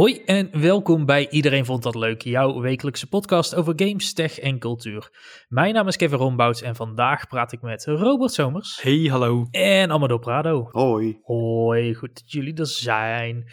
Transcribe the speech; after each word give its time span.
Hoi 0.00 0.22
en 0.24 0.60
welkom 0.60 1.04
bij 1.06 1.28
Iedereen 1.30 1.64
Vond 1.64 1.82
Dat 1.82 1.94
Leuk, 1.94 2.22
jouw 2.22 2.60
wekelijkse 2.60 3.08
podcast 3.08 3.54
over 3.54 3.72
games, 3.76 4.12
tech 4.12 4.38
en 4.38 4.58
cultuur. 4.58 5.10
Mijn 5.48 5.74
naam 5.74 5.86
is 5.86 5.96
Kevin 5.96 6.18
Rombouts 6.18 6.62
en 6.62 6.74
vandaag 6.74 7.28
praat 7.28 7.52
ik 7.52 7.60
met 7.60 7.84
Robert 7.84 8.32
Somers. 8.32 8.82
Hey, 8.82 9.06
hallo. 9.10 9.46
En 9.50 9.90
Amador 9.90 10.18
Prado. 10.18 10.68
Hoi. 10.70 11.18
Hoi, 11.22 11.94
goed 11.94 12.14
dat 12.14 12.32
jullie 12.32 12.54
er 12.54 12.66
zijn. 12.66 13.44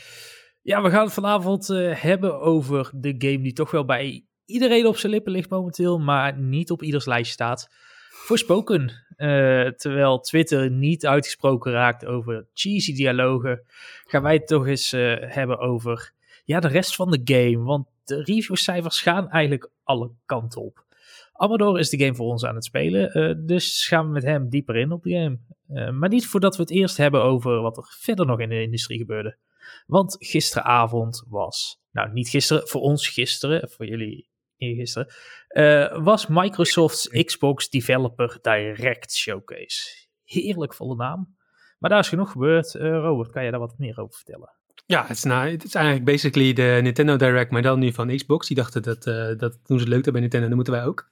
Ja, 0.61 0.82
we 0.82 0.89
gaan 0.89 1.04
het 1.04 1.14
vanavond 1.14 1.70
uh, 1.70 1.96
hebben 1.96 2.39
over 2.39 2.91
de 2.95 3.16
game 3.18 3.41
die 3.41 3.54
toch 3.54 3.71
wel 3.71 3.86
bij 3.86 4.25
iedereen 4.45 4.86
op 4.86 4.98
zijn 4.98 5.11
lippen 5.11 5.32
ligt 5.32 5.50
momenteel, 5.50 6.00
maar 6.00 6.39
niet 6.39 6.71
op 6.71 6.84
ieders 6.84 7.05
lijst 7.05 7.32
staat. 7.32 7.68
Voorspoken. 8.09 8.92
Uh, 9.18 9.68
terwijl 9.68 10.20
Twitter 10.20 10.71
niet 10.71 11.06
uitgesproken 11.06 11.71
raakt 11.71 12.06
over 12.06 12.48
cheesy 12.54 12.93
dialogen, 12.93 13.64
gaan 14.06 14.21
wij 14.23 14.34
het 14.34 14.48
toch 14.48 14.68
eens 14.68 14.93
uh, 14.93 15.15
hebben 15.20 15.59
over 15.59 16.15
ja, 16.47 16.60
de 16.60 16.68
rest 16.68 16.96
van 16.96 17.11
de 17.11 17.21
game. 17.24 17.64
Want 17.64 17.87
de 18.04 18.24
reviewcijfers 18.24 19.01
gaan 19.01 19.29
eigenlijk 19.29 19.69
alle 19.83 20.11
kanten 20.25 20.61
op. 20.61 20.86
Amador 21.33 21.79
is 21.79 21.89
de 21.89 21.97
game 21.97 22.15
voor 22.15 22.28
ons 22.28 22.46
aan 22.46 22.56
het 22.56 22.65
spelen, 22.65 23.18
uh, 23.18 23.36
dus 23.47 23.87
gaan 23.87 24.06
we 24.06 24.11
met 24.11 24.23
hem 24.23 24.50
dieper 24.50 24.75
in 24.75 24.92
op 24.92 25.04
de 25.04 25.11
game. 25.11 25.39
Uh, 25.70 25.89
maar 25.89 26.10
niet 26.10 26.28
voordat 26.28 26.56
we 26.56 26.61
het 26.61 26.71
eerst 26.71 26.97
hebben 26.97 27.23
over 27.23 27.61
wat 27.61 27.78
er 27.78 27.96
verder 28.00 28.25
nog 28.25 28.39
in 28.39 28.50
de 28.50 28.61
industrie 28.61 28.97
gebeurde. 28.97 29.37
Want 29.86 30.15
gisteravond 30.20 31.23
was, 31.28 31.82
nou 31.92 32.11
niet 32.11 32.30
gisteren, 32.30 32.67
voor 32.67 32.81
ons 32.81 33.08
gisteren, 33.08 33.70
voor 33.70 33.86
jullie 33.86 34.30
gisteren, 34.58 35.14
uh, 35.50 36.03
was 36.03 36.28
Microsoft's 36.28 37.08
Xbox 37.08 37.70
Developer 37.70 38.39
Direct 38.42 39.14
Showcase. 39.14 40.08
Heerlijk 40.23 40.73
volle 40.73 40.95
naam. 40.95 41.36
Maar 41.80 41.90
daar 41.90 42.00
is 42.00 42.09
genoeg 42.09 42.31
gebeurd. 42.31 42.73
Robert, 42.73 43.31
kan 43.31 43.45
je 43.45 43.52
daar 43.52 43.59
wat 43.59 43.78
meer 43.78 44.00
over 44.00 44.16
vertellen? 44.16 44.56
Ja, 44.88 45.06
het 45.08 45.18
is, 45.18 45.24
nou, 45.24 45.50
het 45.50 45.64
is 45.64 45.76
eigenlijk 45.76 46.06
basically 46.06 46.54
de 46.54 46.80
Nintendo 46.82 47.16
Direct, 47.16 47.52
maar 47.52 47.62
dan 47.62 47.80
nu 47.80 47.94
van 47.94 48.16
Xbox. 48.16 48.48
Die 48.48 48.56
dachten 48.56 48.82
dat, 48.82 49.06
uh, 49.06 49.38
dat 49.38 49.60
doen 49.66 49.80
ze 49.80 49.88
leuk 49.88 50.12
bij 50.12 50.22
Nintendo, 50.22 50.48
dan 50.48 50.56
moeten 50.56 50.74
wij 50.74 50.86
ook. 50.86 51.10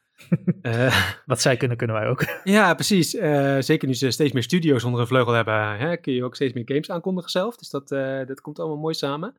uh, 0.62 1.06
Wat 1.26 1.42
zij 1.42 1.58
kunnen, 1.58 1.78
kunnen 1.78 1.96
wij 1.96 2.08
ook. 2.08 2.26
ja, 2.44 2.74
precies. 2.74 3.16
Uh, 3.16 3.58
zeker 3.60 3.88
nu 3.88 3.94
ze 3.94 4.12
steeds 4.12 4.32
meer 4.32 4.44
studio's 4.44 4.84
onder 4.84 5.02
een 5.02 5.08
vleugel 5.08 5.34
hebben, 5.34 5.78
hè, 5.78 5.98
kun 5.98 6.14
je 6.14 6.24
ook 6.24 6.36
steeds 6.36 6.54
meer 6.54 6.64
games 6.66 6.90
aankondigen 6.90 7.32
zelf. 7.32 7.56
Dus 7.56 7.70
dat, 7.70 7.88
dat 8.28 8.42
komt 8.42 8.60
allemaal 8.60 8.78
mooi 8.78 8.94
samen. 8.94 9.36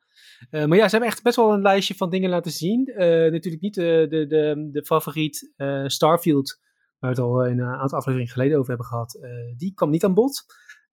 maar 0.50 0.76
ja, 0.76 0.84
ze 0.84 0.90
hebben 0.90 1.08
echt 1.08 1.22
best 1.22 1.36
wel 1.36 1.52
een 1.52 1.62
lijstje 1.62 1.94
van 1.94 2.10
dingen 2.10 2.30
laten 2.30 2.52
zien. 2.52 2.92
natuurlijk 3.30 3.62
niet 3.62 3.74
de, 3.74 4.06
de, 4.08 4.26
de, 4.26 4.68
de 4.72 4.84
favoriet 4.84 5.52
Starfield, 5.86 6.60
waar 6.98 7.14
we 7.14 7.16
het 7.16 7.26
al 7.26 7.44
in 7.44 7.58
een 7.58 7.76
aantal 7.76 7.98
afleveringen 7.98 8.32
geleden 8.32 8.56
over 8.56 8.68
hebben 8.68 8.86
gehad. 8.86 9.18
die 9.56 9.74
kwam 9.74 9.90
niet 9.90 10.04
aan 10.04 10.14
bod. 10.14 10.44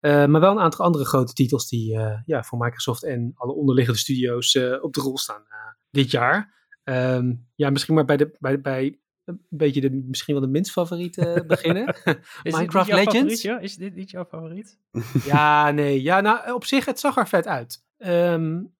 Uh, 0.05 0.25
maar 0.25 0.41
wel 0.41 0.51
een 0.51 0.59
aantal 0.59 0.85
andere 0.85 1.05
grote 1.05 1.33
titels 1.33 1.69
die 1.69 1.93
uh, 1.95 2.19
ja, 2.25 2.43
voor 2.43 2.57
Microsoft 2.57 3.03
en 3.03 3.31
alle 3.35 3.53
onderliggende 3.53 3.99
studio's 3.99 4.53
uh, 4.53 4.83
op 4.83 4.93
de 4.93 5.01
rol 5.01 5.17
staan 5.17 5.43
dit 5.89 6.11
jaar. 6.11 6.53
Um, 6.83 7.47
ja, 7.55 7.69
misschien 7.69 7.95
maar 7.95 8.05
bij, 8.05 8.17
de, 8.17 8.35
bij, 8.39 8.61
bij 8.61 8.99
een 9.25 9.41
beetje 9.49 9.81
de, 9.81 9.91
misschien 9.91 10.33
wel 10.33 10.43
de 10.43 10.49
minst 10.49 10.71
favoriete 10.71 11.43
beginnen. 11.47 11.95
Minecraft 12.43 12.91
Legends. 12.91 13.41
Ja? 13.41 13.59
Is 13.59 13.75
dit 13.75 13.95
niet 13.95 14.09
jouw 14.09 14.25
favoriet? 14.25 14.77
ja, 15.25 15.71
nee. 15.71 16.01
Ja, 16.01 16.21
nou, 16.21 16.53
op 16.53 16.65
zich, 16.65 16.85
het 16.85 16.99
zag 16.99 17.17
er 17.17 17.27
vet 17.27 17.47
uit. 17.47 17.83
Um, 17.97 18.73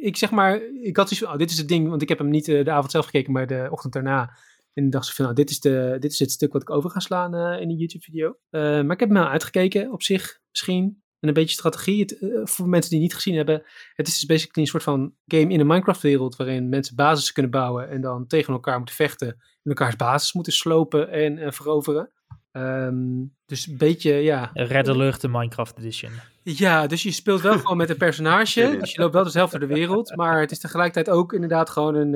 ik 0.00 0.16
zeg 0.16 0.30
maar, 0.30 0.60
ik 0.82 0.96
had 0.96 1.18
van, 1.18 1.28
oh, 1.28 1.36
dit 1.36 1.50
is 1.50 1.58
het 1.58 1.68
ding, 1.68 1.88
want 1.88 2.02
ik 2.02 2.08
heb 2.08 2.18
hem 2.18 2.30
niet 2.30 2.44
de 2.44 2.70
avond 2.70 2.90
zelf 2.90 3.04
gekeken, 3.04 3.32
maar 3.32 3.46
de 3.46 3.68
ochtend 3.70 3.92
daarna. 3.92 4.36
En 4.72 4.90
dacht 4.90 5.06
ze 5.06 5.14
van, 5.14 5.24
nou, 5.24 5.36
dit 5.36 5.50
is, 5.50 5.60
de, 5.60 5.96
dit 5.98 6.12
is 6.12 6.18
het 6.18 6.30
stuk 6.30 6.52
wat 6.52 6.62
ik 6.62 6.70
over 6.70 6.90
ga 6.90 7.00
slaan 7.00 7.34
uh, 7.34 7.60
in 7.60 7.70
een 7.70 7.76
YouTube-video. 7.76 8.28
Uh, 8.28 8.60
maar 8.60 8.90
ik 8.90 9.00
heb 9.00 9.08
hem 9.08 9.18
wel 9.18 9.28
uitgekeken, 9.28 9.92
op 9.92 10.02
zich 10.02 10.40
misschien. 10.50 11.02
En 11.20 11.28
een 11.28 11.34
beetje 11.34 11.54
strategie. 11.54 12.00
Het, 12.00 12.16
uh, 12.20 12.40
voor 12.44 12.68
mensen 12.68 12.90
die 12.90 13.00
het 13.00 13.08
niet 13.08 13.14
gezien 13.14 13.36
hebben. 13.36 13.62
Het 13.94 14.06
is 14.06 14.14
dus 14.14 14.26
basically 14.26 14.62
een 14.62 14.70
soort 14.70 14.82
van 14.82 15.14
game 15.26 15.52
in 15.52 15.60
een 15.60 15.66
Minecraft-wereld. 15.66 16.36
Waarin 16.36 16.68
mensen 16.68 16.96
basis 16.96 17.32
kunnen 17.32 17.50
bouwen. 17.50 17.88
En 17.88 18.00
dan 18.00 18.26
tegen 18.26 18.52
elkaar 18.52 18.76
moeten 18.76 18.94
vechten. 18.94 19.28
En 19.28 19.70
elkaars 19.70 19.96
basis 19.96 20.32
moeten 20.32 20.52
slopen 20.52 21.10
en 21.10 21.52
veroveren. 21.52 22.12
Um, 22.52 23.36
dus 23.46 23.66
een 23.66 23.76
beetje, 23.76 24.12
ja. 24.12 24.50
Red 24.52 24.88
Alert 24.88 25.20
de 25.20 25.28
Minecraft 25.28 25.78
Edition. 25.78 26.10
Ja, 26.42 26.86
dus 26.86 27.02
je 27.02 27.12
speelt 27.12 27.40
wel 27.40 27.58
gewoon 27.58 27.76
met 27.76 27.90
een 27.90 27.96
personage. 27.96 28.76
Dus 28.80 28.92
je 28.92 29.00
loopt 29.00 29.14
wel 29.14 29.24
dezelfde 29.24 29.58
door 29.58 29.68
de 29.68 29.74
wereld. 29.74 30.16
Maar 30.16 30.40
het 30.40 30.50
is 30.50 30.58
tegelijkertijd 30.58 31.16
ook 31.16 31.32
inderdaad 31.32 31.70
gewoon 31.70 31.94
een 31.94 32.14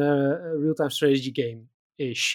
real-time 0.60 0.90
strategy 0.90 1.32
game-ish. 1.96 2.34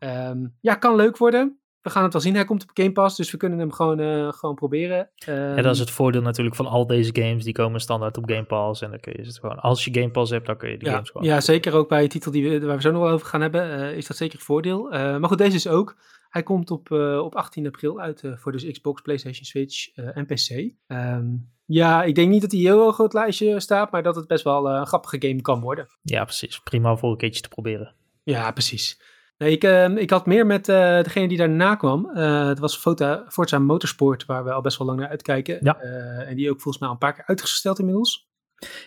Um, 0.00 0.56
ja, 0.60 0.74
kan 0.74 0.96
leuk 0.96 1.16
worden. 1.16 1.60
We 1.80 1.92
gaan 1.92 2.02
het 2.02 2.12
wel 2.12 2.22
zien. 2.22 2.34
Hij 2.34 2.44
komt 2.44 2.62
op 2.62 2.70
Game 2.74 2.92
Pass, 2.92 3.16
dus 3.16 3.30
we 3.30 3.36
kunnen 3.36 3.58
hem 3.58 3.72
gewoon, 3.72 4.00
uh, 4.00 4.32
gewoon 4.32 4.54
proberen. 4.54 5.10
Um, 5.28 5.56
ja, 5.56 5.62
dat 5.62 5.74
is 5.74 5.78
het 5.78 5.90
voordeel 5.90 6.22
natuurlijk 6.22 6.56
van 6.56 6.66
al 6.66 6.86
deze 6.86 7.10
games. 7.14 7.44
Die 7.44 7.52
komen 7.52 7.80
standaard 7.80 8.16
op 8.16 8.30
Game 8.30 8.44
Pass. 8.44 8.82
En 8.82 8.90
dan 8.90 9.00
kun 9.00 9.12
je 9.16 9.22
het 9.22 9.38
gewoon, 9.38 9.58
als 9.58 9.84
je 9.84 9.94
Game 9.94 10.10
Pass 10.10 10.30
hebt, 10.30 10.46
dan 10.46 10.56
kun 10.56 10.70
je 10.70 10.78
die 10.78 10.88
ja, 10.88 10.94
games 10.94 11.10
gewoon. 11.10 11.26
Ja, 11.26 11.40
zeker 11.40 11.74
ook 11.74 11.88
bij 11.88 12.02
een 12.02 12.08
titel 12.08 12.30
die 12.30 12.50
we, 12.50 12.66
waar 12.66 12.76
we 12.76 12.82
zo 12.82 12.90
nog 12.90 13.02
wel 13.02 13.10
over 13.10 13.26
gaan 13.26 13.40
hebben, 13.40 13.78
uh, 13.78 13.96
is 13.96 14.06
dat 14.06 14.16
zeker 14.16 14.38
een 14.38 14.44
voordeel. 14.44 14.94
Uh, 14.94 15.00
maar 15.00 15.28
goed, 15.28 15.38
deze 15.38 15.56
is 15.56 15.68
ook. 15.68 15.96
Hij 16.28 16.42
komt 16.42 16.70
op, 16.70 16.90
op 17.20 17.34
18 17.34 17.66
april 17.66 18.00
uit 18.00 18.22
voor 18.34 18.52
dus 18.52 18.70
Xbox, 18.70 19.00
PlayStation, 19.02 19.44
Switch 19.44 19.94
en 19.94 20.26
PC. 20.26 20.72
Um, 20.86 21.50
ja, 21.66 22.02
ik 22.02 22.14
denk 22.14 22.30
niet 22.30 22.40
dat 22.40 22.52
hij 22.52 22.60
heel 22.60 22.92
groot 22.92 23.12
lijstje 23.12 23.60
staat, 23.60 23.90
maar 23.90 24.02
dat 24.02 24.16
het 24.16 24.26
best 24.26 24.44
wel 24.44 24.70
een 24.70 24.86
grappige 24.86 25.16
game 25.28 25.40
kan 25.40 25.60
worden. 25.60 25.88
Ja, 26.02 26.24
precies. 26.24 26.60
Prima 26.60 26.96
voor 26.96 27.10
een 27.10 27.16
keertje 27.16 27.40
te 27.40 27.48
proberen. 27.48 27.94
Ja, 28.32 28.50
precies. 28.50 29.00
Nee, 29.38 29.50
ik, 29.50 29.64
uh, 29.64 29.96
ik 29.96 30.10
had 30.10 30.26
meer 30.26 30.46
met 30.46 30.68
uh, 30.68 30.76
degene 31.02 31.28
die 31.28 31.36
daarna 31.36 31.74
kwam. 31.74 32.10
Uh, 32.14 32.46
het 32.46 32.58
was 32.58 32.76
Forza, 32.76 33.24
Forza 33.28 33.58
Motorsport, 33.58 34.24
waar 34.24 34.44
we 34.44 34.52
al 34.52 34.60
best 34.60 34.78
wel 34.78 34.86
lang 34.86 35.00
naar 35.00 35.08
uitkijken. 35.08 35.58
Ja. 35.62 35.78
en 36.26 36.36
die 36.36 36.50
ook 36.50 36.60
volgens 36.60 36.78
mij 36.78 36.88
al 36.88 36.94
een 36.94 37.00
paar 37.00 37.14
keer 37.14 37.26
uitgesteld 37.26 37.78
inmiddels. 37.78 38.28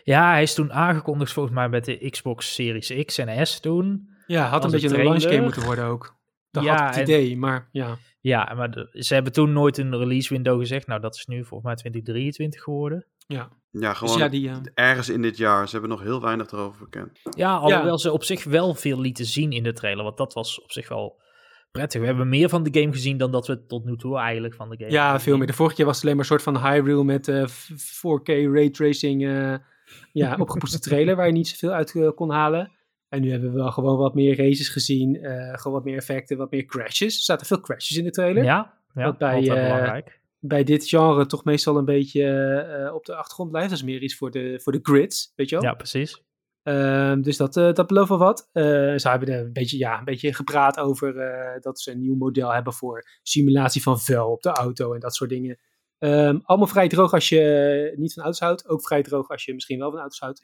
Ja, 0.04 0.32
hij 0.32 0.42
is 0.42 0.54
toen 0.54 0.74
aangekondigd 0.74 1.32
volgens 1.32 1.56
mij 1.56 1.70
met 1.70 1.86
de 1.86 2.10
Xbox 2.10 2.54
Series 2.54 3.06
X 3.06 3.18
en 3.18 3.48
S 3.48 3.60
toen. 3.60 4.10
Ja, 4.28 4.48
had 4.48 4.64
een 4.64 4.72
beetje 4.72 4.98
een 4.98 5.04
launch 5.04 5.22
game 5.22 5.42
moeten 5.42 5.66
worden 5.66 5.86
ook. 5.86 6.16
Dat 6.52 6.64
ja, 6.64 6.86
had 6.86 6.96
het 6.96 7.08
idee, 7.08 7.32
en, 7.32 7.40
maar 7.40 7.70
ja. 7.72 7.98
Ja, 8.22 8.54
maar 8.56 8.72
de, 8.72 8.90
ze 8.92 9.14
hebben 9.14 9.34
toen 9.34 9.54
nooit 9.54 9.78
een 9.78 9.98
release 9.98 10.34
window 10.34 10.60
gezegd. 10.60 10.88
Nou, 10.88 11.02
dat 11.02 11.16
is 11.16 11.26
nu 11.26 11.36
volgens 11.36 11.64
mij 11.64 11.76
2023 11.76 12.62
geworden. 12.64 13.06
Ja. 13.34 13.50
Ja, 13.72 13.94
gewoon 13.94 14.14
dus 14.14 14.24
ja, 14.24 14.30
die, 14.30 14.50
uh... 14.50 14.58
ergens 14.74 15.10
in 15.10 15.22
dit 15.22 15.38
jaar. 15.38 15.66
Ze 15.66 15.72
hebben 15.72 15.90
nog 15.90 16.02
heel 16.02 16.22
weinig 16.22 16.52
erover 16.52 16.84
bekend. 16.84 17.20
Ja, 17.36 17.56
alhoewel 17.56 17.92
ja. 17.92 17.98
ze 17.98 18.12
op 18.12 18.24
zich 18.24 18.44
wel 18.44 18.74
veel 18.74 19.00
lieten 19.00 19.26
zien 19.26 19.52
in 19.52 19.64
de 19.64 19.74
trailer. 19.74 20.04
Want 20.04 20.18
dat 20.18 20.34
was 20.34 20.62
op 20.62 20.72
zich 20.72 20.90
wel 20.90 21.22
prettig. 21.72 22.00
We 22.00 22.08
hebben 22.08 22.30
meer 22.30 22.50
van 22.50 22.64
de 22.64 22.80
game 22.80 22.94
gezien 22.94 23.18
dan 23.18 23.32
dat 23.32 23.48
we 23.48 23.66
tot 23.66 23.86
nu 23.86 23.96
toe 23.96 24.18
eigenlijk 24.18 24.54
van 24.54 24.70
de 24.70 24.78
game 24.78 24.92
Ja, 24.92 25.20
veel 25.20 25.38
meer. 25.38 25.48
De 25.48 25.54
vorige 25.54 25.76
keer 25.76 25.86
was 25.86 25.96
het 25.96 26.04
alleen 26.04 26.16
maar 26.16 26.26
een 26.26 26.40
soort 26.40 26.56
van 26.56 26.72
Hyrule 26.72 27.04
met 27.04 27.28
uh, 27.28 27.48
4K 27.48 28.54
raytracing. 28.54 29.22
Uh, 29.24 29.56
ja, 30.12 30.36
opgepoetste 30.40 30.80
trailer 30.80 31.16
waar 31.16 31.26
je 31.26 31.32
niet 31.32 31.48
zoveel 31.48 31.72
uit 31.72 31.94
uh, 31.94 32.10
kon 32.16 32.32
halen. 32.32 32.72
En 33.10 33.22
nu 33.22 33.32
hebben 33.32 33.52
we 33.52 33.58
wel 33.58 33.72
gewoon 33.72 33.98
wat 33.98 34.14
meer 34.14 34.38
races 34.38 34.70
gezien. 34.70 35.16
gewoon 35.52 35.74
wat 35.74 35.84
meer 35.84 35.98
effecten, 35.98 36.38
wat 36.38 36.52
meer 36.52 36.66
crashes. 36.66 37.18
Er 37.18 37.24
zaten 37.24 37.48
veel 37.48 37.60
crashes 37.60 37.98
in 37.98 38.04
de 38.04 38.12
trailer. 38.12 38.44
Ja, 38.44 38.74
ja 38.94 39.04
wat 39.04 39.18
bij, 39.18 39.42
belangrijk 39.42 40.19
bij 40.40 40.64
dit 40.64 40.88
genre 40.88 41.26
toch 41.26 41.44
meestal 41.44 41.78
een 41.78 41.86
beetje 41.86 42.22
uh, 42.86 42.94
op 42.94 43.06
de 43.06 43.16
achtergrond 43.16 43.50
blijft. 43.50 43.70
Dat 43.70 43.78
is 43.78 43.84
meer 43.84 44.02
iets 44.02 44.16
voor 44.16 44.32
de, 44.32 44.60
voor 44.64 44.72
de 44.72 44.80
grids, 44.82 45.34
weet 45.36 45.50
je 45.50 45.56
wel? 45.56 45.66
Ja, 45.66 45.74
precies. 45.74 46.24
Uh, 46.64 47.14
dus 47.22 47.38
dat, 47.38 47.58
uh, 47.58 47.74
dat 47.74 47.88
belooft 47.88 48.10
wel 48.10 48.18
wat. 48.18 48.50
ze 48.52 49.06
hebben 49.10 49.30
er 49.30 49.46
een 49.46 49.54
beetje, 49.54 49.78
ja, 49.78 50.00
een 50.00 50.06
beetje 50.06 50.34
gepraat 50.34 50.78
over 50.80 51.14
dat 51.62 51.80
ze 51.80 51.92
een 51.92 52.00
nieuw 52.00 52.16
model 52.16 52.54
hebben 52.54 52.74
voor 52.74 53.08
simulatie 53.24 53.82
van 53.82 54.00
vuil 54.00 54.32
op 54.32 54.42
de 54.42 54.50
auto 54.50 54.94
en 54.94 55.00
dat 55.00 55.16
soort 55.16 55.30
dingen. 55.30 55.60
Um, 56.00 56.42
allemaal 56.44 56.68
vrij 56.68 56.88
droog 56.88 57.14
als 57.14 57.30
je 57.30 57.94
niet 57.96 58.14
van 58.14 58.24
auto's 58.24 58.42
houdt. 58.42 58.68
Ook 58.68 58.86
vrij 58.86 59.02
droog 59.02 59.30
als 59.30 59.46
je 59.46 59.54
misschien 59.54 59.80
wel 59.80 59.92
van 59.92 60.00
auto's 60.00 60.20
houdt. 60.20 60.44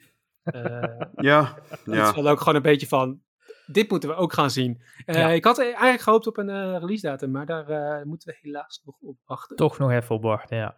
ja, 1.16 1.16
ja. 1.16 1.58
Het 1.84 2.08
is 2.08 2.22
wel 2.22 2.28
ook 2.28 2.38
gewoon 2.38 2.54
een 2.54 2.62
beetje 2.62 2.86
van, 2.86 3.22
dit 3.66 3.90
moeten 3.90 4.08
we 4.08 4.14
ook 4.14 4.32
gaan 4.32 4.50
zien. 4.50 4.82
Uh, 5.06 5.14
ja. 5.14 5.28
Ik 5.28 5.44
had 5.44 5.58
eigenlijk 5.58 6.00
gehoopt 6.00 6.26
op 6.26 6.36
een 6.36 6.48
uh, 6.48 6.76
release 6.78 7.06
datum, 7.06 7.30
maar 7.30 7.46
daar 7.46 7.70
uh, 7.70 8.04
moeten 8.04 8.28
we 8.28 8.38
helaas 8.42 8.82
nog 8.84 8.94
op 9.00 9.16
wachten. 9.26 9.56
Toch 9.56 9.78
nog 9.78 9.90
even 9.90 10.14
op 10.14 10.22
wachten, 10.22 10.56
ja. 10.56 10.74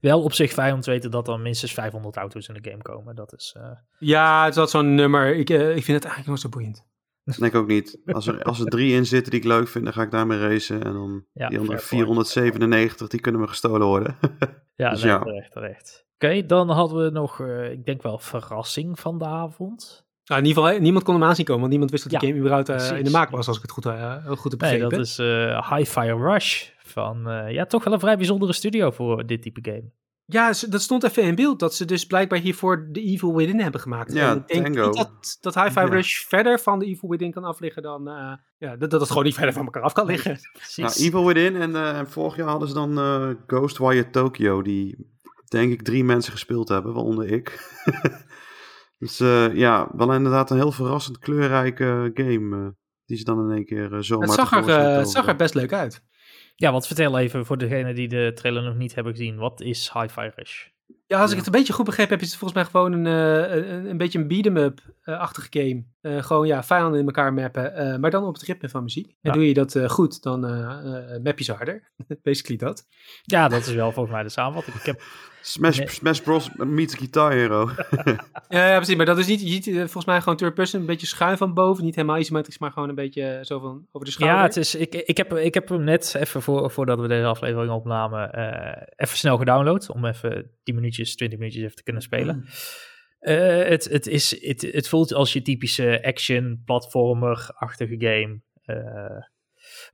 Wel 0.00 0.22
op 0.22 0.32
zich 0.32 0.52
fijn 0.52 0.74
om 0.74 0.80
te 0.80 0.90
weten 0.90 1.10
dat 1.10 1.28
er 1.28 1.40
minstens 1.40 1.72
500 1.72 2.16
auto's 2.16 2.48
in 2.48 2.54
de 2.54 2.70
game 2.70 2.82
komen. 2.82 3.14
Dat 3.14 3.32
is, 3.32 3.56
Ja, 3.98 4.40
het 4.40 4.48
is 4.48 4.54
dat 4.54 4.70
zo'n 4.70 4.94
nummer. 4.94 5.34
Ik, 5.34 5.50
ik 5.50 5.84
vind 5.84 5.86
het 5.86 6.04
eigenlijk 6.04 6.26
nog 6.26 6.38
zo 6.38 6.48
boeiend. 6.48 6.84
Dat 7.24 7.36
denk 7.36 7.52
ik 7.52 7.60
ook 7.60 7.66
niet. 7.66 7.98
Als 8.06 8.26
er, 8.26 8.42
als 8.42 8.60
er 8.60 8.66
drie 8.66 8.94
in 8.94 9.06
zitten 9.06 9.30
die 9.30 9.40
ik 9.40 9.46
leuk 9.46 9.68
vind, 9.68 9.84
dan 9.84 9.92
ga 9.92 10.02
ik 10.02 10.10
daarmee 10.10 10.38
racen. 10.38 10.82
En 10.82 10.92
dan 10.92 11.24
ja, 11.32 11.48
die 11.48 11.58
andere 11.58 11.78
497, 11.78 13.08
die 13.08 13.20
kunnen 13.20 13.40
me 13.40 13.46
gestolen 13.46 13.86
worden. 13.86 14.16
ja, 14.76 14.90
dus 14.90 15.02
nee, 15.02 15.12
ja, 15.12 15.18
terecht, 15.18 15.52
terecht. 15.52 16.06
Oké, 16.14 16.26
okay, 16.26 16.46
dan 16.46 16.70
hadden 16.70 17.04
we 17.04 17.10
nog, 17.10 17.40
ik 17.70 17.84
denk 17.84 18.02
wel, 18.02 18.18
verrassing 18.18 19.00
van 19.00 19.18
de 19.18 19.24
avond. 19.24 20.05
Nou, 20.26 20.40
in 20.40 20.46
ieder 20.46 20.62
geval, 20.62 20.80
niemand 20.80 21.04
kon 21.04 21.14
hem 21.14 21.24
aanzien 21.24 21.44
komen, 21.44 21.60
want 21.60 21.70
niemand 21.72 21.90
wist 21.90 22.02
dat 22.10 22.12
ja, 22.12 22.28
game 22.28 22.38
überhaupt 22.38 22.68
uh, 22.68 22.98
in 22.98 23.04
de 23.04 23.10
maak 23.10 23.30
was, 23.30 23.48
als 23.48 23.56
ik 23.56 23.62
het 23.62 23.70
goed, 23.70 23.86
uh, 23.86 24.26
goed 24.26 24.50
heb 24.50 24.58
begrepen. 24.58 24.88
Nee, 24.88 24.98
dat 24.98 25.06
is 25.06 25.18
uh, 25.18 25.72
Hi-Fi 25.72 26.12
Rush 26.12 26.68
van, 26.78 27.28
ja, 27.48 27.66
toch 27.66 27.84
wel 27.84 27.92
een 27.92 28.00
vrij 28.00 28.16
bijzondere 28.16 28.52
studio 28.52 28.90
voor 28.90 29.26
dit 29.26 29.42
type 29.42 29.60
game. 29.62 29.90
Ja, 30.24 30.52
dat 30.68 30.82
stond 30.82 31.02
even 31.04 31.22
in 31.22 31.34
beeld, 31.34 31.58
dat 31.58 31.74
ze 31.74 31.84
dus 31.84 32.06
blijkbaar 32.06 32.38
hiervoor 32.38 32.88
de 32.90 33.00
Evil 33.00 33.34
Within 33.34 33.60
hebben 33.60 33.80
gemaakt. 33.80 34.12
Ja, 34.12 34.30
en 34.30 34.36
ik 34.36 34.46
denk 34.46 34.74
Tango. 34.74 34.90
dat, 34.90 35.38
dat 35.40 35.54
Hi-Fi 35.54 35.80
ja. 35.80 35.86
Rush 35.86 36.18
verder 36.18 36.58
van 36.58 36.78
de 36.78 36.86
Evil 36.86 37.08
Within 37.08 37.30
kan 37.30 37.44
afliggen 37.44 37.82
dan, 37.82 38.02
ja, 38.58 38.76
dat, 38.76 38.90
dat 38.90 39.00
het 39.00 39.08
gewoon 39.08 39.24
niet 39.24 39.34
verder 39.34 39.54
van 39.54 39.64
elkaar 39.64 39.82
af 39.82 39.92
kan 39.92 40.06
liggen. 40.06 40.38
Nou, 40.76 40.92
Evil 40.96 41.26
Within 41.26 41.56
en, 41.56 41.76
en 41.76 42.10
vorig 42.10 42.36
jaar 42.36 42.48
hadden 42.48 42.68
ze 42.68 42.74
dan 42.74 42.96
Ghostwire 43.46 44.10
Tokyo, 44.10 44.62
die 44.62 44.96
denk 45.48 45.72
ik 45.72 45.82
drie 45.82 46.04
mensen 46.04 46.32
gespeeld 46.32 46.68
hebben, 46.68 46.92
waaronder 46.92 47.26
ik. 47.30 47.54
Dus 48.98 49.18
ja, 49.52 49.88
wel 49.92 50.12
inderdaad 50.12 50.50
een 50.50 50.56
heel 50.56 50.72
verrassend 50.72 51.18
kleurrijke 51.18 52.10
game. 52.14 52.74
die 53.04 53.16
ze 53.16 53.24
dan 53.24 53.50
in 53.50 53.56
één 53.56 53.64
keer 53.64 54.02
zo 54.02 54.20
Het 54.20 54.32
zag 54.32 54.52
er, 54.52 54.68
het 54.98 55.10
zag 55.10 55.26
er 55.26 55.36
best 55.36 55.54
leuk 55.54 55.72
uit. 55.72 56.04
Ja, 56.54 56.72
want 56.72 56.86
vertel 56.86 57.18
even 57.18 57.46
voor 57.46 57.58
degenen 57.58 57.94
die 57.94 58.08
de 58.08 58.32
trailer 58.34 58.62
nog 58.62 58.76
niet 58.76 58.94
hebben 58.94 59.12
gezien. 59.12 59.36
Wat 59.36 59.60
is 59.60 59.90
Hi-Fi 59.92 60.30
Rush? 60.34 60.66
Ja, 61.06 61.20
als 61.20 61.30
ik 61.30 61.36
het 61.36 61.46
een 61.46 61.52
beetje 61.52 61.72
goed 61.72 61.84
begrepen 61.84 62.12
heb, 62.12 62.20
is 62.20 62.28
het 62.30 62.38
volgens 62.38 62.60
mij 62.60 62.70
gewoon 62.70 62.92
een, 62.92 63.04
een, 63.04 63.90
een, 63.90 63.96
beetje 63.96 64.18
een 64.18 64.28
beat-em-up-achtige 64.28 65.48
game. 65.50 65.84
Uh, 66.02 66.22
gewoon 66.22 66.46
ja, 66.46 66.62
vijanden 66.62 67.00
in 67.00 67.06
elkaar 67.06 67.32
mappen, 67.32 67.72
uh, 67.72 67.96
maar 67.96 68.10
dan 68.10 68.24
op 68.24 68.34
het 68.34 68.42
ritme 68.42 68.68
van 68.68 68.82
muziek. 68.82 69.16
En 69.22 69.32
doe 69.32 69.48
je 69.48 69.54
dat 69.54 69.78
goed, 69.86 70.22
dan 70.22 70.40
map 71.22 71.38
je 71.38 71.44
ze 71.44 71.52
harder. 71.52 71.90
Basically 72.22 72.58
dat. 72.58 72.86
Ja, 73.22 73.48
dat 73.48 73.66
is 73.66 73.74
wel 73.74 73.92
volgens 73.92 74.14
mij 74.14 74.22
de 74.22 74.28
samenvatting. 74.28 74.76
Ik 74.76 74.86
heb 74.86 75.02
Smash, 75.46 75.80
Smash 75.86 76.20
Bros. 76.20 76.50
meets 76.56 76.94
Guitar 76.94 77.32
Hero. 77.32 77.70
ja, 78.48 78.68
ja, 78.68 78.76
precies. 78.76 78.96
Maar 78.96 79.06
dat 79.06 79.18
is 79.18 79.26
niet, 79.26 79.40
je 79.40 79.48
ziet 79.48 79.64
volgens 79.64 80.04
mij 80.04 80.20
gewoon 80.20 80.36
third 80.36 80.54
person, 80.54 80.80
een 80.80 80.86
beetje 80.86 81.06
schuin 81.06 81.36
van 81.36 81.54
boven. 81.54 81.84
Niet 81.84 81.94
helemaal 81.94 82.18
isometrisch, 82.18 82.58
maar 82.58 82.72
gewoon 82.72 82.88
een 82.88 82.94
beetje 82.94 83.40
zo 83.42 83.58
van 83.58 83.86
over 83.92 84.06
de 84.06 84.12
schouder. 84.12 84.38
Ja, 84.38 84.44
het 84.44 84.56
is, 84.56 84.74
ik, 84.74 84.94
ik, 84.94 85.16
heb, 85.16 85.32
ik 85.32 85.54
heb 85.54 85.68
hem 85.68 85.84
net 85.84 86.14
even 86.18 86.42
voor, 86.42 86.70
voordat 86.70 87.00
we 87.00 87.08
deze 87.08 87.26
aflevering 87.26 87.72
opnamen, 87.72 88.30
even 88.96 89.16
snel 89.16 89.36
gedownload. 89.36 89.90
Om 89.90 90.04
even 90.04 90.50
10 90.62 90.74
minuutjes, 90.74 91.16
20 91.16 91.38
minuutjes 91.38 91.64
even 91.64 91.76
te 91.76 91.82
kunnen 91.82 92.02
spelen. 92.02 92.44
Uh, 93.20 93.68
het, 93.68 93.84
het, 93.84 94.06
is, 94.06 94.46
het, 94.46 94.62
het 94.72 94.88
voelt 94.88 95.12
als 95.12 95.32
je 95.32 95.42
typische 95.42 96.02
action-platformer-achtige 96.02 97.96
game. 97.98 98.40
Uh, 98.66 99.22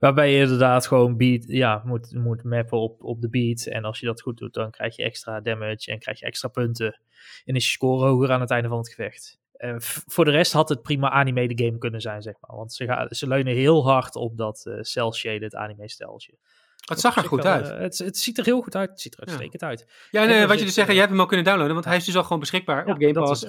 waarbij 0.03 0.31
je 0.31 0.41
inderdaad 0.41 0.87
gewoon 0.87 1.17
beat, 1.17 1.43
ja, 1.47 1.81
moet, 1.85 2.13
moet 2.13 2.43
mappen 2.43 2.79
op, 2.79 3.03
op 3.03 3.21
de 3.21 3.29
beat. 3.29 3.65
En 3.65 3.83
als 3.83 3.99
je 3.99 4.05
dat 4.05 4.21
goed 4.21 4.37
doet, 4.37 4.53
dan 4.53 4.71
krijg 4.71 4.95
je 4.95 5.03
extra 5.03 5.41
damage 5.41 5.91
en 5.91 5.99
krijg 5.99 6.19
je 6.19 6.25
extra 6.25 6.47
punten. 6.47 6.99
En 7.45 7.55
is 7.55 7.65
je 7.65 7.71
score 7.71 8.05
hoger 8.05 8.31
aan 8.31 8.41
het 8.41 8.51
einde 8.51 8.67
van 8.67 8.77
het 8.77 8.89
gevecht. 8.89 9.39
Uh, 9.57 9.75
voor 9.79 10.25
de 10.25 10.31
rest 10.31 10.53
had 10.53 10.69
het 10.69 10.81
prima 10.81 11.09
anime 11.09 11.47
de 11.47 11.65
game 11.65 11.77
kunnen 11.77 12.01
zijn, 12.01 12.21
zeg 12.21 12.33
maar. 12.39 12.57
Want 12.57 12.73
ze, 12.73 12.85
gaan, 12.85 13.07
ze 13.09 13.27
leunen 13.27 13.53
heel 13.53 13.85
hard 13.87 14.15
op 14.15 14.37
dat 14.37 14.65
uh, 14.67 14.75
cel-shaded 14.79 15.55
anime-steltje. 15.55 16.37
Het 16.85 16.99
zag 16.99 17.15
er 17.15 17.23
goed 17.23 17.45
uit. 17.45 17.67
het, 17.67 17.97
het, 17.97 18.17
ziet 18.17 18.37
er 18.37 18.45
heel 18.45 18.61
goed 18.61 18.75
uit. 18.75 18.89
Het 18.89 19.01
ziet 19.01 19.13
er 19.13 19.19
uitstekend 19.19 19.61
ja. 19.61 19.67
uit. 19.67 19.87
Ja, 20.11 20.23
nee, 20.23 20.47
wat 20.47 20.59
je 20.59 20.65
dus 20.65 20.73
zeggen, 20.73 20.93
je 20.93 20.99
hebt 20.99 21.11
hem 21.11 21.21
al 21.21 21.27
kunnen 21.27 21.45
downloaden, 21.45 21.73
want 21.73 21.85
hij 21.85 21.95
is 21.95 22.05
dus 22.05 22.15
al 22.15 22.23
gewoon 22.23 22.39
beschikbaar 22.39 22.85
op 22.85 22.95
Game 22.97 23.13
Pass. 23.13 23.45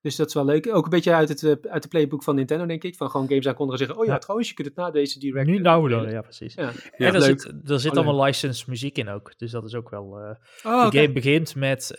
Dus 0.00 0.16
dat 0.16 0.26
is 0.26 0.34
wel 0.34 0.44
leuk. 0.44 0.74
Ook 0.74 0.84
een 0.84 0.90
beetje 0.90 1.14
uit 1.14 1.28
het, 1.28 1.42
uh, 1.42 1.54
uit 1.62 1.82
de 1.82 1.88
playbook 1.88 2.22
van 2.22 2.34
Nintendo, 2.34 2.66
denk 2.66 2.82
ik. 2.82 2.96
Van 2.96 3.10
gewoon 3.10 3.28
games 3.28 3.48
aankondigen 3.48 3.86
zeggen, 3.86 3.98
oh 3.98 4.06
ja, 4.06 4.18
trouwens, 4.18 4.48
je 4.48 4.54
kunt 4.54 4.68
het 4.68 4.76
na 4.76 4.90
deze 4.90 5.18
direct... 5.18 5.46
Nu 5.46 5.62
downloaden, 5.62 6.10
ja, 6.10 6.20
precies. 6.20 6.54
Ja, 6.54 6.72
en 6.96 7.14
er 7.14 7.22
zit, 7.22 7.52
er 7.64 7.80
zit 7.80 7.96
allemaal 7.96 8.24
licensed 8.24 8.66
muziek 8.66 8.98
in 8.98 9.08
ook. 9.08 9.38
Dus 9.38 9.50
dat 9.50 9.64
is 9.64 9.74
ook 9.74 9.90
wel... 9.90 10.20
Uh, 10.20 10.30
oh, 10.62 10.90
de 10.90 10.98
game 10.98 11.12
begint 11.12 11.54
met 11.54 11.92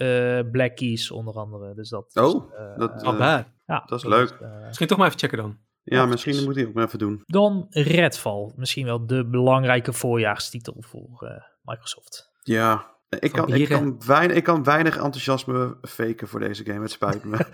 Black 0.52 0.76
Keys, 0.76 1.12
onder 1.12 1.34
andere. 1.34 1.74
Dus 1.74 1.90
dat... 1.90 2.12
Oh, 2.14 2.52
dat, 2.78 3.04
oh. 3.04 3.40
Ja, 3.66 3.84
dat 3.86 4.00
is 4.00 4.06
leuk. 4.06 4.40
Misschien 4.66 4.88
toch 4.88 4.98
maar 4.98 5.08
even 5.08 5.20
checken 5.20 5.38
dan. 5.38 5.58
Ja, 5.84 6.06
misschien 6.06 6.44
moet 6.44 6.56
hij 6.56 6.66
ook 6.66 6.74
maar 6.74 6.86
even 6.86 7.00
doen. 7.00 7.24
Dan 7.26 7.66
Redfall. 7.70 8.52
Misschien 8.56 8.86
wel 8.86 9.06
de 9.06 9.28
belangrijke 9.28 9.94
voorjaarstitel 9.94 10.76
voor 10.80 11.24
uh, 11.24 11.30
Microsoft. 11.64 12.30
Ja, 12.42 12.96
ik 13.20 13.32
kan, 13.32 13.54
ik, 13.54 13.70
kan 13.70 14.02
weinig, 14.06 14.38
ik 14.38 14.44
kan 14.44 14.64
weinig 14.64 14.96
enthousiasme 14.96 15.78
faken 15.82 16.28
voor 16.28 16.40
deze 16.40 16.66
game. 16.66 16.82
Het 16.82 16.92
spijt 16.92 17.24
me. 17.24 17.38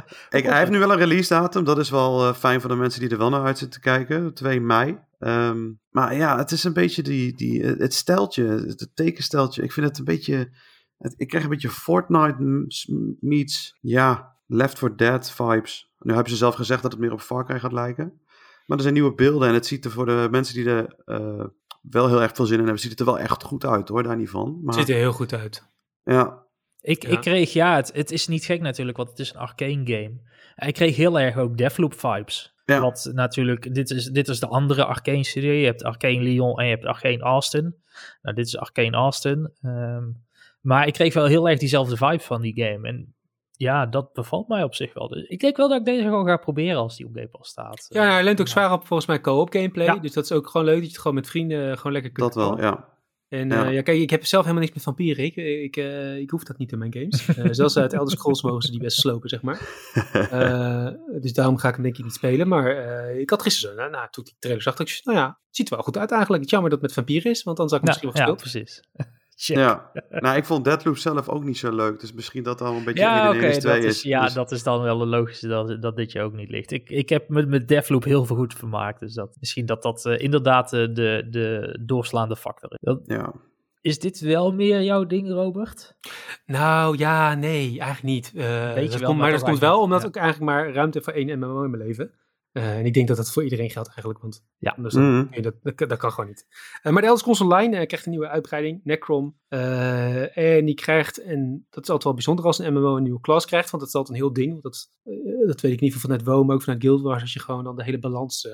ik, 0.38 0.44
hij 0.44 0.58
heeft 0.58 0.70
nu 0.70 0.78
wel 0.78 0.92
een 0.92 0.98
release 0.98 1.28
datum. 1.28 1.64
Dat 1.64 1.78
is 1.78 1.90
wel 1.90 2.28
uh, 2.28 2.34
fijn 2.34 2.60
voor 2.60 2.70
de 2.70 2.76
mensen 2.76 3.00
die 3.00 3.10
er 3.10 3.18
wel 3.18 3.30
naar 3.30 3.44
uit 3.44 3.58
zitten 3.58 3.80
kijken. 3.80 4.34
2 4.34 4.60
mei. 4.60 4.98
Um, 5.18 5.80
maar 5.90 6.14
ja, 6.16 6.38
het 6.38 6.50
is 6.50 6.64
een 6.64 6.72
beetje 6.72 7.02
die, 7.02 7.36
die, 7.36 7.64
het 7.64 7.94
steltje, 7.94 8.44
het 8.44 8.90
tekensteltje. 8.94 9.62
Ik 9.62 9.72
vind 9.72 9.86
het 9.86 9.98
een 9.98 10.04
beetje... 10.04 10.52
Het, 10.98 11.14
ik 11.16 11.28
krijg 11.28 11.44
een 11.44 11.50
beetje 11.50 11.70
Fortnite 11.70 12.66
meets, 13.20 13.78
ja, 13.80 14.36
Left 14.46 14.78
4 14.78 14.96
Dead 14.96 15.30
vibes. 15.30 15.92
Nu 15.98 16.12
hebben 16.12 16.32
ze 16.32 16.38
zelf 16.38 16.54
gezegd 16.54 16.82
dat 16.82 16.92
het 16.92 17.00
meer 17.00 17.12
op 17.12 17.20
Far 17.20 17.44
Cry 17.44 17.58
gaat 17.58 17.72
lijken. 17.72 18.20
Maar 18.66 18.76
er 18.76 18.82
zijn 18.82 18.94
nieuwe 18.94 19.14
beelden 19.14 19.48
en 19.48 19.54
het 19.54 19.66
ziet 19.66 19.84
er 19.84 19.90
voor 19.90 20.06
de 20.06 20.28
mensen 20.30 20.54
die 20.54 20.66
er 20.66 20.94
uh, 21.06 21.44
wel 21.80 22.08
heel 22.08 22.22
erg 22.22 22.32
veel 22.34 22.46
zin 22.46 22.58
in 22.58 22.64
hebben, 22.64 22.80
ziet 22.80 22.90
het 22.90 23.00
er 23.00 23.06
wel 23.06 23.18
echt 23.18 23.42
goed 23.42 23.64
uit 23.64 23.88
hoor, 23.88 24.02
daar 24.02 24.16
niet 24.16 24.30
van. 24.30 24.60
Maar... 24.62 24.76
Het 24.76 24.86
ziet 24.86 24.94
er 24.94 25.00
heel 25.00 25.12
goed 25.12 25.32
uit. 25.32 25.66
Ja. 26.04 26.48
Ik, 26.80 27.04
ik 27.04 27.20
kreeg, 27.20 27.52
ja, 27.52 27.76
het, 27.76 27.92
het 27.92 28.10
is 28.10 28.26
niet 28.26 28.44
gek 28.44 28.60
natuurlijk, 28.60 28.96
want 28.96 29.08
het 29.08 29.18
is 29.18 29.32
een 29.32 29.40
arcane 29.40 29.86
game. 29.86 30.20
Ik 30.56 30.74
kreeg 30.74 30.96
heel 30.96 31.20
erg 31.20 31.36
ook 31.36 31.56
Deathloop 31.56 31.94
vibes. 31.94 32.54
Ja. 32.64 32.80
Wat 32.80 33.10
natuurlijk, 33.12 33.74
dit 33.74 33.90
is, 33.90 34.04
dit 34.04 34.28
is 34.28 34.40
de 34.40 34.46
andere 34.46 34.84
Arcane 34.84 35.24
serie. 35.24 35.60
Je 35.60 35.66
hebt 35.66 35.82
Arcane 35.82 36.20
Lyon 36.20 36.58
en 36.58 36.64
je 36.64 36.70
hebt 36.70 36.84
Arcane 36.84 37.18
Austin. 37.18 37.74
Nou, 38.22 38.36
dit 38.36 38.46
is 38.46 38.56
Arcane 38.56 38.96
Austin. 38.96 39.52
Um, 39.62 40.24
maar 40.60 40.86
ik 40.86 40.92
kreeg 40.92 41.14
wel 41.14 41.26
heel 41.26 41.48
erg 41.48 41.58
diezelfde 41.58 41.96
vibe 41.96 42.22
van 42.22 42.40
die 42.40 42.64
game. 42.64 42.88
En 42.88 43.14
ja, 43.60 43.86
dat 43.86 44.12
bevalt 44.12 44.48
mij 44.48 44.62
op 44.62 44.74
zich 44.74 44.94
wel. 44.94 45.08
Dus 45.08 45.22
ik 45.22 45.40
denk 45.40 45.56
wel 45.56 45.68
dat 45.68 45.78
ik 45.78 45.84
deze 45.84 46.02
gewoon 46.02 46.26
ga 46.26 46.36
proberen 46.36 46.76
als 46.76 46.96
die 46.96 47.06
op 47.06 47.14
Game 47.14 47.28
Pass 47.28 47.50
staat. 47.50 47.86
Ja, 47.88 48.10
hij 48.10 48.24
leunt 48.24 48.40
ook 48.40 48.48
zwaar 48.48 48.72
op 48.72 48.86
volgens 48.86 49.08
mij 49.08 49.20
co-op 49.20 49.52
gameplay. 49.52 50.00
Dus 50.00 50.12
dat 50.12 50.24
is 50.24 50.32
ook 50.32 50.48
gewoon 50.48 50.66
leuk 50.66 50.74
dat 50.74 50.84
je 50.84 50.90
het 50.90 51.00
gewoon 51.00 51.16
met 51.16 51.28
vrienden 51.28 51.76
gewoon 51.76 51.92
lekker 51.92 52.12
kunt 52.12 52.32
Dat 52.32 52.44
wel, 52.44 52.60
ja. 52.60 52.88
En 53.28 53.48
ja. 53.48 53.66
Uh, 53.66 53.72
ja. 53.72 53.82
kijk, 53.82 54.00
ik 54.00 54.10
heb 54.10 54.26
zelf 54.26 54.42
helemaal 54.42 54.64
niks 54.64 54.74
met 54.74 54.84
vampieren. 54.84 55.24
Ik, 55.24 55.36
ik, 55.36 55.76
uh, 55.76 56.16
ik 56.16 56.30
hoef 56.30 56.44
dat 56.44 56.58
niet 56.58 56.72
in 56.72 56.78
mijn 56.78 56.92
games. 56.92 57.28
Uh, 57.28 57.46
zelfs 57.60 57.76
uit 57.76 57.92
Elder 57.92 58.10
Scrolls 58.16 58.42
mogen 58.42 58.62
ze 58.62 58.70
die 58.70 58.80
best 58.80 58.98
slopen, 58.98 59.28
zeg 59.28 59.42
maar. 59.42 59.60
dus 61.22 61.32
daarom 61.32 61.56
ga 61.56 61.68
ik 61.68 61.74
hem 61.74 61.82
denk 61.82 61.98
ik 61.98 62.04
niet 62.04 62.14
spelen. 62.14 62.48
Maar 62.48 62.66
ik 63.14 63.30
had 63.30 63.42
gisteren 63.42 63.74
zo, 63.74 63.80
nou, 63.80 63.90
nou, 63.90 64.08
toen 64.10 64.24
ik 64.24 64.30
die 64.30 64.38
trailer 64.38 64.62
zag, 64.62 64.76
dacht 64.76 64.90
ik, 64.90 65.00
nou 65.04 65.18
ja, 65.18 65.26
het 65.26 65.56
ziet 65.56 65.68
er 65.68 65.74
wel 65.74 65.84
goed 65.84 65.98
uit 65.98 66.10
eigenlijk. 66.10 66.42
Het 66.42 66.50
jammer 66.50 66.70
dat 66.70 66.78
het 66.78 66.88
met 66.88 66.98
vampieren 66.98 67.30
is, 67.30 67.42
want 67.42 67.56
dan 67.56 67.68
zou 67.68 67.80
ik 67.80 67.86
misschien 67.86 68.12
wel 68.12 68.16
gespeeld. 68.16 68.42
Ja, 68.42 68.50
precies. 68.50 68.82
Ja, 69.46 69.90
nou, 70.10 70.36
ik 70.36 70.44
vond 70.44 70.64
Deadloop 70.64 70.96
zelf 70.96 71.28
ook 71.28 71.44
niet 71.44 71.58
zo 71.58 71.74
leuk. 71.74 72.00
Dus 72.00 72.12
misschien 72.12 72.42
dat 72.42 72.60
al 72.60 72.74
een 72.74 72.84
beetje 72.84 73.02
ja, 73.02 73.32
in 73.32 73.40
de 73.40 73.66
okay, 73.66 73.78
is. 73.78 74.02
Ja, 74.02 74.24
dus- 74.24 74.32
dat 74.32 74.50
is 74.50 74.62
dan 74.62 74.82
wel 74.82 74.98
de 74.98 75.06
logische 75.06 75.48
dat, 75.48 75.82
dat 75.82 75.96
dit 75.96 76.12
je 76.12 76.22
ook 76.22 76.32
niet 76.32 76.50
ligt. 76.50 76.70
Ik, 76.70 76.90
ik 76.90 77.08
heb 77.08 77.28
me 77.28 77.46
met 77.46 77.68
Deathloop 77.68 78.04
heel 78.04 78.24
veel 78.24 78.36
goed 78.36 78.54
vermaakt. 78.54 79.00
Dus 79.00 79.14
dat, 79.14 79.36
misschien 79.40 79.66
dat 79.66 79.82
dat 79.82 80.04
uh, 80.04 80.18
inderdaad 80.18 80.72
uh, 80.72 80.94
de, 80.94 81.26
de 81.30 81.78
doorslaande 81.80 82.36
factor 82.36 82.72
is. 82.72 82.78
Dat, 82.80 83.00
ja. 83.04 83.32
Is 83.80 83.98
dit 83.98 84.20
wel 84.20 84.52
meer 84.52 84.82
jouw 84.82 85.06
ding, 85.06 85.30
Robert? 85.30 85.96
Nou 86.46 86.98
ja, 86.98 87.34
nee, 87.34 87.66
eigenlijk 87.66 88.02
niet. 88.02 88.32
Uh, 88.34 88.72
Weet 88.72 88.92
je 88.92 88.98
wel, 88.98 89.08
komt, 89.08 89.20
maar 89.20 89.30
dat 89.30 89.42
komt 89.42 89.58
wel 89.58 89.80
omdat 89.80 90.02
ja. 90.02 90.08
ik 90.08 90.16
eigenlijk 90.16 90.50
maar 90.50 90.72
ruimte 90.72 91.02
voor 91.02 91.12
één 91.12 91.38
MMO 91.38 91.62
in 91.62 91.70
mijn 91.70 91.82
leven. 91.82 92.10
Uh, 92.52 92.78
en 92.78 92.86
ik 92.86 92.94
denk 92.94 93.08
dat 93.08 93.16
dat 93.16 93.32
voor 93.32 93.42
iedereen 93.42 93.70
geldt 93.70 93.88
eigenlijk, 93.88 94.20
want 94.20 94.44
ja, 94.58 94.74
dus 94.78 94.92
dat, 94.92 95.02
mm. 95.02 95.28
nee, 95.30 95.42
dat, 95.42 95.54
dat, 95.62 95.78
dat, 95.88 95.98
kan 95.98 96.10
gewoon 96.12 96.28
niet. 96.28 96.46
Uh, 96.82 96.92
maar 96.92 97.02
de 97.02 97.08
Elder 97.08 97.18
Scrolls 97.18 97.40
Online 97.40 97.80
uh, 97.80 97.86
krijgt 97.86 98.06
een 98.06 98.10
nieuwe 98.10 98.28
uitbreiding, 98.28 98.80
Necrom. 98.84 99.38
en 99.48 100.64
die 100.64 100.74
krijgt, 100.74 101.22
en 101.22 101.66
dat 101.70 101.82
is 101.82 101.88
altijd 101.88 102.04
wel 102.04 102.14
bijzonder 102.14 102.44
als 102.44 102.58
een 102.58 102.72
MMO 102.72 102.96
een 102.96 103.02
nieuwe 103.02 103.20
class 103.20 103.46
krijgt, 103.46 103.70
want 103.70 103.82
dat 103.82 103.92
is 103.92 103.98
altijd 103.98 104.16
een 104.16 104.24
heel 104.24 104.32
ding. 104.32 104.50
Want 104.50 104.62
dat, 104.62 104.90
dat 105.46 105.60
weet 105.60 105.72
ik 105.72 105.80
niet 105.80 105.94
vanuit 105.94 106.24
WoW, 106.24 106.46
maar 106.46 106.54
ook 106.54 106.62
vanuit 106.62 106.82
Guild 106.82 107.00
Wars, 107.00 107.22
als 107.22 107.32
je 107.32 107.40
gewoon 107.40 107.64
dan 107.64 107.76
de 107.76 107.84
hele 107.84 107.98
balans 107.98 108.48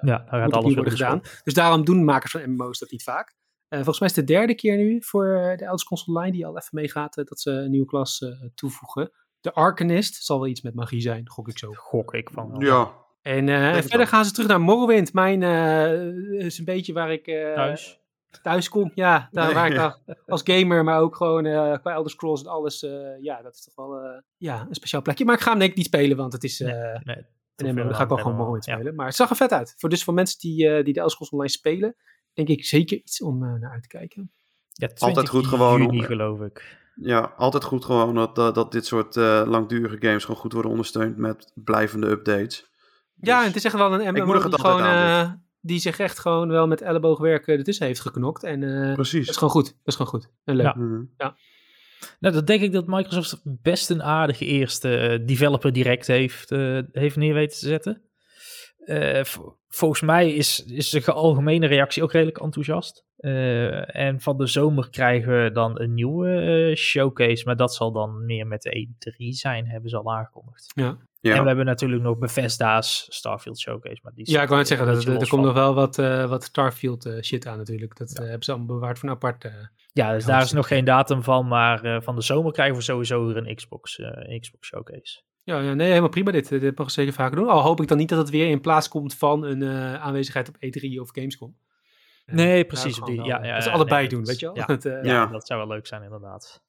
ja, 0.00 0.18
daar 0.18 0.40
gaat 0.40 0.52
alles 0.52 0.74
worden 0.74 0.92
gedaan. 0.92 1.20
Dus 1.44 1.54
daarom 1.54 1.84
doen 1.84 2.04
makers 2.04 2.32
van 2.32 2.50
MMO's 2.50 2.78
dat 2.78 2.90
niet 2.90 3.02
vaak. 3.02 3.36
volgens 3.68 4.00
mij 4.00 4.08
is 4.08 4.16
het 4.16 4.26
de 4.26 4.32
derde 4.32 4.54
keer 4.54 4.76
nu 4.76 5.02
voor 5.02 5.24
de 5.56 5.64
Elder 5.64 5.78
Scrolls 5.78 6.04
Online 6.04 6.32
die 6.32 6.46
al 6.46 6.56
even 6.56 6.68
meegaat, 6.70 7.14
dat 7.14 7.40
ze 7.40 7.50
een 7.50 7.70
nieuwe 7.70 7.86
klas 7.86 8.24
toevoegen. 8.54 9.12
De 9.40 9.52
Arcanist 9.52 10.24
zal 10.24 10.38
wel 10.38 10.48
iets 10.48 10.62
met 10.62 10.74
magie 10.74 11.00
zijn, 11.00 11.28
gok 11.28 11.48
ik 11.48 11.58
zo. 11.58 11.72
Gok 11.72 12.14
ik 12.14 12.30
van. 12.30 12.54
Ja, 12.58 13.01
en, 13.22 13.46
uh, 13.46 13.76
en 13.76 13.84
verder 13.84 14.06
gaan 14.06 14.24
ze 14.24 14.32
terug 14.32 14.48
naar 14.48 14.60
Morrowind. 14.60 15.12
Mijn 15.12 15.40
uh, 15.40 16.44
is 16.44 16.58
een 16.58 16.64
beetje 16.64 16.92
waar 16.92 17.12
ik 17.12 17.26
uh, 17.26 17.54
thuis. 17.54 18.00
thuis 18.42 18.68
kom. 18.68 18.92
Ja, 18.94 19.28
daar 19.30 19.44
nee, 19.44 19.54
waar 19.54 19.72
ja. 19.72 19.98
ik 20.06 20.16
als 20.26 20.40
gamer, 20.44 20.84
maar 20.84 21.00
ook 21.00 21.16
gewoon 21.16 21.42
qua 21.80 21.92
Elder 21.92 22.10
Scrolls 22.10 22.40
en 22.40 22.50
alles. 22.50 22.80
ja, 23.20 23.42
dat 23.42 23.54
is 23.54 23.64
toch 23.64 23.74
wel 23.74 24.22
ja, 24.36 24.66
een 24.68 24.74
speciaal 24.74 25.02
plekje. 25.02 25.24
Maar 25.24 25.34
ik 25.34 25.40
ga 25.40 25.50
hem 25.50 25.58
denk 25.58 25.70
ik 25.70 25.76
niet 25.76 25.86
spelen, 25.86 26.16
want 26.16 26.32
het 26.32 26.44
is... 26.44 26.58
Nee, 26.58 26.72
nee, 27.02 27.24
en 27.56 27.74
dan 27.74 27.94
ga 27.94 28.02
ik 28.02 28.08
wel 28.08 28.18
gewoon 28.18 28.36
Morrowind 28.36 28.64
spelen. 28.64 28.84
Ja. 28.84 28.92
Maar 28.92 29.06
het 29.06 29.14
zag 29.14 29.30
er 29.30 29.36
vet 29.36 29.52
uit. 29.52 29.74
Voor, 29.76 29.88
dus 29.88 30.04
voor 30.04 30.14
mensen 30.14 30.38
die, 30.38 30.82
die 30.82 30.92
de 30.92 30.98
Elder 30.98 31.10
Scrolls 31.10 31.32
online 31.32 31.50
spelen, 31.50 31.96
denk 32.32 32.48
ik 32.48 32.64
zeker 32.64 32.96
iets 32.96 33.22
om 33.22 33.38
naar 33.38 33.70
uit 33.72 33.82
te 33.82 33.88
kijken. 33.88 34.32
Ja, 34.72 34.88
altijd 34.98 35.28
goed 35.28 35.46
gewoon. 35.46 35.82
Juni, 35.82 36.02
geloof 36.02 36.40
ik. 36.40 36.80
Ja, 36.94 37.32
altijd 37.36 37.64
goed 37.64 37.84
gewoon 37.84 38.14
dat, 38.14 38.34
dat 38.34 38.72
dit 38.72 38.86
soort 38.86 39.14
langdurige 39.46 39.96
games 39.98 40.24
gewoon 40.24 40.40
goed 40.40 40.52
worden 40.52 40.70
ondersteund 40.70 41.16
met 41.16 41.52
blijvende 41.54 42.06
updates. 42.06 42.70
Ja, 43.26 43.40
en 43.40 43.46
het 43.46 43.56
is 43.56 43.64
echt 43.64 43.74
wel 43.74 44.00
een 44.00 44.14
MMO 44.14 44.32
die, 44.32 44.58
gewoon, 44.58 44.80
uh, 44.80 45.30
die 45.60 45.78
zich 45.78 45.98
echt 45.98 46.18
gewoon 46.18 46.48
wel 46.48 46.66
met 46.66 46.80
elleboogwerk 46.80 47.46
ertussen 47.46 47.86
heeft 47.86 48.00
geknokt. 48.00 48.42
En 48.42 48.62
uh, 48.62 48.94
Precies. 48.94 49.20
dat 49.20 49.28
is 49.28 49.36
gewoon 49.36 49.52
goed. 49.52 49.64
Dat 49.64 49.74
is 49.84 49.94
gewoon 49.94 50.10
goed. 50.10 50.30
En 50.44 50.56
leuk. 50.56 50.66
Ja. 50.66 50.74
Mhm. 50.76 51.02
ja. 51.16 51.36
Nou, 52.20 52.34
dat 52.34 52.46
denk 52.46 52.62
ik 52.62 52.72
dat 52.72 52.86
Microsoft 52.86 53.40
best 53.44 53.90
een 53.90 54.02
aardige 54.02 54.44
eerste 54.44 55.18
uh, 55.20 55.26
developer 55.26 55.72
direct 55.72 56.06
heeft, 56.06 56.50
heeft 56.92 57.16
neer 57.16 57.34
weten 57.34 57.58
te 57.58 57.66
zetten. 57.66 58.02
volgens 59.68 60.00
mij 60.00 60.32
is, 60.32 60.64
is 60.64 60.90
de 60.90 61.12
algemene 61.12 61.66
reactie 61.66 62.02
ook 62.02 62.12
redelijk 62.12 62.40
enthousiast. 62.40 63.04
en 63.86 64.20
van 64.20 64.36
de 64.36 64.46
zomer 64.46 64.90
krijgen 64.90 65.42
we 65.42 65.50
dan 65.50 65.80
een 65.80 65.94
nieuwe 65.94 66.72
showcase, 66.76 67.44
maar 67.44 67.56
dat 67.56 67.74
zal 67.74 67.92
dan 67.92 68.24
meer 68.24 68.46
met 68.46 68.62
de 68.62 68.88
E3 68.88 69.14
zijn, 69.28 69.66
hebben 69.66 69.90
ze 69.90 69.96
al 69.96 70.12
aangekondigd. 70.12 70.72
Ja. 70.74 70.98
Ja. 71.22 71.34
En 71.34 71.40
we 71.40 71.46
hebben 71.46 71.64
natuurlijk 71.64 72.02
nog 72.02 72.18
Bethesda's 72.18 73.06
Starfield 73.08 73.60
Showcase. 73.60 74.00
Maar 74.02 74.12
die 74.14 74.30
ja, 74.30 74.42
ik 74.42 74.46
wou 74.46 74.58
net 74.58 74.68
zeggen, 74.68 74.86
dat, 74.86 75.04
er 75.04 75.28
komt 75.28 75.44
nog 75.44 75.54
wel 75.54 75.74
wat, 75.74 75.98
uh, 75.98 76.28
wat 76.28 76.44
Starfield 76.44 77.06
uh, 77.06 77.20
shit 77.20 77.46
aan 77.46 77.58
natuurlijk. 77.58 77.96
Dat 77.96 78.10
ja. 78.14 78.22
hebben 78.22 78.42
ze 78.42 78.52
allemaal 78.52 78.74
bewaard 78.74 78.98
van 78.98 79.08
apart. 79.08 79.50
ja, 79.92 80.12
dus 80.12 80.24
daar 80.24 80.42
is 80.42 80.52
nog 80.52 80.66
geen 80.66 80.84
datum 80.84 81.22
van, 81.22 81.48
maar 81.48 82.02
van 82.02 82.14
de 82.14 82.22
zomer 82.22 82.52
krijgen 82.52 82.76
we 82.76 82.82
sowieso 82.82 83.26
weer 83.26 83.36
een 83.36 83.54
Xbox, 83.54 84.00
Xbox 84.40 84.68
Showcase. 84.68 85.22
Ja, 85.42 85.60
ja, 85.60 85.74
nee, 85.74 85.88
helemaal 85.88 86.08
prima 86.08 86.30
dit. 86.30 86.48
Dit 86.48 86.62
mogen 86.62 86.84
we 86.84 86.90
zeker 86.90 87.12
vaker 87.12 87.36
doen. 87.36 87.48
Al 87.48 87.60
hoop 87.60 87.80
ik 87.80 87.88
dan 87.88 87.98
niet 87.98 88.08
dat 88.08 88.18
het 88.18 88.30
weer 88.30 88.48
in 88.48 88.60
plaats 88.60 88.88
komt 88.88 89.14
van 89.14 89.44
een 89.44 89.64
aanwezigheid 89.98 90.48
op 90.48 90.54
E3 90.54 91.00
of 91.00 91.10
Gamescom. 91.12 91.56
Nee, 92.26 92.64
precies. 92.64 93.00
Die, 93.00 93.22
ja, 93.22 93.44
ja, 93.44 93.54
dat 93.54 93.62
ze 93.62 93.70
allebei 93.70 94.08
doen, 94.08 94.24
weet 94.24 94.40
je 94.40 94.46
wel? 94.46 94.56
Ja, 94.56 94.66
dat, 94.76 94.82
ja, 94.82 95.26
dat 95.26 95.46
zou 95.46 95.66
wel 95.66 95.68
leuk 95.68 95.86
zijn 95.86 96.02
inderdaad. 96.02 96.62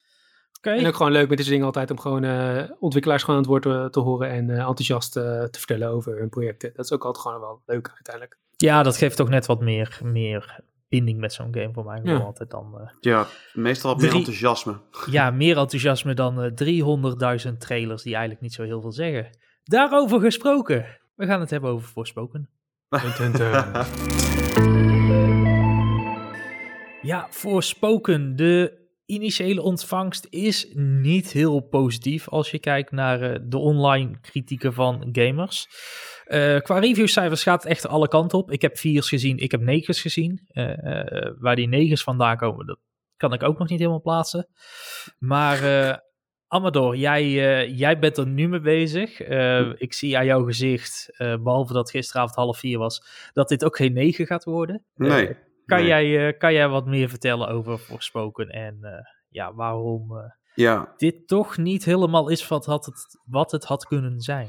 En 0.66 0.86
ook 0.86 0.96
gewoon 0.96 1.12
leuk 1.12 1.28
met 1.28 1.38
deze 1.38 1.50
dingen 1.50 1.66
altijd 1.66 1.90
om 1.90 2.00
gewoon 2.00 2.24
uh, 2.24 2.62
ontwikkelaars 2.78 3.22
gewoon 3.22 3.36
aan 3.36 3.42
het 3.42 3.50
woord 3.50 3.62
te, 3.62 3.88
te 3.90 4.00
horen 4.00 4.30
en 4.30 4.48
uh, 4.48 4.58
enthousiast 4.58 5.16
uh, 5.16 5.42
te 5.42 5.58
vertellen 5.58 5.88
over 5.88 6.18
hun 6.18 6.28
projecten. 6.28 6.72
Dat 6.74 6.84
is 6.84 6.92
ook 6.92 7.04
altijd 7.04 7.24
gewoon 7.24 7.40
wel 7.40 7.62
leuk 7.66 7.90
uiteindelijk. 7.94 8.38
Ja, 8.56 8.82
dat 8.82 8.96
geeft 8.96 9.16
toch 9.16 9.28
net 9.28 9.46
wat 9.46 9.60
meer, 9.60 10.00
meer 10.02 10.60
binding 10.88 11.20
met 11.20 11.32
zo'n 11.32 11.54
game 11.54 11.72
voor 11.72 11.84
mij. 11.84 12.00
Ja. 12.02 12.18
Altijd 12.18 12.50
dan, 12.50 12.90
ja, 13.00 13.26
meestal 13.52 13.94
meer 13.94 14.14
enthousiasme. 14.14 14.80
Ja, 15.10 15.30
meer 15.30 15.58
enthousiasme 15.58 16.14
dan 16.14 16.52
300.000 17.46 17.52
trailers 17.58 18.02
die 18.02 18.12
eigenlijk 18.12 18.40
niet 18.40 18.52
zo 18.52 18.62
heel 18.62 18.80
veel 18.80 18.92
zeggen. 18.92 19.30
Daarover 19.64 20.20
gesproken. 20.20 20.86
We 21.14 21.26
gaan 21.26 21.40
het 21.40 21.50
hebben 21.50 21.70
over 21.70 21.88
Voorspoken. 21.88 22.48
ja, 27.02 27.26
Voorspoken. 27.30 28.36
De 28.36 28.83
initiële 29.06 29.62
ontvangst 29.62 30.26
is 30.30 30.72
niet 30.74 31.32
heel 31.32 31.60
positief 31.60 32.28
als 32.28 32.50
je 32.50 32.58
kijkt 32.58 32.90
naar 32.90 33.22
uh, 33.22 33.38
de 33.42 33.58
online 33.58 34.20
kritieken 34.20 34.72
van 34.72 35.08
gamers. 35.12 35.66
Uh, 36.26 36.58
qua 36.58 36.78
reviewcijfers 36.78 37.42
gaat 37.42 37.62
het 37.62 37.72
echt 37.72 37.86
alle 37.86 38.08
kanten 38.08 38.38
op. 38.38 38.50
Ik 38.50 38.62
heb 38.62 38.78
viers 38.78 39.08
gezien, 39.08 39.38
ik 39.38 39.50
heb 39.50 39.60
negens 39.60 40.00
gezien. 40.00 40.48
Uh, 40.52 40.72
waar 41.38 41.56
die 41.56 41.68
negens 41.68 42.02
vandaan 42.02 42.36
komen, 42.36 42.66
dat 42.66 42.78
kan 43.16 43.32
ik 43.32 43.42
ook 43.42 43.58
nog 43.58 43.68
niet 43.68 43.78
helemaal 43.78 44.00
plaatsen. 44.00 44.48
Maar 45.18 46.02
Amador, 46.46 46.96
jij, 46.96 47.30
jij 47.70 47.98
bent 47.98 48.16
er 48.16 48.26
nu 48.26 48.48
mee 48.48 48.60
bezig. 48.60 49.20
ik 49.78 49.92
zie 49.92 50.18
aan 50.18 50.24
jouw 50.24 50.44
gezicht, 50.44 51.08
behalve 51.16 51.72
dat 51.72 51.90
gisteravond 51.90 52.34
half 52.34 52.58
vier 52.58 52.78
was, 52.78 53.06
dat 53.32 53.48
dit 53.48 53.64
ook 53.64 53.76
geen 53.76 53.92
negen 53.92 54.26
gaat 54.26 54.44
worden. 54.44 54.84
Nee. 54.94 55.36
Kan, 55.66 55.86
jij, 55.86 56.26
uh, 56.26 56.38
kan 56.38 56.52
jij 56.52 56.68
wat 56.68 56.86
meer 56.86 57.08
vertellen 57.08 57.48
over 57.48 57.78
Voorspoken 57.78 58.48
en 58.48 58.78
uh, 58.82 58.90
ja, 59.28 59.54
waarom 59.54 60.12
uh, 60.12 60.24
ja. 60.54 60.94
dit 60.96 61.28
toch 61.28 61.56
niet 61.56 61.84
helemaal 61.84 62.28
is 62.28 62.48
wat, 62.48 62.66
had 62.66 62.86
het, 62.86 63.18
wat 63.24 63.50
het 63.50 63.64
had 63.64 63.86
kunnen 63.86 64.20
zijn? 64.20 64.48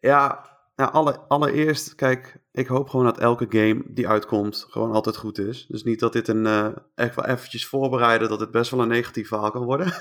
Ja, 0.00 0.46
nou, 0.76 0.92
alle, 0.92 1.18
allereerst, 1.18 1.94
kijk, 1.94 2.40
ik 2.52 2.66
hoop 2.66 2.88
gewoon 2.88 3.04
dat 3.04 3.18
elke 3.18 3.46
game 3.48 3.82
die 3.86 4.08
uitkomt 4.08 4.66
gewoon 4.68 4.92
altijd 4.92 5.16
goed 5.16 5.38
is. 5.38 5.66
Dus 5.66 5.82
niet 5.82 6.00
dat 6.00 6.12
dit 6.12 6.28
een, 6.28 6.74
echt 6.94 7.14
wel 7.14 7.24
eventjes 7.24 7.66
voorbereiden 7.66 8.28
dat 8.28 8.40
het 8.40 8.50
best 8.50 8.70
wel 8.70 8.80
een 8.80 8.88
negatief 8.88 9.28
verhaal 9.28 9.50
kan 9.50 9.64
worden. 9.64 9.92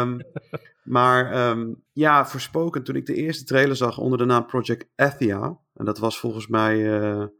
um, 0.00 0.20
maar 0.98 1.48
um, 1.50 1.82
ja, 1.92 2.26
Voorspoken, 2.26 2.82
toen 2.82 2.96
ik 2.96 3.06
de 3.06 3.14
eerste 3.14 3.44
trailer 3.44 3.76
zag 3.76 3.98
onder 3.98 4.18
de 4.18 4.24
naam 4.24 4.46
Project 4.46 4.88
Athia, 4.96 5.58
en 5.74 5.84
dat 5.84 5.98
was 5.98 6.18
volgens 6.18 6.46
mij 6.46 6.86
een 6.86 7.32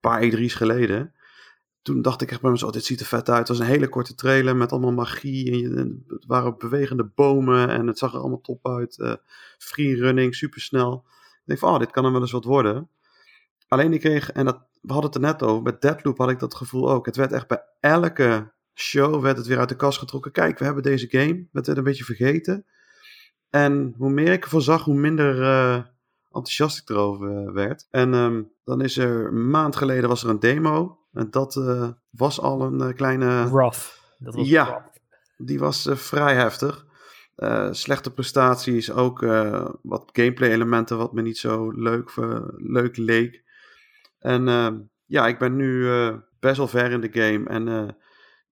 paar 0.00 0.22
E3's 0.22 0.54
geleden 0.54 1.14
toen 1.86 2.02
dacht 2.02 2.22
ik 2.22 2.30
echt 2.30 2.40
bij 2.40 2.50
mezelf, 2.50 2.70
oh, 2.70 2.76
dit 2.76 2.86
ziet 2.86 3.00
er 3.00 3.06
vet 3.06 3.28
uit. 3.28 3.38
Het 3.38 3.48
was 3.48 3.58
een 3.58 3.72
hele 3.72 3.88
korte 3.88 4.14
trailer 4.14 4.56
met 4.56 4.72
allemaal 4.72 4.92
magie. 4.92 5.64
En, 5.76 6.04
het 6.08 6.26
waren 6.26 6.58
bewegende 6.58 7.04
bomen 7.04 7.68
en 7.68 7.86
het 7.86 7.98
zag 7.98 8.12
er 8.12 8.20
allemaal 8.20 8.40
top 8.40 8.66
uit. 8.66 8.98
Uh, 8.98 9.14
free 9.58 9.96
running, 9.96 10.34
supersnel. 10.34 11.04
Ik 11.06 11.42
denk 11.44 11.58
van, 11.58 11.72
oh, 11.72 11.78
dit 11.78 11.90
kan 11.90 12.04
er 12.04 12.12
wel 12.12 12.20
eens 12.20 12.30
wat 12.30 12.44
worden. 12.44 12.88
Alleen 13.68 13.92
ik 13.92 14.00
kreeg, 14.00 14.32
en 14.32 14.44
dat, 14.44 14.58
we 14.80 14.92
hadden 14.92 15.10
het 15.10 15.14
er 15.14 15.26
net 15.30 15.42
over, 15.42 15.62
met 15.62 15.80
Deadloop 15.80 16.18
had 16.18 16.30
ik 16.30 16.38
dat 16.38 16.54
gevoel 16.54 16.90
ook. 16.90 17.06
Het 17.06 17.16
werd 17.16 17.32
echt 17.32 17.48
bij 17.48 17.62
elke 17.80 18.52
show 18.74 19.22
werd 19.22 19.36
het 19.36 19.46
weer 19.46 19.58
uit 19.58 19.68
de 19.68 19.76
kast 19.76 19.98
getrokken. 19.98 20.32
Kijk, 20.32 20.58
we 20.58 20.64
hebben 20.64 20.82
deze 20.82 21.06
game. 21.08 21.46
Werd 21.52 21.66
het 21.66 21.76
een 21.76 21.84
beetje 21.84 22.04
vergeten. 22.04 22.66
En 23.50 23.94
hoe 23.96 24.10
meer 24.10 24.32
ik 24.32 24.44
ervan 24.44 24.62
zag, 24.62 24.84
hoe 24.84 24.94
minder 24.94 25.40
uh, 25.40 25.74
enthousiast 26.26 26.78
ik 26.78 26.88
erover 26.88 27.52
werd. 27.52 27.86
En 27.90 28.14
um, 28.14 28.52
dan 28.64 28.80
is 28.80 28.96
er 28.96 29.26
een 29.26 29.50
maand 29.50 29.76
geleden 29.76 30.08
was 30.08 30.22
er 30.22 30.30
een 30.30 30.40
demo. 30.40 30.98
En 31.16 31.30
dat 31.30 31.56
uh, 31.56 31.88
was 32.10 32.40
al 32.40 32.62
een 32.62 32.80
uh, 32.80 32.94
kleine... 32.94 33.42
Rough. 33.42 33.94
Dat 34.18 34.34
was 34.34 34.48
ja, 34.48 34.64
rough. 34.64 34.86
die 35.36 35.58
was 35.58 35.88
vrij 35.92 36.34
heftig. 36.34 36.86
slechte 37.70 38.12
prestaties, 38.12 38.92
ook 38.92 39.20
wat 39.82 40.10
gameplay 40.12 40.50
elementen 40.50 40.96
wat 40.96 41.12
me 41.12 41.22
niet 41.22 41.38
zo 41.38 41.70
leuk, 41.70 42.12
leuk 42.56 42.96
leek. 42.96 43.44
En 44.18 44.44
ja, 45.06 45.26
ik 45.26 45.38
ben 45.38 45.56
nu 45.56 45.88
best 46.40 46.56
wel 46.56 46.68
ver 46.68 46.90
in 46.90 47.00
de 47.00 47.12
game. 47.12 47.48
En 47.48 47.96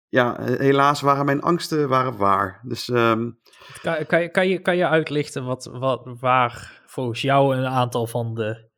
ja, 0.08 0.36
helaas 0.42 1.00
waren 1.00 1.24
mijn 1.24 1.42
angsten 1.42 1.88
waren 1.88 2.16
waar. 2.16 2.60
Dus, 2.62 2.88
um... 2.88 3.38
kan, 3.82 4.06
kan, 4.06 4.20
je, 4.20 4.28
kan, 4.28 4.48
je, 4.48 4.58
kan 4.58 4.76
je 4.76 4.88
uitlichten 4.88 5.44
wat, 5.44 5.70
wat, 5.72 6.02
waar 6.20 6.82
volgens 6.86 7.22
jou 7.22 7.56
een 7.56 7.66
aantal 7.66 8.06
van 8.06 8.34
de 8.34 8.72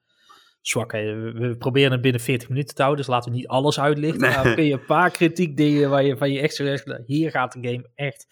zwak. 0.68 0.92
We 0.92 1.54
proberen 1.58 1.92
het 1.92 2.00
binnen 2.00 2.20
40 2.20 2.49
minuten 2.49 2.75
te 2.75 2.82
houden, 2.82 3.04
dus 3.04 3.14
laten 3.14 3.30
we 3.30 3.37
niet 3.37 3.49
alles 3.49 3.80
uitlichten. 3.80 4.20
Nee. 4.20 4.30
Maar 4.30 4.54
kun 4.54 4.64
je 4.64 4.73
een 4.73 4.85
paar 4.85 5.11
kritiek 5.11 5.56
dingen 5.56 5.90
waar 5.90 6.04
je 6.04 6.16
van 6.16 6.32
je 6.32 6.40
extra 6.40 7.00
hier 7.06 7.30
gaat 7.30 7.52
de 7.52 7.68
game 7.68 7.90
echt 7.94 8.26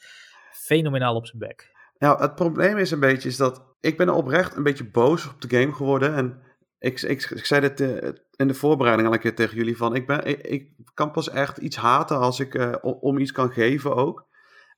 fenomenaal 0.50 1.14
op 1.14 1.26
zijn 1.26 1.38
bek. 1.38 1.72
Nou, 1.98 2.20
het 2.20 2.34
probleem 2.34 2.76
is 2.76 2.90
een 2.90 3.00
beetje 3.00 3.28
is 3.28 3.36
dat 3.36 3.62
ik 3.80 3.96
ben 3.96 4.14
oprecht 4.14 4.56
een 4.56 4.62
beetje 4.62 4.90
boos 4.90 5.28
op 5.28 5.40
de 5.40 5.58
game 5.58 5.72
geworden. 5.72 6.14
En 6.14 6.40
ik, 6.78 7.02
ik, 7.02 7.30
ik 7.30 7.44
zei 7.44 7.60
dit 7.60 7.80
uh, 7.80 8.10
in 8.36 8.48
de 8.48 8.54
voorbereiding 8.54 9.08
al 9.08 9.14
een 9.14 9.20
keer 9.20 9.34
tegen 9.34 9.56
jullie 9.56 9.76
van, 9.76 9.94
ik, 9.94 10.06
ben, 10.06 10.26
ik, 10.26 10.40
ik 10.40 10.72
kan 10.94 11.10
pas 11.10 11.30
echt 11.30 11.58
iets 11.58 11.76
haten 11.76 12.18
als 12.18 12.40
ik 12.40 12.54
uh, 12.54 12.74
om 12.82 13.18
iets 13.18 13.32
kan 13.32 13.52
geven 13.52 13.94
ook. 13.94 14.26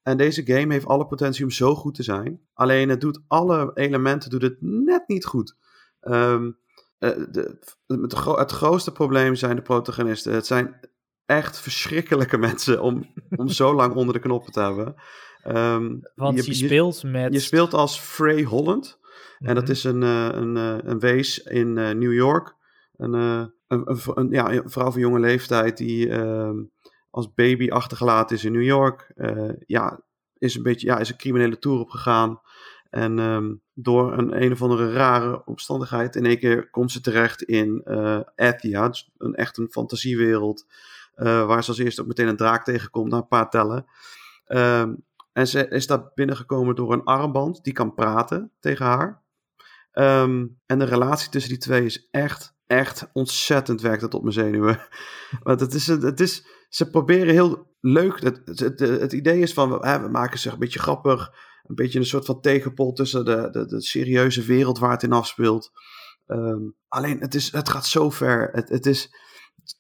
En 0.03 0.17
deze 0.17 0.47
game 0.47 0.73
heeft 0.73 0.87
alle 0.87 1.07
potentie 1.07 1.45
om 1.45 1.51
zo 1.51 1.75
goed 1.75 1.95
te 1.95 2.03
zijn. 2.03 2.41
Alleen 2.55 2.89
het 2.89 3.01
doet 3.01 3.21
alle 3.29 3.71
elementen 3.75 4.31
doet 4.31 4.43
het 4.43 4.57
net 4.61 5.09
niet 5.09 5.25
goed. 5.25 5.57
Um, 6.01 6.59
de, 6.99 7.59
het, 7.87 8.25
het 8.25 8.53
grootste 8.53 8.93
probleem 8.93 9.35
zijn 9.35 9.57
de 9.57 9.63
protagonisten. 9.63 10.33
Het 10.33 10.47
zijn 10.47 10.81
echt 11.27 11.61
verschrikkelijke 11.61 12.39
mensen 12.49 12.83
om, 12.83 13.13
om 13.37 13.49
zo 13.49 13.75
lang 13.75 13.95
onder 13.95 14.15
de 14.15 14.21
knoppen 14.21 14.53
te 14.53 14.61
hebben. 14.61 14.95
Um, 15.47 16.01
Want 16.15 16.45
je, 16.45 16.51
je, 16.51 16.67
speelt 16.67 17.03
met... 17.03 17.33
Je 17.33 17.41
speelt 17.41 17.75
als 17.75 18.01
Frey 18.01 18.43
Holland. 18.43 18.99
En 19.39 19.55
dat 19.55 19.63
mhm. 19.63 19.73
is 19.73 19.85
een, 19.85 20.03
uh, 20.03 20.29
een, 20.33 20.57
uh, 20.57 20.77
een 20.79 20.99
wees 20.99 21.39
in 21.39 21.73
New 21.73 22.13
York. 22.13 22.55
Een, 22.97 23.13
een, 23.13 23.53
een, 23.67 23.99
een, 24.15 24.31
ja, 24.31 24.53
een 24.53 24.71
vrouw 24.71 24.91
van 24.91 25.01
jonge 25.01 25.21
leeftijd 25.21 25.77
die 25.77 26.09
ehm, 26.11 26.57
als 27.11 27.35
baby 27.35 27.71
achtergelaten 27.71 28.37
is 28.37 28.45
in 28.45 28.53
New 28.53 28.63
York. 28.63 29.13
ja, 29.67 30.01
is 30.39 30.55
een 30.55 30.63
beetje 30.63 30.87
ja, 30.87 30.99
is 30.99 31.11
een 31.11 31.17
criminele 31.17 31.59
tour 31.59 31.79
opgegaan. 31.79 32.41
En 32.97 33.19
um, 33.19 33.63
door 33.75 34.19
een 34.19 34.43
een 34.43 34.53
of 34.53 34.63
andere 34.63 34.93
rare 34.93 35.45
omstandigheid, 35.45 36.17
in 36.17 36.27
één 36.27 36.39
keer 36.39 36.71
komt 36.71 36.93
ze 36.93 37.01
terecht 37.01 37.43
in 37.43 37.83
uh, 37.85 38.21
Athia, 38.37 38.89
dus 38.89 39.11
een 39.19 39.35
echt 39.35 39.57
een 39.57 39.71
fantasiewereld, 39.71 40.67
uh, 41.17 41.47
waar 41.47 41.63
ze 41.63 41.71
als 41.71 41.79
eerste 41.79 42.01
ook 42.01 42.07
meteen 42.07 42.29
een 42.29 42.37
draak 42.37 42.65
tegenkomt 42.65 43.11
na 43.11 43.17
een 43.17 43.29
paar 43.29 43.51
tellen. 43.51 43.87
Um, 44.47 45.05
en 45.33 45.47
ze 45.47 45.69
is 45.69 45.87
daar 45.87 46.11
binnengekomen 46.15 46.75
door 46.75 46.93
een 46.93 47.05
armband 47.05 47.65
die 47.65 47.73
kan 47.73 47.95
praten 47.95 48.53
tegen 48.61 48.87
haar. 48.87 49.23
Um, 49.93 50.59
en 50.67 50.79
de 50.79 50.85
relatie 50.85 51.31
tussen 51.31 51.51
die 51.51 51.61
twee 51.61 51.85
is 51.85 52.09
echt, 52.11 52.55
echt 52.67 53.11
ontzettend 53.13 53.81
werkt 53.81 54.03
het 54.03 54.15
op 54.15 54.23
mijn 54.23 54.35
zenuwen. 54.35 54.81
Want 55.43 55.61
het 55.61 55.75
is, 55.75 55.87
het 55.87 56.21
is, 56.21 56.47
ze 56.69 56.91
proberen 56.91 57.33
heel 57.33 57.75
leuk. 57.81 58.21
Het, 58.21 58.41
het, 58.45 58.79
het, 58.81 59.13
idee 59.13 59.41
is 59.41 59.53
van, 59.53 59.71
we, 59.71 60.09
maken 60.11 60.39
zich 60.39 60.53
een 60.53 60.59
beetje 60.59 60.79
grappig 60.79 61.33
een 61.67 61.75
beetje 61.75 61.99
een 61.99 62.07
soort 62.07 62.25
van 62.25 62.41
tegenpol 62.41 62.93
tussen 62.93 63.25
de, 63.25 63.49
de, 63.51 63.67
de 63.67 63.83
serieuze 63.83 64.43
wereld 64.43 64.79
waar 64.79 64.91
het 64.91 65.03
in 65.03 65.13
afspeelt. 65.13 65.71
Um, 66.27 66.77
alleen 66.89 67.21
het, 67.21 67.35
is, 67.35 67.53
het 67.53 67.69
gaat 67.69 67.87
zo 67.87 68.11
ver. 68.11 68.49
Het, 68.53 68.69
het 68.69 68.87
is, 68.87 69.11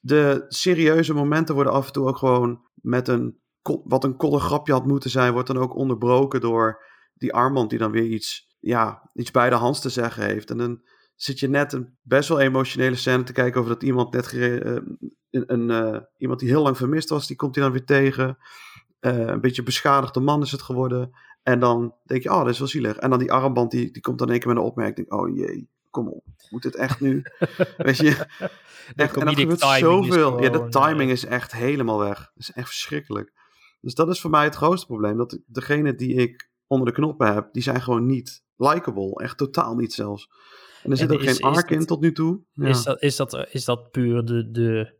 de 0.00 0.45
serieuze 0.49 1.14
momenten 1.14 1.55
worden 1.55 1.73
af 1.73 1.87
en 1.87 1.93
toe 1.93 2.07
ook 2.07 2.16
gewoon 2.19 2.61
met 2.75 3.09
een. 3.09 3.45
Wat 3.85 4.05
een 4.05 4.16
kolle 4.16 4.40
grapje 4.40 4.73
had 4.73 4.87
moeten 4.87 5.11
zijn, 5.11 5.33
wordt 5.33 5.49
dan 5.49 5.59
ook 5.59 5.76
onderbroken 5.76 6.40
door 6.40 6.85
die 7.14 7.33
Armand 7.33 7.71
die 7.71 7.78
dan 7.78 7.90
weer 7.90 8.05
iets, 8.05 8.57
ja, 8.59 9.11
iets 9.14 9.31
bij 9.31 9.50
de 9.50 9.55
hand 9.55 9.81
te 9.81 9.88
zeggen 9.88 10.25
heeft. 10.25 10.50
En 10.50 10.59
dan 10.59 10.83
zit 11.14 11.38
je 11.38 11.49
net 11.49 11.73
een 11.73 11.97
best 12.02 12.28
wel 12.28 12.40
emotionele 12.40 12.97
scène 12.97 13.23
te 13.23 13.33
kijken 13.33 13.61
over 13.61 13.73
dat 13.73 13.83
iemand 13.83 14.12
net 14.12 14.33
uh, 14.33 14.76
een, 15.31 15.71
uh, 15.71 15.99
iemand 16.16 16.40
die 16.40 16.49
heel 16.49 16.62
lang 16.62 16.76
vermist 16.76 17.09
was, 17.09 17.26
die 17.26 17.37
komt 17.37 17.55
hij 17.55 17.64
dan 17.64 17.73
weer 17.73 17.85
tegen. 17.85 18.38
Uh, 19.00 19.19
een 19.19 19.40
beetje 19.40 19.62
beschadigde 19.62 20.21
man 20.21 20.43
is 20.43 20.52
het 20.52 20.62
geworden. 20.62 21.11
En 21.47 21.61
dan 21.61 21.95
denk 22.05 22.23
je, 22.23 22.31
oh, 22.31 22.38
dat 22.38 22.49
is 22.49 22.59
wel 22.59 22.69
zielig. 22.69 22.97
En 22.97 23.11
dan 23.11 23.19
die 23.19 23.33
armband, 23.33 23.71
die, 23.71 23.91
die 23.91 24.03
komt 24.03 24.19
dan 24.19 24.31
één 24.31 24.38
keer 24.38 24.49
met 24.49 24.57
een 24.57 24.62
opmerking. 24.62 25.12
Oh 25.12 25.37
jee, 25.37 25.69
kom 25.91 26.09
op. 26.09 26.25
Moet 26.50 26.65
het 26.65 26.76
echt 26.76 27.00
nu? 27.00 27.23
Weet 27.76 27.97
je? 27.97 28.26
Echt, 28.97 29.17
en 29.17 29.25
dat 29.25 29.35
gebeurt 29.35 29.61
zoveel. 29.61 30.43
ja, 30.43 30.49
de 30.49 30.69
timing 30.69 31.11
is 31.11 31.25
echt 31.25 31.53
helemaal 31.53 31.99
weg. 31.99 32.19
Dat 32.19 32.31
is 32.37 32.53
echt 32.53 32.67
verschrikkelijk. 32.67 33.33
Dus 33.81 33.95
dat 33.95 34.09
is 34.09 34.21
voor 34.21 34.31
mij 34.31 34.45
het 34.45 34.55
grootste 34.55 34.87
probleem. 34.87 35.17
Dat 35.17 35.38
degene 35.47 35.95
die 35.95 36.15
ik 36.15 36.50
onder 36.67 36.87
de 36.87 36.93
knoppen 36.93 37.33
hebt, 37.33 37.55
die 37.55 37.62
zijn 37.62 37.83
gewoon 37.83 38.07
niet 38.07 38.45
likable. 38.57 39.23
Echt 39.23 39.38
totaal 39.38 39.75
niet 39.75 39.93
zelfs. 39.93 40.31
En 40.83 40.91
er 40.91 40.97
zit 40.97 41.12
ook 41.12 41.23
geen 41.23 41.41
arc 41.41 41.71
in 41.71 41.87
tot 41.87 42.00
nu 42.00 42.12
toe. 42.12 42.41
Is, 42.55 42.83
dat, 42.83 43.03
is, 43.03 43.17
dat, 43.17 43.47
is 43.50 43.65
dat 43.65 43.91
puur 43.91 44.25
de, 44.25 44.50
de, 44.50 44.95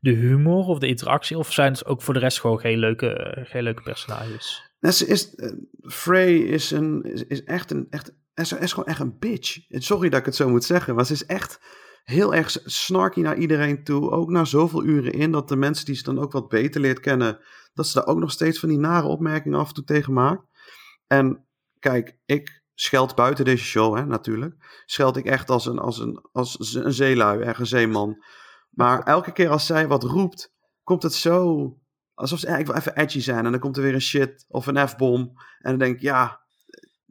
de 0.00 0.10
humor 0.10 0.64
of 0.64 0.78
de 0.78 0.86
interactie? 0.86 1.38
Of 1.38 1.52
zijn 1.52 1.72
het 1.72 1.86
ook 1.86 2.02
voor 2.02 2.14
de 2.14 2.20
rest 2.20 2.40
gewoon 2.40 2.60
geen 2.60 2.78
leuke, 2.78 3.42
geen 3.48 3.62
leuke 3.62 3.82
personages? 3.82 4.67
Is, 4.80 5.02
is, 5.02 5.34
uh, 5.36 5.52
Frey 5.80 6.36
is, 6.36 6.70
een, 6.70 7.02
is, 7.28 7.44
echt 7.44 7.70
een... 7.70 7.86
Echt, 7.90 8.12
is, 8.34 8.52
is 8.52 8.72
gewoon 8.72 8.88
echt 8.88 9.00
een 9.00 9.18
bitch. 9.18 9.58
Sorry 9.68 10.08
dat 10.08 10.20
ik 10.20 10.26
het 10.26 10.36
zo 10.36 10.48
moet 10.48 10.64
zeggen, 10.64 10.94
maar 10.94 11.06
ze 11.06 11.12
is 11.12 11.26
echt 11.26 11.60
heel 12.04 12.34
erg 12.34 12.56
snarky 12.64 13.20
naar 13.20 13.36
iedereen 13.38 13.84
toe. 13.84 14.10
Ook 14.10 14.30
na 14.30 14.44
zoveel 14.44 14.84
uren 14.84 15.12
in, 15.12 15.32
dat 15.32 15.48
de 15.48 15.56
mensen 15.56 15.86
die 15.86 15.94
ze 15.94 16.02
dan 16.02 16.18
ook 16.18 16.32
wat 16.32 16.48
beter 16.48 16.80
leert 16.80 17.00
kennen, 17.00 17.38
dat 17.74 17.86
ze 17.86 17.94
daar 17.94 18.06
ook 18.06 18.18
nog 18.18 18.30
steeds 18.30 18.58
van 18.58 18.68
die 18.68 18.78
nare 18.78 19.06
opmerkingen 19.06 19.58
af 19.58 19.68
en 19.68 19.74
toe 19.74 19.84
tegen 19.84 20.12
maakt. 20.12 20.42
En 21.06 21.46
kijk, 21.78 22.18
ik 22.24 22.62
scheld 22.74 23.14
buiten 23.14 23.44
deze 23.44 23.64
show, 23.64 23.96
hè, 23.96 24.06
natuurlijk. 24.06 24.82
Scheld 24.86 25.16
ik 25.16 25.24
echt 25.24 25.50
als 25.50 25.66
een, 25.66 25.78
als 25.78 25.98
een, 25.98 26.28
als 26.32 26.74
een 26.74 26.92
zeelui, 26.92 27.40
echt 27.40 27.60
een 27.60 27.66
zeeman. 27.66 28.24
Maar 28.70 29.02
elke 29.02 29.32
keer 29.32 29.48
als 29.48 29.66
zij 29.66 29.88
wat 29.88 30.02
roept, 30.02 30.54
komt 30.82 31.02
het 31.02 31.14
zo 31.14 31.76
alsof 32.18 32.38
ze 32.38 32.46
eigenlijk 32.46 32.84
wel 32.84 32.94
even 32.94 33.02
edgy 33.02 33.20
zijn. 33.20 33.44
En 33.44 33.50
dan 33.50 33.60
komt 33.60 33.76
er 33.76 33.82
weer 33.82 33.94
een 33.94 34.00
shit 34.00 34.44
of 34.48 34.66
een 34.66 34.88
F-bom. 34.88 35.32
En 35.58 35.70
dan 35.70 35.78
denk 35.78 35.94
ik, 35.94 36.02
ja, 36.02 36.40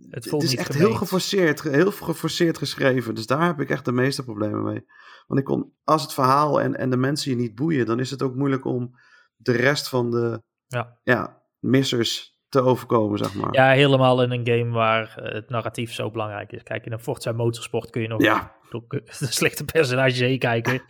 het, 0.10 0.32
het 0.32 0.44
is 0.44 0.56
echt 0.56 0.74
heel 0.74 0.94
geforceerd, 0.94 1.62
heel 1.62 1.92
geforceerd 1.92 2.58
geschreven. 2.58 3.16
Dus 3.16 3.26
daar 3.26 3.46
heb 3.46 3.60
ik 3.60 3.70
echt 3.70 3.86
de 3.86 3.92
meeste 3.92 4.24
problemen 4.24 4.64
mee. 4.64 4.86
Want 5.28 5.40
ik 5.40 5.46
kon, 5.46 5.74
als 5.84 6.02
het 6.02 6.14
verhaal 6.14 6.62
en, 6.62 6.78
en 6.78 6.90
de 6.90 6.98
mensen 6.98 7.32
je 7.32 7.38
niet 7.38 7.56
boeien, 7.56 7.86
dan 7.86 8.00
is 8.00 8.12
het 8.12 8.22
ook 8.22 8.36
moeilijk 8.36 8.66
om 8.66 8.96
de 9.36 9.52
rest 9.52 9.90
van 9.90 10.12
de 10.12 10.44
ja. 10.68 11.00
Ja, 11.04 11.42
missers 11.60 12.37
te 12.50 12.62
overkomen, 12.62 13.18
zeg 13.18 13.34
maar. 13.34 13.54
Ja, 13.54 13.72
helemaal 13.72 14.24
in 14.24 14.32
een 14.32 14.48
game 14.48 14.72
waar 14.72 15.18
eh, 15.18 15.34
het 15.34 15.50
narratief 15.50 15.94
zo 15.94 16.12
belangrijk 16.12 16.52
is. 16.52 16.64
Kijk, 16.64 16.86
in 16.86 16.92
een 16.92 17.00
Forza 17.00 17.32
Motorsport 17.32 17.90
kun 17.90 18.02
je 18.02 18.08
nog 18.08 18.22
ja. 18.22 18.56
door 18.70 18.86
de 18.90 19.04
slechte 19.10 19.66
personages 19.66 20.20
heen 20.20 20.40
kijken. 20.40 20.82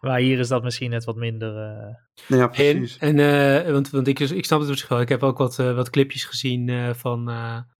maar 0.00 0.18
hier 0.18 0.38
is 0.38 0.48
dat 0.48 0.62
misschien 0.62 0.90
net 0.90 1.04
wat 1.04 1.16
minder... 1.16 1.76
Uh... 2.28 2.38
Ja, 2.38 2.46
precies. 2.46 2.98
En, 2.98 3.18
en 3.18 3.64
uh, 3.66 3.72
want, 3.72 3.90
want 3.90 4.08
ik, 4.08 4.20
ik 4.20 4.44
snap 4.44 4.60
het 4.60 4.68
misschien 4.68 4.92
wel. 4.92 5.00
Ik 5.00 5.08
heb 5.08 5.22
ook 5.22 5.38
wat, 5.38 5.56
wat 5.56 5.90
clipjes 5.90 6.24
gezien 6.24 6.94
van, 6.94 7.30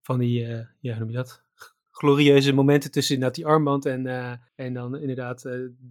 van 0.03 0.19
die, 0.19 0.41
ja, 0.81 0.91
hoe 0.91 0.99
noem 0.99 1.11
je 1.11 1.17
dat? 1.17 1.45
glorieuze 1.91 2.53
momenten 2.53 2.91
tussen 2.91 3.15
inderdaad 3.15 3.37
die 3.37 3.47
armband 3.47 3.87
en, 3.87 4.07
en 4.55 4.75
dan 4.75 4.99
inderdaad 4.99 5.45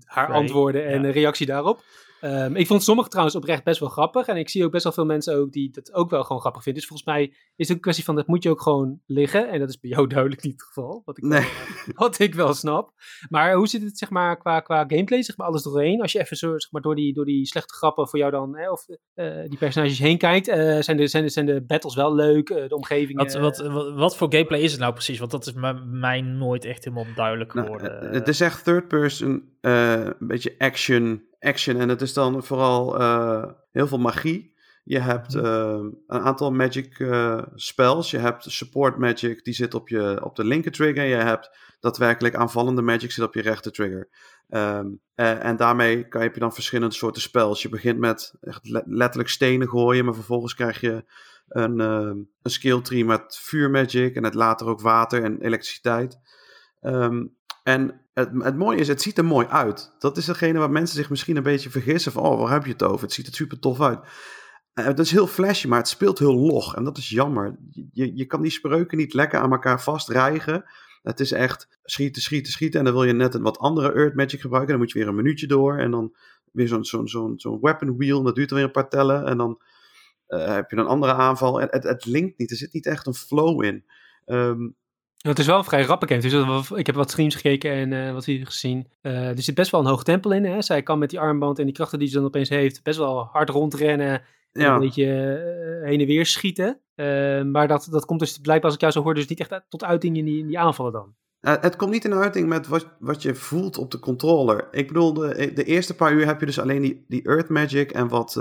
haar 0.03 0.31
antwoorden 0.31 0.87
en 0.87 1.03
ja. 1.03 1.11
reactie 1.11 1.45
daarop. 1.45 1.83
Um, 2.25 2.55
ik 2.55 2.67
vond 2.67 2.83
sommige 2.83 3.09
trouwens 3.09 3.35
oprecht 3.35 3.63
best 3.63 3.79
wel 3.79 3.89
grappig. 3.89 4.27
En 4.27 4.37
ik 4.37 4.49
zie 4.49 4.63
ook 4.63 4.71
best 4.71 4.83
wel 4.83 4.93
veel 4.93 5.05
mensen 5.05 5.35
ook 5.35 5.51
die 5.51 5.71
dat 5.71 5.93
ook 5.93 6.09
wel 6.09 6.23
gewoon 6.23 6.41
grappig 6.41 6.63
vinden. 6.63 6.81
Dus 6.81 6.89
volgens 6.89 7.09
mij 7.09 7.23
is 7.55 7.67
het 7.67 7.69
een 7.69 7.83
kwestie 7.83 8.03
van 8.03 8.15
dat 8.15 8.27
moet 8.27 8.43
je 8.43 8.49
ook 8.49 8.61
gewoon 8.61 8.99
liggen. 9.05 9.49
En 9.49 9.59
dat 9.59 9.69
is 9.69 9.79
bij 9.79 9.89
jou 9.89 10.07
duidelijk 10.15 10.43
niet 10.43 10.53
het 10.53 10.63
geval. 10.63 11.01
Wat 11.05 11.17
ik, 11.17 11.23
nee. 11.23 11.39
wel, 11.39 11.95
wat 12.07 12.19
ik 12.19 12.35
wel 12.35 12.53
snap. 12.53 12.91
Maar 13.29 13.53
hoe 13.53 13.67
zit 13.67 13.81
het 13.81 13.97
zeg 13.97 14.09
maar 14.09 14.37
qua, 14.37 14.59
qua 14.59 14.85
gameplay? 14.87 15.23
Zeg 15.23 15.37
maar 15.37 15.47
alles 15.47 15.63
doorheen. 15.63 16.01
Als 16.01 16.11
je 16.11 16.19
even 16.19 16.37
zo, 16.37 16.57
zeg 16.57 16.71
maar, 16.71 16.81
door, 16.81 16.95
die, 16.95 17.13
door 17.13 17.25
die 17.25 17.45
slechte 17.45 17.73
grappen 17.73 18.07
voor 18.07 18.19
jou 18.19 18.31
dan. 18.31 18.57
Hè, 18.57 18.71
of 18.71 18.85
uh, 19.15 19.43
die 19.47 19.57
personages 19.57 19.99
heen 19.99 20.17
kijkt. 20.17 20.47
Uh, 20.47 20.55
zijn, 20.81 20.97
de, 20.97 21.07
zijn, 21.07 21.23
de, 21.23 21.29
zijn 21.29 21.45
de 21.45 21.61
battles 21.65 21.95
wel 21.95 22.15
leuk? 22.15 22.49
Uh, 22.49 22.67
de 22.67 22.75
omgeving. 22.75 23.17
Wat, 23.17 23.33
wat, 23.33 23.57
wat, 23.57 23.93
wat, 23.93 24.17
voor 24.17 24.31
gameplay 24.31 24.59
is 24.59 24.71
het 24.71 24.81
nou 24.81 24.93
precies? 24.93 25.19
Want 25.19 25.31
dat 25.31 25.45
is 25.45 25.53
mij 25.85 26.21
nooit 26.21 26.65
echt 26.65 26.83
helemaal 26.83 27.13
duidelijk 27.15 27.53
nou, 27.53 27.65
geworden. 27.65 27.99
Nou, 28.01 28.13
het 28.13 28.27
is 28.27 28.41
echt 28.41 28.63
third 28.63 28.87
person. 28.87 29.53
een 29.61 30.15
beetje 30.19 30.55
action 30.57 31.23
action. 31.45 31.79
En 31.79 31.89
het 31.89 32.01
is 32.01 32.13
dan 32.13 32.43
vooral 32.43 33.01
uh, 33.01 33.45
heel 33.71 33.87
veel 33.87 33.99
magie. 33.99 34.53
Je 34.83 34.99
hebt 34.99 35.35
uh, 35.35 35.43
een 36.07 36.21
aantal 36.21 36.51
magic 36.51 36.99
uh, 36.99 37.41
spells. 37.55 38.11
Je 38.11 38.17
hebt 38.17 38.43
support 38.47 38.97
magic, 38.97 39.43
die 39.43 39.53
zit 39.53 39.73
op, 39.73 39.89
je, 39.89 40.19
op 40.23 40.35
de 40.35 40.43
linker 40.43 40.71
trigger. 40.71 41.03
Je 41.03 41.15
hebt 41.15 41.57
daadwerkelijk 41.79 42.35
aanvallende 42.35 42.81
magic, 42.81 43.11
zit 43.11 43.23
op 43.23 43.33
je 43.33 43.41
rechter 43.41 43.71
trigger. 43.71 44.09
Um, 44.49 44.99
en 45.15 45.55
daarmee 45.57 46.07
kan, 46.07 46.21
heb 46.21 46.33
je 46.33 46.39
dan 46.39 46.53
verschillende 46.53 46.95
soorten 46.95 47.21
spells. 47.21 47.61
Je 47.61 47.69
begint 47.69 47.99
met 47.99 48.33
echt 48.41 48.83
letterlijk 48.85 49.29
stenen 49.29 49.67
gooien, 49.67 50.05
maar 50.05 50.13
vervolgens 50.13 50.55
krijg 50.55 50.79
je 50.81 51.05
een, 51.47 51.79
een 51.79 52.27
skill 52.43 52.81
tree 52.81 53.05
met 53.05 53.37
vuur 53.41 53.69
magic 53.69 54.15
en 54.15 54.23
het 54.23 54.33
later 54.33 54.67
ook 54.67 54.81
water 54.81 55.23
en 55.23 55.41
elektriciteit. 55.41 56.19
Um, 56.81 57.35
en 57.65 58.01
het, 58.13 58.29
het 58.39 58.57
mooie 58.57 58.79
is, 58.79 58.87
het 58.87 59.01
ziet 59.01 59.17
er 59.17 59.25
mooi 59.25 59.47
uit. 59.47 59.95
Dat 59.99 60.17
is 60.17 60.25
degene 60.25 60.59
waar 60.59 60.71
mensen 60.71 60.95
zich 60.95 61.09
misschien 61.09 61.37
een 61.37 61.43
beetje 61.43 61.69
vergissen 61.69 62.11
van, 62.11 62.23
oh, 62.23 62.39
waar 62.39 62.51
heb 62.51 62.65
je 62.65 62.71
het 62.71 62.83
over? 62.83 63.01
Het 63.01 63.13
ziet 63.13 63.27
er 63.27 63.33
super 63.33 63.59
tof 63.59 63.81
uit. 63.81 63.99
Uh, 64.73 64.85
het 64.85 64.99
is 64.99 65.11
heel 65.11 65.27
flashy, 65.27 65.67
maar 65.67 65.77
het 65.77 65.87
speelt 65.87 66.19
heel 66.19 66.35
log. 66.35 66.75
En 66.75 66.83
dat 66.83 66.97
is 66.97 67.09
jammer. 67.09 67.55
Je, 67.91 68.15
je 68.15 68.25
kan 68.25 68.41
die 68.41 68.51
spreuken 68.51 68.97
niet 68.97 69.13
lekker 69.13 69.39
aan 69.39 69.51
elkaar 69.51 69.81
vastrijgen. 69.81 70.65
Het 71.01 71.19
is 71.19 71.31
echt 71.31 71.67
schieten, 71.83 72.21
schieten, 72.21 72.51
schieten. 72.51 72.79
En 72.79 72.85
dan 72.85 72.93
wil 72.93 73.03
je 73.03 73.13
net 73.13 73.33
een 73.33 73.41
wat 73.41 73.57
andere 73.57 73.93
Earth 73.93 74.15
Magic 74.15 74.41
gebruiken. 74.41 74.71
Dan 74.71 74.81
moet 74.81 74.91
je 74.91 74.99
weer 74.99 75.07
een 75.07 75.15
minuutje 75.15 75.47
door. 75.47 75.77
En 75.77 75.91
dan 75.91 76.15
weer 76.51 76.67
zo'n 76.67 76.85
zo'n 76.85 77.07
zo'n 77.07 77.33
zo'n 77.39 77.59
weapon 77.61 77.97
wheel. 77.97 78.23
Dat 78.23 78.35
duurt 78.35 78.49
er 78.49 78.55
weer 78.55 78.65
een 78.65 78.71
paar 78.71 78.89
tellen. 78.89 79.25
En 79.25 79.37
dan 79.37 79.61
uh, 80.27 80.45
heb 80.45 80.71
je 80.71 80.77
een 80.77 80.85
andere 80.85 81.13
aanval. 81.13 81.61
En 81.61 81.67
het, 81.69 81.83
het 81.83 82.05
linkt 82.05 82.37
niet. 82.37 82.51
Er 82.51 82.57
zit 82.57 82.73
niet 82.73 82.85
echt 82.85 83.07
een 83.07 83.13
flow 83.13 83.63
in. 83.63 83.85
Um, 84.25 84.75
het 85.29 85.39
is 85.39 85.45
wel 85.45 85.63
vrij 85.63 85.83
rap 85.83 85.99
bekend. 85.99 86.21
Dus 86.21 86.69
ik 86.69 86.85
heb 86.85 86.95
wat 86.95 87.11
streams 87.11 87.35
gekeken 87.35 87.71
en 87.71 87.91
uh, 87.91 88.13
wat 88.13 88.25
hier 88.25 88.45
gezien. 88.45 88.87
Uh, 89.01 89.29
er 89.29 89.41
zit 89.41 89.55
best 89.55 89.71
wel 89.71 89.79
een 89.79 89.87
hoog 89.87 90.03
tempel 90.03 90.31
in. 90.31 90.45
Hè? 90.45 90.61
Zij 90.61 90.83
kan 90.83 90.99
met 90.99 91.09
die 91.09 91.19
armband 91.19 91.59
en 91.59 91.65
die 91.65 91.73
krachten 91.73 91.99
die 91.99 92.07
ze 92.07 92.15
dan 92.15 92.25
opeens 92.25 92.49
heeft, 92.49 92.83
best 92.83 92.97
wel 92.97 93.23
hard 93.31 93.49
rondrennen. 93.49 94.21
Ja. 94.51 94.73
Een 94.73 94.79
beetje 94.79 95.05
uh, 95.05 95.87
heen 95.87 95.99
en 95.99 96.05
weer 96.05 96.25
schieten. 96.25 96.79
maar 97.51 97.67
dat, 97.67 97.87
dat 97.91 98.05
komt 98.05 98.19
dus 98.19 98.37
blijkbaar, 98.37 98.65
als 98.65 98.73
ik 98.73 98.81
jou 98.81 98.93
zo 98.93 99.03
hoor, 99.03 99.13
dus 99.13 99.27
niet 99.27 99.39
echt 99.39 99.61
tot 99.69 99.83
uiting 99.83 100.17
in 100.17 100.25
die, 100.25 100.39
in 100.39 100.47
die 100.47 100.59
aanvallen 100.59 100.91
dan. 100.91 101.15
het 101.39 101.75
komt 101.75 101.91
niet 101.91 102.05
in 102.05 102.13
uiting 102.13 102.47
met 102.47 102.67
wat, 102.67 102.87
wat 102.99 103.21
je 103.21 103.35
voelt 103.35 103.77
op 103.77 103.91
de 103.91 103.99
controller. 103.99 104.67
Ik 104.71 104.87
bedoel, 104.87 105.13
de, 105.13 105.51
de 105.53 105.63
eerste 105.63 105.95
paar 105.95 106.13
uur 106.13 106.25
heb 106.25 106.39
je 106.39 106.45
dus 106.45 106.59
alleen 106.59 106.81
die, 106.81 107.05
die 107.07 107.23
Earth 107.23 107.49
Magic 107.49 107.91
en 107.91 108.07
wat 108.07 108.35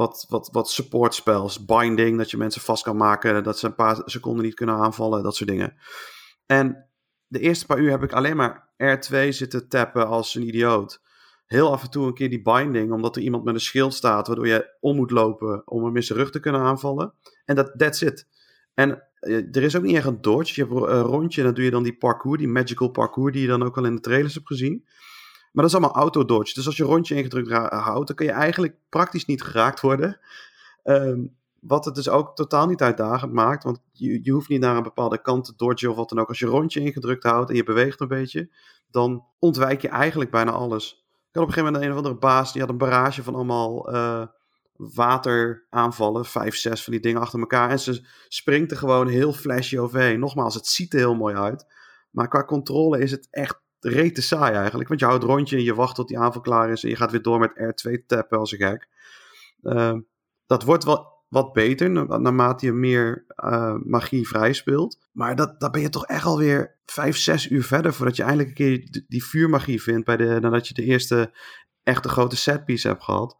wat, 0.00 0.26
wat, 0.28 0.48
wat 0.52 0.70
support 0.70 1.14
spells. 1.14 1.64
Binding, 1.64 2.18
dat 2.18 2.30
je 2.30 2.36
mensen 2.36 2.60
vast 2.60 2.82
kan 2.82 2.96
maken. 2.96 3.44
Dat 3.44 3.58
ze 3.58 3.66
een 3.66 3.74
paar 3.74 4.02
seconden 4.04 4.44
niet 4.44 4.54
kunnen 4.54 4.74
aanvallen. 4.74 5.22
Dat 5.22 5.36
soort 5.36 5.50
dingen. 5.50 5.74
En 6.46 6.86
de 7.26 7.38
eerste 7.38 7.66
paar 7.66 7.78
uur 7.78 7.90
heb 7.90 8.02
ik 8.02 8.12
alleen 8.12 8.36
maar 8.36 8.68
R2 8.76 9.28
zitten 9.28 9.68
tappen 9.68 10.06
als 10.06 10.34
een 10.34 10.46
idioot. 10.46 11.00
Heel 11.46 11.72
af 11.72 11.82
en 11.82 11.90
toe 11.90 12.06
een 12.06 12.14
keer 12.14 12.30
die 12.30 12.42
binding, 12.42 12.92
omdat 12.92 13.16
er 13.16 13.22
iemand 13.22 13.44
met 13.44 13.54
een 13.54 13.60
schild 13.60 13.94
staat, 13.94 14.26
waardoor 14.26 14.46
je 14.46 14.76
om 14.80 14.96
moet 14.96 15.10
lopen 15.10 15.62
om 15.66 15.84
hem 15.84 15.96
in 15.96 16.02
zijn 16.02 16.18
rug 16.18 16.30
te 16.30 16.40
kunnen 16.40 16.60
aanvallen. 16.60 17.14
En 17.44 17.54
dat 17.54 17.72
that's 17.76 18.00
it. 18.00 18.26
En 18.74 19.02
eh, 19.14 19.56
er 19.56 19.62
is 19.62 19.76
ook 19.76 19.82
niet 19.82 19.96
echt 19.96 20.06
een 20.06 20.20
dodge. 20.20 20.52
Je 20.54 20.68
hebt 20.68 20.90
een 20.90 21.02
rondje 21.02 21.40
en 21.40 21.46
dan 21.46 21.54
doe 21.54 21.64
je 21.64 21.70
dan 21.70 21.82
die 21.82 21.96
parkour, 21.96 22.36
die 22.36 22.48
magical 22.48 22.88
parkour, 22.88 23.32
die 23.32 23.42
je 23.42 23.48
dan 23.48 23.62
ook 23.62 23.76
al 23.76 23.84
in 23.84 23.94
de 23.94 24.00
trailers 24.00 24.34
hebt 24.34 24.46
gezien. 24.46 24.84
Maar 25.50 25.64
dat 25.64 25.74
is 25.74 25.78
allemaal 25.78 26.02
auto-dodge. 26.02 26.54
Dus 26.54 26.66
als 26.66 26.76
je 26.76 26.84
rondje 26.84 27.14
ingedrukt 27.14 27.50
houdt, 27.72 28.06
dan 28.06 28.16
kun 28.16 28.26
je 28.26 28.32
eigenlijk 28.32 28.76
praktisch 28.88 29.24
niet 29.24 29.42
geraakt 29.42 29.80
worden. 29.80 30.20
Ehm, 30.82 31.20
wat 31.60 31.84
het 31.84 31.94
dus 31.94 32.08
ook 32.08 32.36
totaal 32.36 32.66
niet 32.66 32.82
uitdagend 32.82 33.32
maakt. 33.32 33.64
Want 33.64 33.80
je, 33.92 34.20
je 34.22 34.32
hoeft 34.32 34.48
niet 34.48 34.60
naar 34.60 34.76
een 34.76 34.82
bepaalde 34.82 35.22
kant 35.22 35.44
te 35.44 35.52
dodgen 35.56 35.90
of 35.90 35.96
wat 35.96 36.08
dan 36.08 36.18
ook. 36.18 36.28
Als 36.28 36.38
je 36.38 36.46
rondje 36.46 36.80
ingedrukt 36.80 37.22
houdt 37.22 37.50
en 37.50 37.56
je 37.56 37.62
beweegt 37.62 38.00
een 38.00 38.08
beetje, 38.08 38.50
dan 38.90 39.24
ontwijk 39.38 39.82
je 39.82 39.88
eigenlijk 39.88 40.30
bijna 40.30 40.50
alles. 40.50 40.92
Ik 41.30 41.36
had 41.36 41.42
op 41.42 41.48
een 41.48 41.54
gegeven 41.54 41.64
moment 41.64 41.84
een 41.84 41.90
of 41.90 41.96
andere 41.96 42.18
baas, 42.18 42.52
die 42.52 42.60
had 42.60 42.70
een 42.70 42.78
barrage 42.78 43.22
van 43.22 43.34
allemaal 43.34 43.94
uh, 43.94 44.26
wateraanvallen. 44.76 46.24
Vijf, 46.24 46.56
zes 46.56 46.84
van 46.84 46.92
die 46.92 47.02
dingen 47.02 47.20
achter 47.20 47.40
elkaar. 47.40 47.70
En 47.70 47.80
ze 47.80 48.06
springt 48.28 48.70
er 48.70 48.76
gewoon 48.76 49.08
heel 49.08 49.32
flashy 49.32 49.78
overheen. 49.78 50.20
Nogmaals, 50.20 50.54
het 50.54 50.66
ziet 50.66 50.92
er 50.92 50.98
heel 50.98 51.14
mooi 51.14 51.34
uit. 51.34 51.66
Maar 52.10 52.28
qua 52.28 52.44
controle 52.44 52.98
is 52.98 53.10
het 53.10 53.28
echt 53.30 53.60
rete 53.80 54.22
saai 54.22 54.54
eigenlijk. 54.54 54.88
Want 54.88 55.00
je 55.00 55.06
houdt 55.06 55.24
rondje 55.24 55.56
en 55.56 55.62
je 55.62 55.74
wacht 55.74 55.94
tot 55.94 56.08
die 56.08 56.18
aanval 56.18 56.40
klaar 56.40 56.70
is. 56.70 56.82
En 56.84 56.88
je 56.88 56.96
gaat 56.96 57.10
weer 57.10 57.22
door 57.22 57.38
met 57.38 57.50
R2 57.50 58.06
tappen 58.06 58.38
als 58.38 58.52
een 58.52 58.58
gek. 58.58 58.88
Uh, 59.62 59.96
dat 60.46 60.62
wordt 60.62 60.84
wel 60.84 61.18
wat 61.28 61.52
beter 61.52 61.90
naarmate 61.90 62.66
je 62.66 62.72
meer 62.72 63.24
uh, 63.44 63.74
magie 63.84 64.28
vrij 64.28 64.52
speelt. 64.52 64.98
Maar 65.12 65.36
dat, 65.36 65.60
dat 65.60 65.72
ben 65.72 65.80
je 65.80 65.88
toch 65.88 66.06
echt 66.06 66.24
alweer 66.24 66.76
vijf, 66.84 67.16
zes 67.16 67.50
uur 67.50 67.64
verder 67.64 67.94
voordat 67.94 68.16
je 68.16 68.22
eindelijk 68.22 68.48
een 68.48 68.54
keer 68.54 69.04
die, 69.08 69.24
vuurmagie 69.24 69.82
vindt. 69.82 70.04
Bij 70.04 70.16
de, 70.16 70.38
nadat 70.40 70.68
je 70.68 70.74
de 70.74 70.84
eerste 70.84 71.32
echte 71.82 72.08
grote 72.08 72.36
setpiece 72.36 72.88
hebt 72.88 73.04
gehad. 73.04 73.36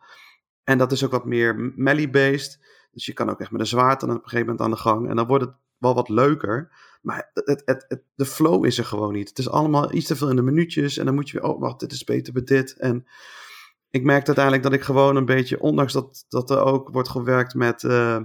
En 0.65 0.79
dat 0.79 0.93
is 0.93 1.05
ook 1.05 1.11
wat 1.11 1.25
meer 1.25 1.73
melee-based. 1.77 2.59
Dus 2.93 3.07
je 3.07 3.13
kan 3.13 3.31
ook 3.31 3.41
echt 3.41 3.51
met 3.51 3.61
een 3.61 3.67
zwaard 3.67 4.01
dan 4.01 4.11
op 4.11 4.15
een 4.17 4.23
gegeven 4.23 4.47
moment 4.47 4.61
aan 4.61 4.71
de 4.71 4.77
gang. 4.77 5.09
En 5.09 5.17
dan 5.17 5.27
wordt 5.27 5.45
het 5.45 5.55
wel 5.79 5.95
wat 5.95 6.09
leuker. 6.09 6.73
Maar 7.01 7.31
het, 7.35 7.63
het, 7.65 7.85
het, 7.89 8.03
de 8.15 8.27
flow 8.27 8.65
is 8.65 8.79
er 8.79 8.85
gewoon 8.85 9.13
niet. 9.13 9.29
Het 9.29 9.39
is 9.39 9.51
allemaal 9.51 9.93
iets 9.93 10.07
te 10.07 10.17
veel 10.17 10.31
in 10.31 10.37
de 10.37 10.43
minuutjes. 10.43 10.97
En 10.97 11.05
dan 11.05 11.15
moet 11.15 11.31
je 11.31 11.41
weer, 11.41 11.51
oh 11.51 11.61
wacht, 11.61 11.81
dit 11.81 11.93
is 11.93 12.05
beter 12.05 12.33
bij 12.33 12.43
dit. 12.43 12.77
En 12.77 13.07
ik 13.91 14.03
merk 14.03 14.27
uiteindelijk 14.27 14.65
dat 14.65 14.73
ik 14.73 14.83
gewoon 14.83 15.17
een 15.17 15.25
beetje, 15.25 15.61
ondanks 15.61 15.93
dat, 15.93 16.25
dat 16.29 16.51
er 16.51 16.63
ook 16.63 16.89
wordt 16.89 17.09
gewerkt 17.09 17.55
met 17.55 17.83
uh, 17.83 18.21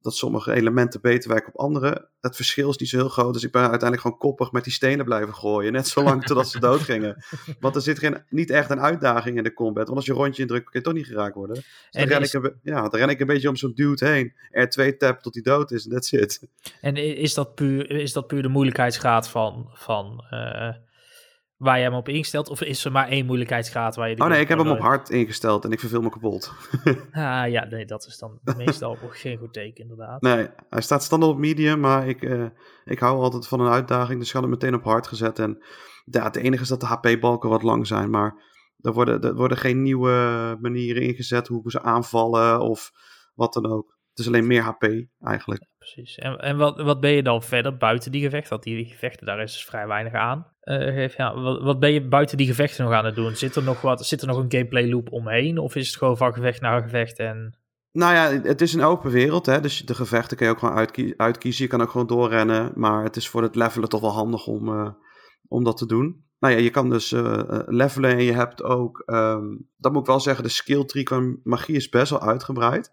dat 0.00 0.14
sommige 0.14 0.52
elementen 0.52 1.00
beter 1.00 1.30
werken 1.30 1.48
op 1.48 1.60
andere. 1.60 2.08
Het 2.20 2.36
verschil 2.36 2.70
is 2.70 2.76
niet 2.76 2.88
zo 2.88 2.96
heel 2.96 3.08
groot. 3.08 3.32
Dus 3.32 3.42
ik 3.42 3.52
ben 3.52 3.60
uiteindelijk 3.60 4.00
gewoon 4.00 4.18
koppig 4.18 4.52
met 4.52 4.64
die 4.64 4.72
stenen 4.72 5.04
blijven 5.04 5.34
gooien. 5.34 5.72
Net 5.72 5.88
zolang 5.88 6.24
totdat 6.24 6.48
ze 6.48 6.60
dood 6.60 6.80
gingen. 6.80 7.24
Want 7.60 7.74
er 7.74 7.82
zit 7.82 7.98
geen, 7.98 8.24
niet 8.28 8.50
echt 8.50 8.70
een 8.70 8.80
uitdaging 8.80 9.36
in 9.36 9.42
de 9.42 9.52
combat. 9.52 9.84
Want 9.84 9.96
als 9.96 10.06
je 10.06 10.12
rondje 10.12 10.42
indrukt, 10.42 10.70
kun 10.70 10.80
je 10.80 10.84
toch 10.86 10.94
niet 10.94 11.06
geraakt 11.06 11.34
worden. 11.34 11.54
Dus 11.54 11.64
en 11.90 12.08
dan, 12.08 12.18
ren 12.18 12.26
ik 12.26 12.32
een, 12.32 12.54
ja, 12.62 12.88
dan 12.88 13.00
ren 13.00 13.08
ik 13.08 13.20
een 13.20 13.26
beetje 13.26 13.48
om 13.48 13.56
zo'n 13.56 13.74
dude 13.74 14.06
heen. 14.06 14.32
R2 14.68 14.96
tap 14.96 15.20
tot 15.20 15.34
hij 15.34 15.42
dood 15.42 15.70
is 15.70 15.84
en 15.84 15.90
that's 15.90 16.12
it. 16.12 16.48
En 16.80 16.96
is 16.96 17.34
dat 17.34 17.54
puur, 17.54 17.90
is 17.90 18.12
dat 18.12 18.26
puur 18.26 18.42
de 18.42 18.48
moeilijkheidsgraad 18.48 19.28
van... 19.28 19.70
van 19.72 20.24
uh 20.30 20.74
waar 21.60 21.78
je 21.78 21.84
hem 21.84 21.94
op 21.94 22.08
ingesteld? 22.08 22.48
Of 22.48 22.62
is 22.62 22.84
er 22.84 22.92
maar 22.92 23.08
één 23.08 23.26
moeilijkheidsgraad 23.26 23.96
waar 23.96 24.08
je... 24.08 24.20
Oh 24.20 24.28
nee, 24.28 24.40
ik 24.40 24.48
heb 24.48 24.58
hem 24.58 24.68
op 24.68 24.78
hard 24.78 25.10
ingesteld 25.10 25.64
en 25.64 25.70
ik 25.70 25.80
verveel 25.80 26.00
me 26.00 26.10
kapot. 26.10 26.52
ah 27.12 27.50
ja, 27.50 27.64
nee, 27.64 27.84
dat 27.84 28.06
is 28.06 28.18
dan 28.18 28.38
meestal 28.56 28.96
geen 29.10 29.38
goed 29.38 29.52
teken 29.52 29.82
inderdaad. 29.82 30.22
Nee, 30.22 30.48
hij 30.70 30.80
staat 30.80 31.02
standaard 31.02 31.32
op 31.32 31.38
medium, 31.38 31.80
maar 31.80 32.08
ik, 32.08 32.22
uh, 32.22 32.46
ik 32.84 32.98
hou 32.98 33.20
altijd 33.20 33.46
van 33.46 33.60
een 33.60 33.72
uitdaging. 33.72 34.18
Dus 34.18 34.28
ik 34.28 34.32
had 34.32 34.42
hem 34.42 34.50
meteen 34.50 34.74
op 34.74 34.84
hard 34.84 35.06
gezet. 35.06 35.38
En 35.38 35.64
ja, 36.04 36.24
het 36.24 36.36
enige 36.36 36.62
is 36.62 36.68
dat 36.68 36.80
de 36.80 36.86
HP-balken 36.86 37.50
wat 37.50 37.62
lang 37.62 37.86
zijn, 37.86 38.10
maar 38.10 38.42
er 38.78 38.92
worden, 38.92 39.22
er 39.22 39.34
worden 39.34 39.58
geen 39.58 39.82
nieuwe 39.82 40.56
manieren 40.60 41.02
ingezet 41.02 41.48
hoe 41.48 41.70
ze 41.70 41.82
aanvallen 41.82 42.60
of 42.60 42.90
wat 43.34 43.52
dan 43.52 43.66
ook. 43.66 43.98
Het 44.10 44.18
is 44.18 44.26
alleen 44.26 44.46
meer 44.46 44.62
HP 44.62 44.82
eigenlijk. 45.20 45.69
Precies. 45.92 46.18
En, 46.18 46.38
en 46.38 46.56
wat, 46.56 46.80
wat 46.80 47.00
ben 47.00 47.10
je 47.10 47.22
dan 47.22 47.42
verder 47.42 47.76
buiten 47.76 48.12
die 48.12 48.22
gevechten? 48.22 48.50
Want 48.50 48.62
die 48.62 48.84
gevechten, 48.84 49.26
daar 49.26 49.42
is 49.42 49.52
dus 49.52 49.64
vrij 49.64 49.86
weinig 49.86 50.12
aan. 50.12 50.46
Uh, 50.64 51.08
ja, 51.08 51.34
wat, 51.34 51.62
wat, 51.62 51.80
ben 51.80 51.92
je 51.92 52.08
buiten 52.08 52.36
die 52.36 52.46
gevechten 52.46 52.84
nog 52.84 52.92
aan 52.92 53.04
het 53.04 53.14
doen? 53.14 53.36
Zit 53.36 53.56
er 53.56 53.62
nog, 53.62 53.80
wat, 53.80 54.06
zit 54.06 54.20
er 54.20 54.26
nog 54.26 54.36
een 54.36 54.52
gameplay 54.52 54.90
loop 54.90 55.12
omheen? 55.12 55.58
Of 55.58 55.76
is 55.76 55.86
het 55.86 55.96
gewoon 55.96 56.16
van 56.16 56.32
gevecht 56.32 56.60
naar 56.60 56.82
gevecht 56.82 57.18
en... 57.18 57.54
Nou 57.92 58.14
ja, 58.14 58.48
het 58.48 58.60
is 58.60 58.74
een 58.74 58.82
open 58.82 59.10
wereld, 59.10 59.46
hè? 59.46 59.60
dus 59.60 59.80
de 59.80 59.94
gevechten 59.94 60.36
kun 60.36 60.46
je 60.46 60.52
ook 60.52 60.58
gewoon 60.58 60.88
uitkiezen. 61.16 61.64
Je 61.64 61.70
kan 61.70 61.82
ook 61.82 61.90
gewoon 61.90 62.06
doorrennen, 62.06 62.72
maar 62.74 63.04
het 63.04 63.16
is 63.16 63.28
voor 63.28 63.42
het 63.42 63.54
levelen 63.54 63.88
toch 63.88 64.00
wel 64.00 64.12
handig 64.12 64.46
om, 64.46 64.68
uh, 64.68 64.90
om 65.48 65.64
dat 65.64 65.76
te 65.76 65.86
doen. 65.86 66.24
Nou 66.38 66.54
ja, 66.54 66.60
je 66.60 66.70
kan 66.70 66.90
dus 66.90 67.12
uh, 67.12 67.42
levelen 67.66 68.10
en 68.10 68.22
je 68.22 68.32
hebt 68.32 68.62
ook, 68.62 69.02
um, 69.06 69.68
dat 69.76 69.92
moet 69.92 70.00
ik 70.00 70.06
wel 70.06 70.20
zeggen, 70.20 70.44
de 70.44 70.50
skill 70.50 70.84
tree 70.84 71.02
qua 71.02 71.20
magie 71.42 71.76
is 71.76 71.88
best 71.88 72.10
wel 72.10 72.22
uitgebreid. 72.22 72.90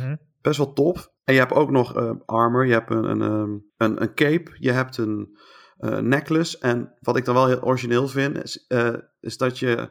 Mm 0.00 0.18
Best 0.40 0.58
wel 0.58 0.72
top. 0.72 1.12
En 1.24 1.34
je 1.34 1.40
hebt 1.40 1.52
ook 1.52 1.70
nog 1.70 1.96
uh, 1.96 2.10
armor, 2.26 2.66
je 2.66 2.72
hebt 2.72 2.90
een, 2.90 3.04
een, 3.04 3.22
ehm, 3.22 3.50
een, 3.76 4.02
een 4.02 4.14
cape, 4.14 4.56
je 4.58 4.72
hebt 4.72 4.96
een 4.96 5.38
uh, 5.78 5.98
necklace. 5.98 6.58
En 6.58 6.96
wat 7.00 7.16
ik 7.16 7.24
dan 7.24 7.34
wel 7.34 7.46
heel 7.46 7.62
origineel 7.62 8.08
vind, 8.08 8.42
is, 8.42 8.64
uh, 8.68 8.94
is 9.20 9.36
dat 9.36 9.58
je 9.58 9.90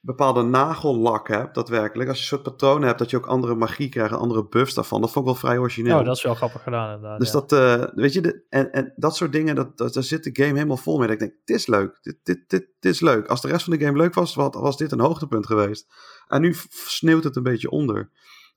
bepaalde 0.00 0.42
nagellak 0.42 1.28
hebt, 1.28 1.54
daadwerkelijk. 1.54 2.08
Als 2.08 2.18
je 2.18 2.22
een 2.22 2.28
soort 2.28 2.42
patronen 2.42 2.86
hebt, 2.86 2.98
dat 2.98 3.10
je 3.10 3.16
ook 3.16 3.26
andere 3.26 3.54
magie 3.54 3.88
krijgt, 3.88 4.12
andere 4.12 4.46
buffs 4.46 4.74
daarvan. 4.74 5.00
Dat 5.00 5.10
vond 5.10 5.26
ik 5.26 5.32
wel 5.32 5.40
vrij 5.40 5.58
origineel. 5.58 5.98
Oh, 5.98 6.04
dat 6.04 6.16
is 6.16 6.22
wel 6.22 6.34
grappig 6.34 6.62
gedaan 6.62 6.94
inderdaad. 6.94 7.18
Dus 7.18 7.30
dat, 7.30 7.52
uh, 7.52 7.84
weet 7.94 8.12
je, 8.12 8.20
de, 8.20 8.44
en, 8.48 8.72
en 8.72 8.92
dat 8.96 9.16
soort 9.16 9.32
dingen, 9.32 9.54
dat, 9.54 9.78
dat, 9.78 9.94
daar 9.94 10.02
zit 10.02 10.24
de 10.24 10.42
game 10.42 10.54
helemaal 10.54 10.76
vol 10.76 10.98
mee. 10.98 11.06
Dat 11.06 11.20
ik 11.20 11.20
denk, 11.20 11.34
dit 11.44 11.56
is 11.56 11.66
leuk, 11.66 11.98
dit, 12.02 12.18
dit, 12.22 12.44
dit, 12.50 12.68
dit 12.80 12.92
is 12.92 13.00
leuk. 13.00 13.26
Als 13.26 13.40
de 13.40 13.48
rest 13.48 13.64
van 13.64 13.78
de 13.78 13.84
game 13.84 13.98
leuk 13.98 14.14
was, 14.14 14.34
was, 14.34 14.50
was 14.52 14.76
dit 14.76 14.92
een 14.92 15.00
hoogtepunt 15.00 15.46
geweest. 15.46 15.86
En 16.28 16.40
nu 16.40 16.54
sneeuwt 16.70 17.24
het 17.24 17.36
een 17.36 17.42
beetje 17.42 17.70
onder. 17.70 18.10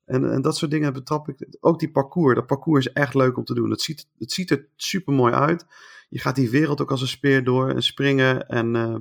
En, 0.06 0.32
en 0.32 0.42
dat 0.42 0.58
soort 0.58 0.72
dingen 0.72 0.94
betrap 0.94 1.30
ik. 1.30 1.48
Ook 1.60 1.80
die 1.80 1.92
parcours. 1.92 2.36
Dat 2.36 2.46
parcours 2.46 2.86
is 2.86 2.94
echt 2.94 3.14
leuk 3.14 3.38
om 3.38 3.44
te 3.44 3.54
doen. 3.54 3.70
Het 3.70 3.82
ziet, 3.82 4.08
het 4.18 4.32
ziet 4.32 4.52
er 4.52 4.68
super 4.76 5.14
mooi 5.14 5.34
uit. 5.34 5.66
Je 6.10 6.20
gaat 6.20 6.36
die 6.36 6.50
wereld 6.50 6.82
ook 6.82 6.92
als 6.92 7.02
een 7.02 7.08
speer 7.08 7.44
door 7.44 7.70
en 7.70 7.84
springen. 7.84 8.48
En 8.48 8.76
uh, 8.76 8.96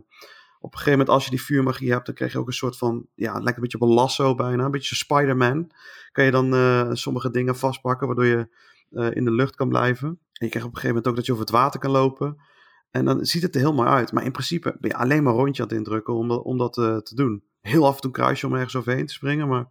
op 0.61 0.73
een 0.73 0.79
gegeven 0.79 0.91
moment, 0.91 1.09
als 1.09 1.25
je 1.25 1.31
die 1.31 1.43
vuurmagie 1.43 1.93
hebt, 1.93 2.07
dan 2.07 2.15
krijg 2.15 2.33
je 2.33 2.39
ook 2.39 2.47
een 2.47 2.53
soort 2.53 2.77
van. 2.77 3.07
Ja, 3.15 3.33
lijkt 3.33 3.57
een 3.57 3.63
beetje 3.63 3.81
op 3.81 3.89
een 3.89 3.95
lasso 3.95 4.35
bijna. 4.35 4.65
Een 4.65 4.71
beetje 4.71 4.95
Spider-Man. 4.95 5.71
Kan 6.13 6.25
je 6.25 6.31
dan 6.31 6.55
uh, 6.55 6.89
sommige 6.93 7.31
dingen 7.31 7.57
vastpakken, 7.57 8.07
waardoor 8.07 8.27
je 8.27 8.49
uh, 8.91 9.15
in 9.15 9.25
de 9.25 9.33
lucht 9.33 9.57
kan 9.57 9.69
blijven. 9.69 10.09
En 10.09 10.47
je 10.47 10.49
krijgt 10.49 10.69
op 10.69 10.75
een 10.75 10.81
gegeven 10.81 10.89
moment 10.89 11.07
ook 11.07 11.17
dat 11.17 11.27
je 11.27 11.33
over 11.33 11.45
het 11.45 11.55
water 11.55 11.81
kan 11.81 11.91
lopen. 11.91 12.37
En 12.91 13.05
dan 13.05 13.25
ziet 13.25 13.43
het 13.43 13.55
er 13.55 13.61
heel 13.61 13.75
mooi 13.75 13.89
uit. 13.89 14.13
Maar 14.13 14.25
in 14.25 14.33
principe 14.33 14.77
ben 14.81 14.91
je 14.91 14.97
alleen 14.97 15.23
maar 15.23 15.35
rondje 15.35 15.63
aan 15.63 15.69
het 15.69 15.77
indrukken 15.77 16.15
om, 16.15 16.31
om 16.31 16.59
dat 16.59 16.73
te 16.73 17.13
doen. 17.15 17.43
Heel 17.61 17.87
af 17.87 17.95
en 17.95 18.01
toe 18.01 18.11
kruis 18.11 18.41
je 18.41 18.47
om 18.47 18.55
ergens 18.55 18.77
overheen 18.77 19.07
te 19.07 19.13
springen, 19.13 19.49
maar 19.49 19.67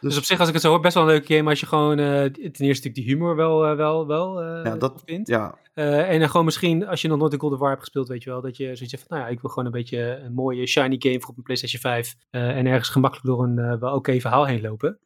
dus, 0.00 0.16
op 0.16 0.24
zich, 0.24 0.38
als 0.38 0.48
ik 0.48 0.54
het 0.54 0.62
zo 0.62 0.70
hoor, 0.70 0.80
best 0.80 0.94
wel 0.94 1.02
een 1.02 1.08
leuke 1.08 1.34
game 1.34 1.50
als 1.50 1.60
je 1.60 1.66
gewoon 1.66 1.98
uh, 1.98 2.24
ten 2.24 2.66
eerste 2.66 2.90
die 2.92 3.04
humor 3.04 3.36
wel, 3.36 3.70
uh, 3.70 3.76
wel, 3.76 4.06
wel 4.06 4.42
uh, 4.42 4.64
ja, 4.64 4.76
dat, 4.76 5.02
vindt. 5.04 5.28
Ja. 5.28 5.58
en 5.74 6.18
dan 6.18 6.28
gewoon 6.28 6.44
misschien, 6.44 6.86
als 6.86 7.02
je 7.02 7.08
nog 7.08 7.18
nooit 7.18 7.32
een 7.32 7.40
God 7.40 7.52
of 7.52 7.58
War 7.58 7.68
hebt 7.68 7.80
gespeeld, 7.80 8.08
weet 8.08 8.22
je 8.22 8.30
wel, 8.30 8.40
dat 8.40 8.56
je 8.56 8.64
zoiets 8.64 8.90
zegt 8.90 9.04
van, 9.06 9.16
nou 9.16 9.28
ja, 9.28 9.34
ik 9.34 9.40
wil 9.40 9.50
gewoon 9.50 9.64
een 9.64 9.80
beetje 9.80 10.20
een 10.24 10.32
mooie 10.32 10.66
shiny 10.66 10.96
game 10.98 11.20
voor 11.20 11.30
op 11.30 11.36
een 11.36 11.42
PlayStation 11.42 11.80
5 11.80 12.14
en 12.30 12.66
ergens 12.66 12.88
gemakkelijk 12.88 13.26
door 13.26 13.44
een 13.44 13.78
wel 13.78 13.94
oké 13.94 14.20
verhaal 14.20 14.46
heen 14.46 14.60
lopen. 14.60 14.98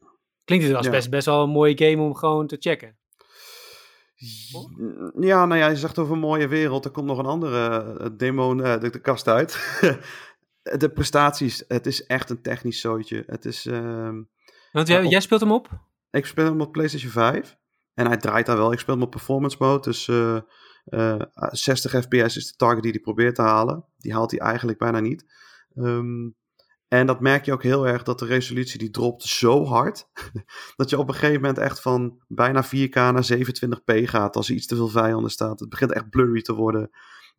Klinkt 0.44 0.66
het 0.66 0.76
als 0.76 0.86
ja. 0.86 0.92
best, 0.92 1.10
best 1.10 1.26
wel 1.26 1.42
een 1.42 1.50
mooie 1.50 1.78
game 1.78 2.02
om 2.02 2.14
gewoon 2.14 2.46
te 2.46 2.56
checken. 2.60 2.98
Ja, 5.20 5.46
nou 5.46 5.56
ja, 5.56 5.68
je 5.68 5.76
zegt 5.76 5.98
over 5.98 6.12
een 6.12 6.20
mooie 6.20 6.48
wereld. 6.48 6.84
Er 6.84 6.90
komt 6.90 7.06
nog 7.06 7.18
een 7.18 7.26
andere 7.26 8.16
demo 8.16 8.54
de, 8.54 8.90
de, 8.90 9.00
kast 9.00 9.28
uit. 9.28 9.80
de 10.78 10.90
prestaties, 10.94 11.64
het 11.68 11.86
is 11.86 12.06
echt 12.06 12.30
een 12.30 12.42
technisch 12.42 12.80
zootje. 12.80 13.24
Het 13.26 13.44
is... 13.44 13.66
Ehm, 13.66 14.22
want 14.72 14.88
jij, 14.88 15.06
jij, 15.06 15.20
speelt 15.20 15.40
hem 15.40 15.52
op? 15.52 15.68
Ik 16.10 16.26
speel 16.26 16.44
hem 16.44 16.60
op 16.60 16.72
PlayStation 16.72 17.10
5. 17.10 17.56
En 17.94 18.06
hij 18.06 18.16
draait 18.16 18.46
daar 18.46 18.56
wel. 18.56 18.72
Ik 18.72 18.78
speel 18.78 18.94
hem 18.94 19.02
op 19.02 19.10
performance 19.10 19.56
mode. 19.60 19.82
Dus 19.82 20.06
uh, 20.06 20.38
uh, 20.86 21.22
60 21.34 21.92
fps 21.92 22.36
is 22.36 22.46
de 22.46 22.56
target 22.56 22.82
die 22.82 22.92
hij 22.92 23.00
probeert 23.00 23.34
te 23.34 23.42
halen. 23.42 23.84
Die 23.98 24.12
haalt 24.12 24.30
hij 24.30 24.40
eigenlijk 24.40 24.78
bijna 24.78 25.00
niet. 25.00 25.24
Um, 25.74 26.36
en 26.88 27.06
dat 27.06 27.20
merk 27.20 27.44
je 27.44 27.52
ook 27.52 27.62
heel 27.62 27.86
erg 27.86 28.02
dat 28.02 28.18
de 28.18 28.24
resolutie 28.24 28.78
die 28.78 28.90
dropt 28.90 29.22
zo 29.22 29.64
hard. 29.64 30.08
dat 30.76 30.90
je 30.90 30.98
op 30.98 31.08
een 31.08 31.14
gegeven 31.14 31.40
moment 31.40 31.58
echt 31.58 31.80
van 31.80 32.22
bijna 32.28 32.64
4K 32.64 32.92
naar 32.92 33.28
27p 33.32 34.02
gaat. 34.02 34.36
Als 34.36 34.48
er 34.48 34.54
iets 34.54 34.66
te 34.66 34.76
veel 34.76 34.88
vijanden 34.88 35.30
staat. 35.30 35.60
Het 35.60 35.68
begint 35.68 35.92
echt 35.92 36.10
blurry 36.10 36.42
te 36.42 36.54
worden. 36.54 36.90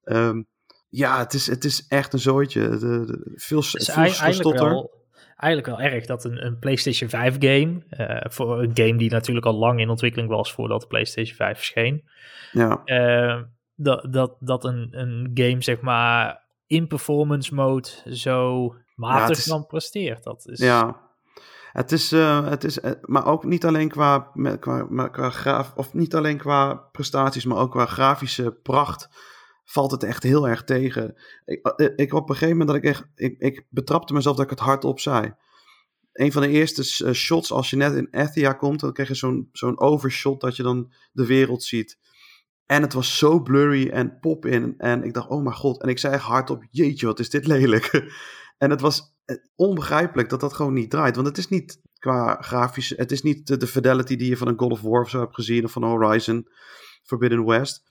Um, 0.03 0.47
ja, 0.89 1.17
het 1.17 1.33
is, 1.33 1.47
het 1.47 1.65
is 1.65 1.85
echt 1.87 2.13
een 2.13 2.19
zooitje. 2.19 2.69
De, 2.69 2.77
de, 2.77 3.31
veel, 3.35 3.61
veel 3.61 4.33
stotter 4.33 4.89
eigenlijk 5.41 5.77
wel 5.77 5.91
erg 5.91 6.05
dat 6.05 6.23
een, 6.23 6.45
een 6.45 6.59
PlayStation 6.59 7.09
5 7.09 7.35
game, 7.39 7.81
uh, 7.97 8.31
voor 8.31 8.61
een 8.61 8.71
game 8.73 8.95
die 8.95 9.11
natuurlijk 9.11 9.45
al 9.45 9.53
lang 9.53 9.79
in 9.79 9.89
ontwikkeling 9.89 10.29
was 10.29 10.53
voordat 10.53 10.81
de 10.81 10.87
PlayStation 10.87 11.35
5 11.35 11.57
verscheen, 11.57 12.03
ja. 12.51 12.81
Uh, 12.85 13.41
dat, 13.75 14.13
dat, 14.13 14.35
dat 14.39 14.63
een, 14.63 14.87
een 14.91 15.31
game 15.33 15.61
zeg 15.61 15.81
maar 15.81 16.41
in 16.67 16.87
performance 16.87 17.53
mode 17.53 17.89
zo 18.05 18.75
matig 18.95 19.45
ja, 19.45 19.51
dan 19.51 19.65
presteert. 19.65 20.23
Dat 20.23 20.47
is... 20.47 20.59
Ja, 20.59 20.99
het 21.71 21.91
is, 21.91 22.13
uh, 22.13 22.49
het 22.49 22.63
is 22.63 22.79
maar 23.01 23.25
ook 23.25 23.43
niet 23.43 23.65
alleen 23.65 23.89
qua, 23.89 24.31
qua, 24.59 25.07
qua 25.07 25.29
graaf, 25.29 25.73
of 25.75 25.93
niet 25.93 26.15
alleen 26.15 26.37
qua 26.37 26.73
prestaties, 26.73 27.45
maar 27.45 27.57
ook 27.57 27.71
qua 27.71 27.85
grafische 27.85 28.51
pracht 28.51 29.09
valt 29.71 29.91
het 29.91 30.03
echt 30.03 30.23
heel 30.23 30.47
erg 30.47 30.63
tegen. 30.63 31.15
Ik, 31.45 31.65
eh, 31.65 31.87
ik 31.95 32.13
op 32.13 32.29
een 32.29 32.35
gegeven 32.35 32.57
moment 32.57 32.67
dat 32.67 32.77
ik 32.77 32.83
echt, 32.83 33.07
ik, 33.15 33.39
ik 33.39 33.65
betrapte 33.69 34.13
mezelf 34.13 34.35
dat 34.35 34.45
ik 34.45 34.51
het 34.51 34.59
hardop 34.59 34.99
zei. 34.99 35.33
Een 36.11 36.31
van 36.31 36.41
de 36.41 36.47
eerste 36.47 37.05
eh, 37.05 37.13
shots, 37.13 37.51
als 37.51 37.69
je 37.69 37.75
net 37.75 37.95
in 37.95 38.07
Ethia 38.11 38.53
komt, 38.53 38.79
dan 38.79 38.93
krijg 38.93 39.09
je 39.09 39.15
zo'n 39.15 39.49
zo'n 39.51 39.79
overshot 39.79 40.41
dat 40.41 40.55
je 40.55 40.63
dan 40.63 40.91
de 41.11 41.25
wereld 41.25 41.63
ziet. 41.63 41.97
En 42.65 42.81
het 42.81 42.93
was 42.93 43.17
zo 43.17 43.41
blurry 43.41 43.89
en 43.89 44.19
pop 44.19 44.45
in. 44.45 44.73
En 44.77 45.03
ik 45.03 45.13
dacht, 45.13 45.29
oh 45.29 45.43
mijn 45.43 45.55
god. 45.55 45.81
En 45.81 45.89
ik 45.89 45.99
zei 45.99 46.13
echt 46.13 46.23
hardop, 46.23 46.67
jeetje, 46.71 47.05
wat 47.05 47.19
is 47.19 47.29
dit 47.29 47.47
lelijk. 47.47 48.11
en 48.63 48.69
het 48.69 48.81
was 48.81 49.15
eh, 49.25 49.35
onbegrijpelijk 49.55 50.29
dat 50.29 50.39
dat 50.39 50.53
gewoon 50.53 50.73
niet 50.73 50.89
draait. 50.89 51.15
Want 51.15 51.27
het 51.27 51.37
is 51.37 51.47
niet 51.47 51.81
qua 51.99 52.37
grafische, 52.41 52.95
het 52.95 53.11
is 53.11 53.21
niet 53.21 53.47
de, 53.47 53.57
de 53.57 53.67
fidelity 53.67 54.15
die 54.15 54.29
je 54.29 54.37
van 54.37 54.47
een 54.47 54.59
God 54.59 54.71
of 54.71 54.81
War 54.81 55.01
of 55.01 55.09
zo 55.09 55.19
hebt 55.19 55.35
gezien. 55.35 55.63
Of 55.63 55.71
van 55.71 55.83
Horizon 55.83 56.47
Forbidden 57.03 57.45
West. 57.45 57.89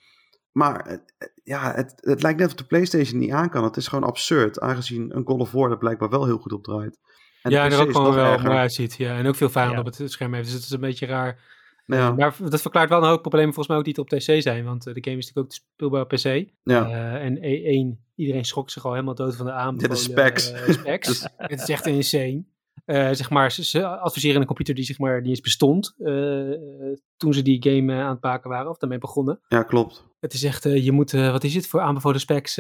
Maar 0.52 1.00
ja, 1.44 1.74
het, 1.74 1.94
het 1.96 2.22
lijkt 2.22 2.38
net 2.38 2.48
of 2.48 2.54
de 2.54 2.64
PlayStation 2.64 3.18
niet 3.18 3.30
aan 3.30 3.50
kan. 3.50 3.64
Het 3.64 3.76
is 3.76 3.88
gewoon 3.88 4.08
absurd, 4.08 4.60
aangezien 4.60 5.16
een 5.16 5.26
God 5.26 5.40
of 5.40 5.50
War 5.50 5.70
er 5.70 5.78
blijkbaar 5.78 6.10
wel 6.10 6.24
heel 6.24 6.38
goed 6.38 6.52
op 6.52 6.64
draait. 6.64 6.98
En 7.42 7.50
ja, 7.50 7.64
en 7.64 7.72
er 7.72 7.80
ook 7.80 7.92
gewoon 7.92 8.14
wel 8.14 8.38
mooi 8.38 8.56
uitziet. 8.56 8.96
Ja, 8.96 9.16
en 9.16 9.26
ook 9.26 9.36
veel 9.36 9.50
vijanden 9.50 9.78
op 9.78 9.84
het 9.84 10.10
scherm 10.12 10.34
heeft. 10.34 10.46
Dus 10.46 10.54
het 10.54 10.64
is 10.64 10.70
een 10.70 10.80
beetje 10.80 11.06
raar. 11.06 11.58
Ja. 11.86 12.12
maar 12.12 12.36
dat 12.38 12.60
verklaart 12.60 12.88
wel 12.88 13.02
een 13.02 13.08
hoop 13.08 13.20
problemen 13.20 13.54
volgens 13.54 13.68
mij 13.68 13.76
ook 13.76 13.84
die 13.84 13.94
het 13.98 14.12
op 14.12 14.18
PC 14.18 14.42
zijn. 14.42 14.64
Want 14.64 14.86
eh, 14.86 14.94
de 14.94 15.02
game 15.02 15.16
is 15.16 15.26
natuurlijk 15.26 15.54
ook 15.54 15.60
speelbaar 15.74 16.02
op 16.02 16.08
PC. 16.08 16.50
Ja. 16.62 16.86
Uh, 16.88 17.24
en 17.24 17.36
e 17.44 17.64
één, 17.64 18.04
iedereen 18.14 18.44
schrok 18.44 18.70
zich 18.70 18.84
al 18.84 18.92
helemaal 18.92 19.14
dood 19.14 19.36
van 19.36 19.46
de 19.46 19.52
aanbevolen 19.52 19.96
Dit 19.96 19.98
is 19.98 20.12
specs. 20.12 20.52
Uh, 20.52 20.68
specs. 20.68 21.08
Dus- 21.08 21.28
het 21.36 21.60
is 21.60 21.68
echt 21.68 21.86
insane. 21.86 22.44
Uh, 22.90 23.08
zeg 23.12 23.30
maar, 23.30 23.52
ze, 23.52 23.64
ze, 23.64 23.86
adviseren 23.86 24.40
een 24.40 24.46
computer 24.46 24.74
die 24.74 24.84
zeg 24.84 24.98
maar 24.98 25.20
niet 25.20 25.28
eens 25.28 25.40
bestond 25.40 25.94
uh, 25.98 26.56
toen 27.16 27.34
ze 27.34 27.42
die 27.42 27.62
game 27.62 27.94
aan 27.94 28.10
het 28.10 28.22
maken 28.22 28.50
waren 28.50 28.70
of 28.70 28.78
daarmee 28.78 28.98
begonnen. 28.98 29.40
Ja, 29.48 29.62
klopt. 29.62 30.08
Het 30.20 30.32
is 30.32 30.44
echt, 30.44 30.62
je 30.62 30.92
moet, 30.92 31.10
wat 31.10 31.44
is 31.44 31.54
het 31.54 31.66
voor 31.66 31.80
aanbevolen 31.80 32.20
specs? 32.20 32.58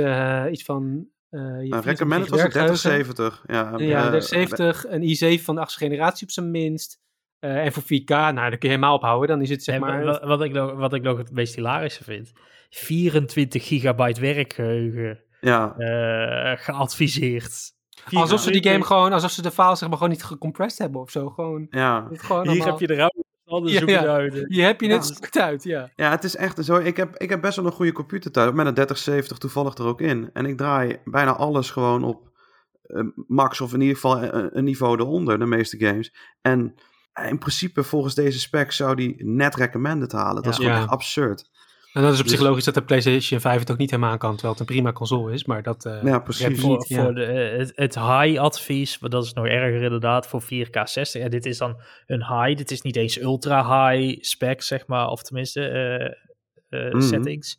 iets 0.50 0.62
van... 0.62 1.06
Uh, 1.30 1.40
nou, 1.40 1.82
recommended 1.82 2.28
was 2.28 2.42
het 2.42 2.50
3070. 2.50 3.44
Ja, 3.46 3.72
ja 3.76 4.10
3070, 4.10 4.86
een 4.88 5.38
i7 5.38 5.42
van 5.42 5.54
de 5.54 5.60
achtste 5.60 5.84
generatie 5.84 6.26
op 6.26 6.32
zijn 6.32 6.50
minst. 6.50 7.00
en 7.38 7.72
voor 7.72 7.82
4K, 7.82 8.08
nou, 8.08 8.34
dan 8.34 8.50
kun 8.50 8.58
je 8.60 8.68
helemaal 8.68 8.94
ophouden. 8.94 9.28
Dan 9.28 9.40
is 9.40 9.50
het 9.50 9.64
zeg 9.64 9.78
maar... 9.78 10.04
Wat, 10.04 10.22
wat, 10.22 10.42
ik 10.42 10.52
nog, 10.52 10.72
wat 10.72 10.94
ik 10.94 11.02
nog 11.02 11.18
het 11.18 11.32
meest 11.32 11.54
hilarische 11.54 12.04
vind. 12.04 12.32
24 12.70 13.66
gigabyte 13.66 14.20
werkgeheugen 14.20 15.20
ja. 15.40 15.74
geadviseerd. 16.56 17.78
Alsof 18.12 18.40
ze 18.40 18.50
die 18.50 18.70
game 18.70 18.84
gewoon, 18.84 19.12
alsof 19.12 19.30
ze 19.30 19.42
de 19.42 19.50
files 19.50 19.78
zeg 19.78 19.88
maar 19.88 19.98
gewoon 19.98 20.12
niet 20.12 20.24
gecompressed 20.24 20.78
hebben 20.78 21.00
of 21.00 21.10
zo. 21.10 21.28
Gewoon, 21.28 21.66
ja. 21.70 22.08
Gewoon 22.12 22.48
Hier 22.48 22.64
heb 22.64 22.78
je 22.78 22.86
de 22.86 22.94
ruimte 22.94 23.24
je 23.58 24.08
uit. 24.08 24.44
Je 24.48 24.62
hebt 24.62 24.80
je 24.80 24.86
net 24.86 25.28
ja. 25.30 25.40
uit, 25.40 25.62
ja. 25.62 25.90
Ja, 25.96 26.10
het 26.10 26.24
is 26.24 26.36
echt 26.36 26.64
zo. 26.64 26.76
Ik 26.76 26.96
heb, 26.96 27.16
ik 27.16 27.28
heb 27.28 27.40
best 27.40 27.56
wel 27.56 27.66
een 27.66 27.72
goede 27.72 27.92
computer 27.92 28.30
thuis. 28.30 28.52
Met 28.52 28.66
een 28.66 28.74
3070 28.74 29.38
toevallig 29.38 29.74
er 29.74 29.84
ook 29.84 30.00
in. 30.00 30.30
En 30.32 30.46
ik 30.46 30.56
draai 30.56 30.98
bijna 31.04 31.36
alles 31.36 31.70
gewoon 31.70 32.04
op 32.04 32.28
uh, 32.86 33.04
max 33.26 33.60
of 33.60 33.72
in 33.72 33.80
ieder 33.80 33.94
geval 33.94 34.22
een, 34.22 34.58
een 34.58 34.64
niveau 34.64 34.98
eronder, 34.98 35.38
de 35.38 35.46
meeste 35.46 35.78
games. 35.78 36.14
En 36.40 36.74
in 37.28 37.38
principe 37.38 37.82
volgens 37.82 38.14
deze 38.14 38.40
spec 38.40 38.72
zou 38.72 38.94
die 38.94 39.24
net 39.24 39.54
recommended 39.54 40.12
halen. 40.12 40.42
Dat 40.42 40.52
is 40.52 40.58
gewoon 40.58 40.76
echt 40.76 40.88
absurd. 40.88 41.50
En 41.92 42.02
dat 42.02 42.12
is 42.12 42.20
op 42.20 42.28
zich 42.28 42.38
dus- 42.38 42.48
logisch 42.48 42.64
dat 42.64 42.74
de 42.74 42.82
PlayStation 42.82 43.40
5 43.40 43.58
het 43.58 43.70
ook 43.70 43.78
niet 43.78 43.90
helemaal 43.90 44.18
kan, 44.18 44.30
terwijl 44.30 44.52
het 44.52 44.60
een 44.60 44.74
prima 44.74 44.92
console 44.92 45.32
is. 45.32 45.44
Maar 45.44 45.62
dat. 45.62 45.84
Uh, 45.84 46.02
ja, 46.02 46.18
precies. 46.18 46.60
Voor, 46.60 46.86
voor 46.86 47.14
de, 47.14 47.24
het, 47.58 47.72
het 47.74 47.94
high-advies, 47.94 48.98
dat 48.98 49.24
is 49.24 49.32
nog 49.32 49.46
erger 49.46 49.82
inderdaad, 49.82 50.26
voor 50.26 50.42
4K 50.42 50.82
60. 50.82 51.22
En 51.22 51.30
dit 51.30 51.46
is 51.46 51.58
dan 51.58 51.80
een 52.06 52.24
high, 52.24 52.56
dit 52.56 52.70
is 52.70 52.82
niet 52.82 52.96
eens 52.96 53.20
ultra-high 53.20 54.18
spec, 54.20 54.62
zeg 54.62 54.86
maar, 54.86 55.06
of 55.06 55.22
tenminste 55.22 55.60
uh, 56.70 56.80
uh, 56.80 56.92
mm. 56.92 57.00
settings. 57.00 57.58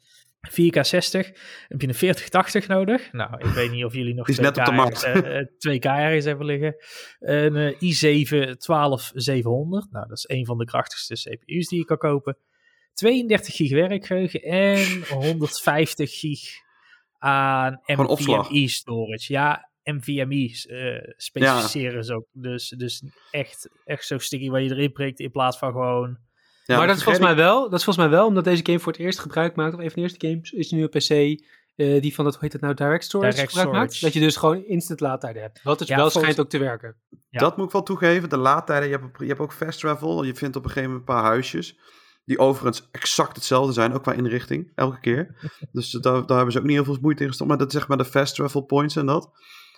4K 0.50 0.80
60 0.80 1.28
heb 1.68 1.82
je 1.82 1.88
een 1.88 1.94
4080 1.94 2.68
nodig. 2.68 3.12
Nou, 3.12 3.38
ik 3.38 3.46
weet 3.46 3.72
niet 3.72 3.86
of 3.86 3.94
jullie 3.94 4.14
nog 4.14 4.32
2K, 4.32 4.36
ergens, 4.36 5.06
uh, 5.06 5.76
2K 5.78 5.86
ergens 5.86 6.26
hebben 6.26 6.46
liggen. 6.46 6.76
Een 7.20 7.56
uh, 7.56 7.74
i7 7.74 8.58
12700. 8.58 9.92
Nou, 9.92 10.08
dat 10.08 10.18
is 10.18 10.24
een 10.28 10.46
van 10.46 10.58
de 10.58 10.66
krachtigste 10.66 11.14
CPU's 11.14 11.68
die 11.68 11.80
je 11.80 11.86
kan 11.86 11.98
kopen. 11.98 12.38
32 13.02 13.56
gig 13.56 13.72
werkgeheugen 13.72 14.42
en 14.42 15.04
150 15.10 16.20
gig 16.20 16.40
aan 17.18 17.82
NVMe 17.86 18.68
storage. 18.68 19.34
Ja, 19.34 19.70
NVMe 19.84 20.66
uh, 20.68 21.14
specificeren 21.18 21.96
ja. 21.96 22.02
ze 22.02 22.14
ook. 22.14 22.26
Dus, 22.32 22.74
dus 22.78 23.04
echt, 23.32 23.70
echt 23.86 24.06
zo 24.06 24.18
sticky 24.18 24.50
waar 24.50 24.62
je 24.62 24.70
erin 24.70 24.92
prikt 24.92 25.20
in 25.20 25.32
plaats 25.32 25.58
van 25.58 25.72
gewoon... 25.72 26.18
Ja, 26.66 26.78
maar 26.78 26.88
dat 26.88 26.98
is, 26.98 27.04
volgens 27.04 27.26
mij 27.26 27.36
wel, 27.36 27.70
dat 27.70 27.80
is 27.80 27.84
volgens 27.84 28.06
mij 28.06 28.16
wel 28.16 28.28
omdat 28.28 28.44
deze 28.44 28.66
game 28.66 28.80
voor 28.80 28.92
het 28.92 29.02
eerst 29.02 29.20
gebruik 29.20 29.56
maakt, 29.56 29.74
of 29.74 29.80
een 29.80 29.92
van 29.92 29.96
de 29.96 30.02
eerste 30.02 30.28
games 30.28 30.52
is 30.52 30.72
nu 30.72 30.84
op 30.84 30.92
PC, 30.92 31.10
uh, 31.10 32.02
die 32.02 32.16
van 32.16 32.26
dat, 32.26 32.34
hoe 32.34 32.44
heet 32.44 32.54
het 32.54 32.62
nou, 32.62 32.74
Direct 32.74 33.04
Storage 33.04 33.32
direct 33.32 33.50
gebruik 33.50 33.68
storage. 33.68 33.92
maakt. 33.92 34.02
Dat 34.02 34.14
je 34.14 34.20
dus 34.20 34.36
gewoon 34.36 34.66
instant 34.66 35.00
laadtijden 35.00 35.42
hebt. 35.42 35.64
Wat 35.64 35.80
dus 35.80 35.88
ja, 35.88 35.96
wel 35.96 36.10
schijnt 36.10 36.40
ook 36.40 36.50
te 36.50 36.58
werken. 36.58 36.96
Ja. 37.30 37.40
Dat 37.40 37.58
moet 37.58 37.66
ik 37.66 37.72
wel 37.72 37.84
toegeven, 37.84 38.30
de 38.30 38.38
laadtijden, 38.38 38.90
je 38.90 38.98
hebt, 38.98 39.20
je 39.20 39.26
hebt 39.26 39.40
ook 39.40 39.54
fast 39.54 39.80
travel, 39.80 40.24
je 40.24 40.36
vindt 40.36 40.56
op 40.56 40.64
een 40.64 40.70
gegeven 40.70 40.90
moment 40.92 41.10
een 41.10 41.16
paar 41.16 41.24
huisjes. 41.24 41.78
Die 42.26 42.40
overigens 42.40 42.88
exact 42.92 43.36
hetzelfde 43.36 43.74
zijn, 43.74 43.94
ook 43.94 44.02
qua 44.02 44.14
inrichting, 44.14 44.72
elke 44.76 45.00
keer. 45.00 45.52
dus 45.72 45.92
daar, 45.92 46.26
daar 46.26 46.36
hebben 46.36 46.52
ze 46.52 46.60
ook 46.60 46.66
niet 46.66 46.76
heel 46.76 46.84
veel 46.84 46.98
moeite 47.02 47.22
in 47.22 47.28
gestopt. 47.30 47.50
Maar 47.50 47.60
dat 47.60 47.72
zeg 47.72 47.88
maar 47.88 47.98
de 47.98 48.06
fast 48.06 48.36
travel 48.36 48.62
points 48.62 48.96
en 48.96 49.06
dat. 49.06 49.32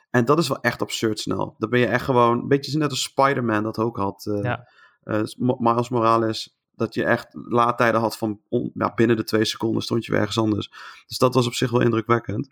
En 0.10 0.25
dat 0.25 0.39
is 0.39 0.47
wel 0.47 0.62
echt 0.62 0.82
absurd 0.82 1.19
snel. 1.19 1.56
Dan 1.58 1.69
ben 1.69 1.79
je 1.79 1.86
echt 1.86 2.06
gewoon, 2.06 2.39
een 2.39 2.47
beetje 2.47 2.77
net 2.77 2.89
als 2.89 3.01
Spider-Man 3.01 3.63
dat 3.63 3.77
ook 3.77 3.97
had. 3.97 4.25
Uh, 4.25 4.43
ja. 4.43 4.67
uh, 5.03 5.23
Miles 5.58 5.89
Morales, 5.89 6.58
dat 6.75 6.93
je 6.93 7.03
echt 7.03 7.27
laadtijden 7.32 8.01
had 8.01 8.17
van 8.17 8.39
ja, 8.73 8.93
binnen 8.93 9.15
de 9.15 9.23
twee 9.23 9.45
seconden 9.45 9.82
stond 9.82 10.06
je 10.06 10.12
weer 10.12 10.19
ergens 10.19 10.38
anders. 10.38 10.71
Dus 11.08 11.17
dat 11.17 11.34
was 11.34 11.47
op 11.47 11.53
zich 11.53 11.71
wel 11.71 11.82
indrukwekkend. 11.82 12.47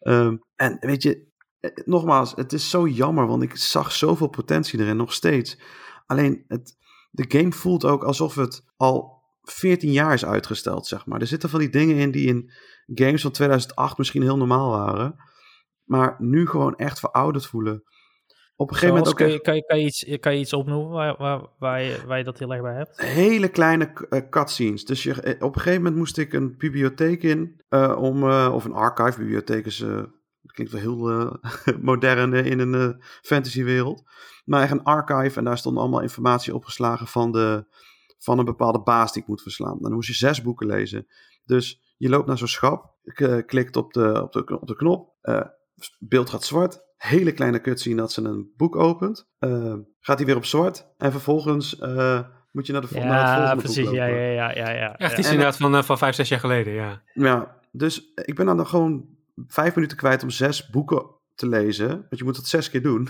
Um, 0.00 0.42
en 0.56 0.76
weet 0.80 1.02
je, 1.02 1.26
eh, 1.60 1.70
nogmaals, 1.84 2.32
het 2.36 2.52
is 2.52 2.70
zo 2.70 2.86
jammer, 2.86 3.26
want 3.26 3.42
ik 3.42 3.56
zag 3.56 3.92
zoveel 3.92 4.28
potentie 4.28 4.80
erin, 4.80 4.96
nog 4.96 5.12
steeds. 5.12 5.58
Alleen, 6.06 6.44
het, 6.48 6.76
de 7.10 7.24
game 7.38 7.52
voelt 7.52 7.84
ook 7.84 8.04
alsof 8.04 8.34
het 8.34 8.64
al 8.76 9.15
14 9.50 9.92
jaar 9.92 10.12
is 10.12 10.24
uitgesteld, 10.24 10.86
zeg 10.86 11.06
maar. 11.06 11.20
Er 11.20 11.26
zitten 11.26 11.48
van 11.48 11.60
die 11.60 11.70
dingen 11.70 11.96
in 11.96 12.10
die 12.10 12.26
in 12.26 12.50
games 12.86 13.22
van 13.22 13.30
2008 13.30 13.98
misschien 13.98 14.22
heel 14.22 14.36
normaal 14.36 14.70
waren. 14.70 15.16
Maar 15.84 16.16
nu 16.18 16.46
gewoon 16.46 16.76
echt 16.76 16.98
verouderd 16.98 17.46
voelen. 17.46 17.82
Op 18.56 18.70
een 18.70 18.74
gegeven 18.74 18.94
moment 18.94 19.12
ook. 19.12 19.18
Kan 19.18 19.30
je, 19.30 19.40
kan, 19.40 19.54
je, 19.54 19.64
kan, 19.64 19.78
je 19.78 19.84
iets, 19.84 20.18
kan 20.20 20.34
je 20.34 20.40
iets 20.40 20.52
opnoemen 20.52 20.90
waar, 20.90 21.16
waar, 21.16 21.46
waar, 21.58 21.82
je, 21.82 22.02
waar 22.06 22.18
je 22.18 22.24
dat 22.24 22.38
heel 22.38 22.52
erg 22.52 22.62
bij 22.62 22.74
hebt? 22.74 23.00
Hele 23.00 23.48
kleine 23.48 24.06
uh, 24.10 24.20
cutscenes. 24.30 24.84
Dus 24.84 25.02
je, 25.02 25.12
eh, 25.12 25.42
op 25.42 25.54
een 25.54 25.60
gegeven 25.60 25.82
moment 25.82 25.96
moest 25.96 26.18
ik 26.18 26.32
een 26.32 26.56
bibliotheek 26.56 27.22
in. 27.22 27.60
Uh, 27.70 27.96
om, 28.00 28.22
uh, 28.22 28.50
of 28.52 28.64
een 28.64 28.72
archive-bibliotheek 28.72 29.66
is. 29.66 29.84
klinkt 30.46 30.72
wel 30.72 30.80
heel 30.80 31.38
modern 31.80 32.32
in 32.32 32.58
een 32.58 33.02
fantasywereld. 33.22 34.02
Maar 34.44 34.62
echt 34.62 34.72
een 34.72 34.82
archive. 34.82 35.38
En 35.38 35.44
daar 35.44 35.58
stond 35.58 35.78
allemaal 35.78 36.00
informatie 36.00 36.54
opgeslagen 36.54 37.06
van 37.06 37.32
de 37.32 37.66
van 38.18 38.38
een 38.38 38.44
bepaalde 38.44 38.82
baas 38.82 39.12
die 39.12 39.22
ik 39.22 39.28
moet 39.28 39.42
verslaan. 39.42 39.78
Dan 39.80 39.92
moest 39.92 40.08
je 40.08 40.14
zes 40.14 40.42
boeken 40.42 40.66
lezen. 40.66 41.06
Dus 41.44 41.94
je 41.96 42.08
loopt 42.08 42.26
naar 42.26 42.38
zo'n 42.38 42.48
schap, 42.48 42.94
uh, 43.04 43.38
klikt 43.46 43.76
op 43.76 43.92
de, 43.92 44.22
op 44.22 44.32
de, 44.32 44.58
op 44.60 44.66
de 44.66 44.76
knop, 44.76 45.14
uh, 45.22 45.40
beeld 45.98 46.30
gaat 46.30 46.44
zwart, 46.44 46.80
hele 46.96 47.32
kleine 47.32 47.60
cutscene 47.60 47.96
dat 47.96 48.12
ze 48.12 48.22
een 48.22 48.52
boek 48.56 48.76
opent, 48.76 49.28
uh, 49.40 49.74
gaat 50.00 50.16
hij 50.16 50.26
weer 50.26 50.36
op 50.36 50.44
zwart 50.44 50.86
en 50.96 51.10
vervolgens 51.10 51.78
moet 52.50 52.66
je 52.66 52.72
naar, 52.72 52.80
de, 52.80 52.88
ja, 52.90 53.04
naar 53.04 53.28
het 53.28 53.36
volgende 53.36 53.62
precies, 53.62 53.84
boek 53.84 53.94
lopen. 53.94 54.14
Ja, 54.14 54.50
ja, 54.50 54.50
ja, 54.50 54.70
ja. 54.70 54.96
Echt, 54.96 55.18
is 55.18 55.30
inderdaad 55.30 55.56
van, 55.56 55.84
van 55.84 55.98
vijf, 55.98 56.14
zes 56.14 56.28
jaar 56.28 56.40
geleden, 56.40 56.72
ja. 56.72 57.02
Ja, 57.12 57.60
dus 57.72 58.12
ik 58.14 58.34
ben 58.34 58.46
dan 58.46 58.66
gewoon 58.66 59.06
vijf 59.46 59.74
minuten 59.74 59.96
kwijt 59.96 60.22
om 60.22 60.30
zes 60.30 60.70
boeken 60.70 61.06
te 61.34 61.48
lezen, 61.48 61.88
want 61.88 62.18
je 62.18 62.24
moet 62.24 62.36
dat 62.36 62.46
zes 62.46 62.70
keer 62.70 62.82
doen. 62.82 63.08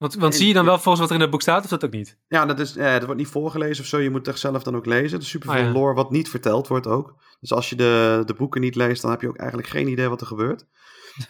Want, 0.00 0.14
want 0.14 0.34
zie 0.34 0.46
je 0.46 0.52
dan 0.52 0.64
wel 0.64 0.78
volgens 0.78 1.00
wat 1.00 1.08
er 1.08 1.14
in 1.14 1.20
het 1.20 1.30
boek 1.30 1.42
staat, 1.42 1.64
of 1.64 1.70
dat 1.70 1.84
ook 1.84 1.92
niet? 1.92 2.18
Ja, 2.28 2.46
dat, 2.46 2.58
is, 2.58 2.76
eh, 2.76 2.92
dat 2.92 3.04
wordt 3.04 3.18
niet 3.18 3.28
voorgelezen 3.28 3.82
of 3.82 3.88
zo. 3.88 3.98
Je 3.98 4.10
moet 4.10 4.26
het 4.26 4.38
zelf 4.38 4.62
dan 4.62 4.76
ook 4.76 4.86
lezen. 4.86 5.18
Er 5.18 5.24
is 5.24 5.28
super 5.28 5.52
veel 5.52 5.66
oh, 5.66 5.72
lore 5.72 5.94
wat 5.94 6.10
niet 6.10 6.28
verteld 6.28 6.68
wordt 6.68 6.86
ook. 6.86 7.14
Dus 7.40 7.52
als 7.52 7.68
je 7.70 7.76
de, 7.76 8.22
de 8.26 8.34
boeken 8.34 8.60
niet 8.60 8.74
leest, 8.74 9.02
dan 9.02 9.10
heb 9.10 9.20
je 9.20 9.28
ook 9.28 9.36
eigenlijk 9.36 9.68
geen 9.68 9.88
idee 9.88 10.08
wat 10.08 10.20
er 10.20 10.26
gebeurt. 10.26 10.66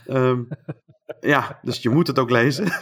um, 0.07 0.49
ja, 1.21 1.59
dus 1.63 1.83
je 1.83 1.89
moet 1.89 2.07
het 2.07 2.19
ook 2.19 2.31
lezen. 2.31 2.73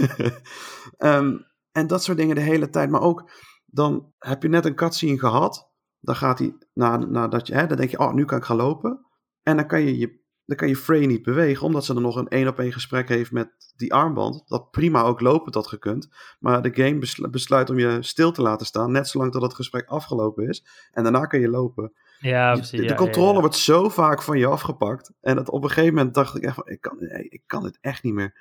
um, 0.98 1.46
en 1.78 1.86
dat 1.86 2.02
soort 2.02 2.18
dingen 2.18 2.34
de 2.34 2.40
hele 2.40 2.70
tijd. 2.70 2.90
Maar 2.90 3.00
ook, 3.00 3.30
dan 3.66 4.12
heb 4.18 4.42
je 4.42 4.48
net 4.48 4.64
een 4.64 4.74
cutscene 4.74 5.18
gehad. 5.18 5.70
Dan 6.00 6.16
gaat 6.16 6.38
hij, 6.38 6.56
nadat 6.74 7.46
je, 7.46 7.54
hè, 7.54 7.66
dan 7.66 7.76
denk 7.76 7.90
je, 7.90 7.98
oh, 7.98 8.12
nu 8.12 8.24
kan 8.24 8.38
ik 8.38 8.44
gaan 8.44 8.56
lopen. 8.56 9.06
En 9.42 9.56
dan 9.56 9.66
kan 9.66 9.80
je 9.80 9.98
je 9.98 10.20
dan 10.48 10.56
kan 10.56 10.68
je 10.68 10.76
Frey 10.76 11.06
niet 11.06 11.22
bewegen, 11.22 11.66
omdat 11.66 11.84
ze 11.84 11.94
dan 11.94 12.02
nog 12.02 12.16
een 12.16 12.28
één 12.28 12.48
op 12.48 12.58
één 12.58 12.72
gesprek 12.72 13.08
heeft 13.08 13.32
met 13.32 13.50
die 13.76 13.94
armband. 13.94 14.42
Dat 14.46 14.70
prima 14.70 15.02
ook 15.02 15.20
lopen 15.20 15.52
had 15.52 15.66
gekund. 15.66 16.08
Maar 16.38 16.62
de 16.62 16.70
game 16.74 17.28
besluit 17.30 17.70
om 17.70 17.78
je 17.78 17.98
stil 18.00 18.32
te 18.32 18.42
laten 18.42 18.66
staan, 18.66 18.92
net 18.92 19.08
zolang 19.08 19.32
dat 19.32 19.42
het 19.42 19.54
gesprek 19.54 19.88
afgelopen 19.88 20.48
is. 20.48 20.64
En 20.92 21.02
daarna 21.02 21.26
kan 21.26 21.40
je 21.40 21.48
lopen. 21.48 21.92
Ja, 22.18 22.52
precies. 22.52 22.80
De, 22.80 22.86
de 22.86 22.94
controle 22.94 23.40
wordt 23.40 23.56
zo 23.56 23.88
vaak 23.88 24.22
van 24.22 24.38
je 24.38 24.46
afgepakt. 24.46 25.12
En 25.20 25.36
dat 25.36 25.50
op 25.50 25.62
een 25.62 25.68
gegeven 25.68 25.94
moment 25.94 26.14
dacht 26.14 26.36
ik 26.36 26.42
echt 26.42 26.54
van, 26.54 26.68
ik 26.68 26.80
kan, 26.80 27.00
ik 27.28 27.42
kan 27.46 27.62
dit 27.62 27.78
echt 27.80 28.02
niet 28.02 28.14
meer. 28.14 28.40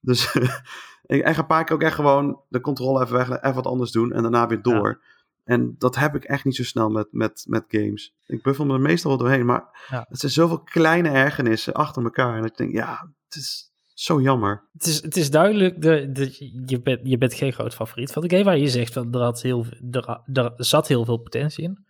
Dus 0.00 0.34
ik 1.02 1.22
echt 1.22 1.38
een 1.38 1.46
paar 1.46 1.64
keer 1.64 1.74
ook 1.74 1.82
echt 1.82 1.94
gewoon 1.94 2.40
de 2.48 2.60
controle 2.60 3.02
even 3.02 3.16
weg, 3.16 3.30
even 3.30 3.54
wat 3.54 3.66
anders 3.66 3.90
doen 3.90 4.12
en 4.12 4.22
daarna 4.22 4.46
weer 4.46 4.62
door. 4.62 5.02
En 5.44 5.74
dat 5.78 5.96
heb 5.96 6.14
ik 6.14 6.24
echt 6.24 6.44
niet 6.44 6.56
zo 6.56 6.64
snel 6.64 6.88
met, 6.88 7.08
met, 7.10 7.44
met 7.48 7.64
games. 7.68 8.14
Ik 8.26 8.42
buffel 8.42 8.64
me 8.64 8.74
er 8.74 8.80
meestal 8.80 9.10
wel 9.10 9.18
doorheen, 9.18 9.46
maar 9.46 9.86
ja. 9.88 10.06
het 10.08 10.18
zijn 10.20 10.32
zoveel 10.32 10.62
kleine 10.62 11.08
ergernissen 11.08 11.72
achter 11.72 12.02
elkaar. 12.02 12.38
En 12.38 12.44
ik 12.44 12.56
denk, 12.56 12.72
ja, 12.72 13.12
het 13.24 13.34
is 13.34 13.72
zo 13.94 14.20
jammer. 14.20 14.68
Het 14.72 14.86
is, 14.86 15.02
het 15.02 15.16
is 15.16 15.30
duidelijk, 15.30 15.82
de, 15.82 16.12
de, 16.12 16.50
je, 16.66 16.80
bent, 16.80 17.00
je 17.02 17.18
bent 17.18 17.34
geen 17.34 17.52
groot 17.52 17.74
favoriet 17.74 18.12
van 18.12 18.22
de 18.22 18.30
game, 18.30 18.44
waar 18.44 18.58
je 18.58 18.68
zegt, 18.68 18.92
van, 18.92 19.14
er, 19.14 19.20
had 19.20 19.42
heel, 19.42 19.66
er, 19.90 20.22
er 20.32 20.52
zat 20.56 20.88
heel 20.88 21.04
veel 21.04 21.18
potentie 21.18 21.64
in. 21.64 21.86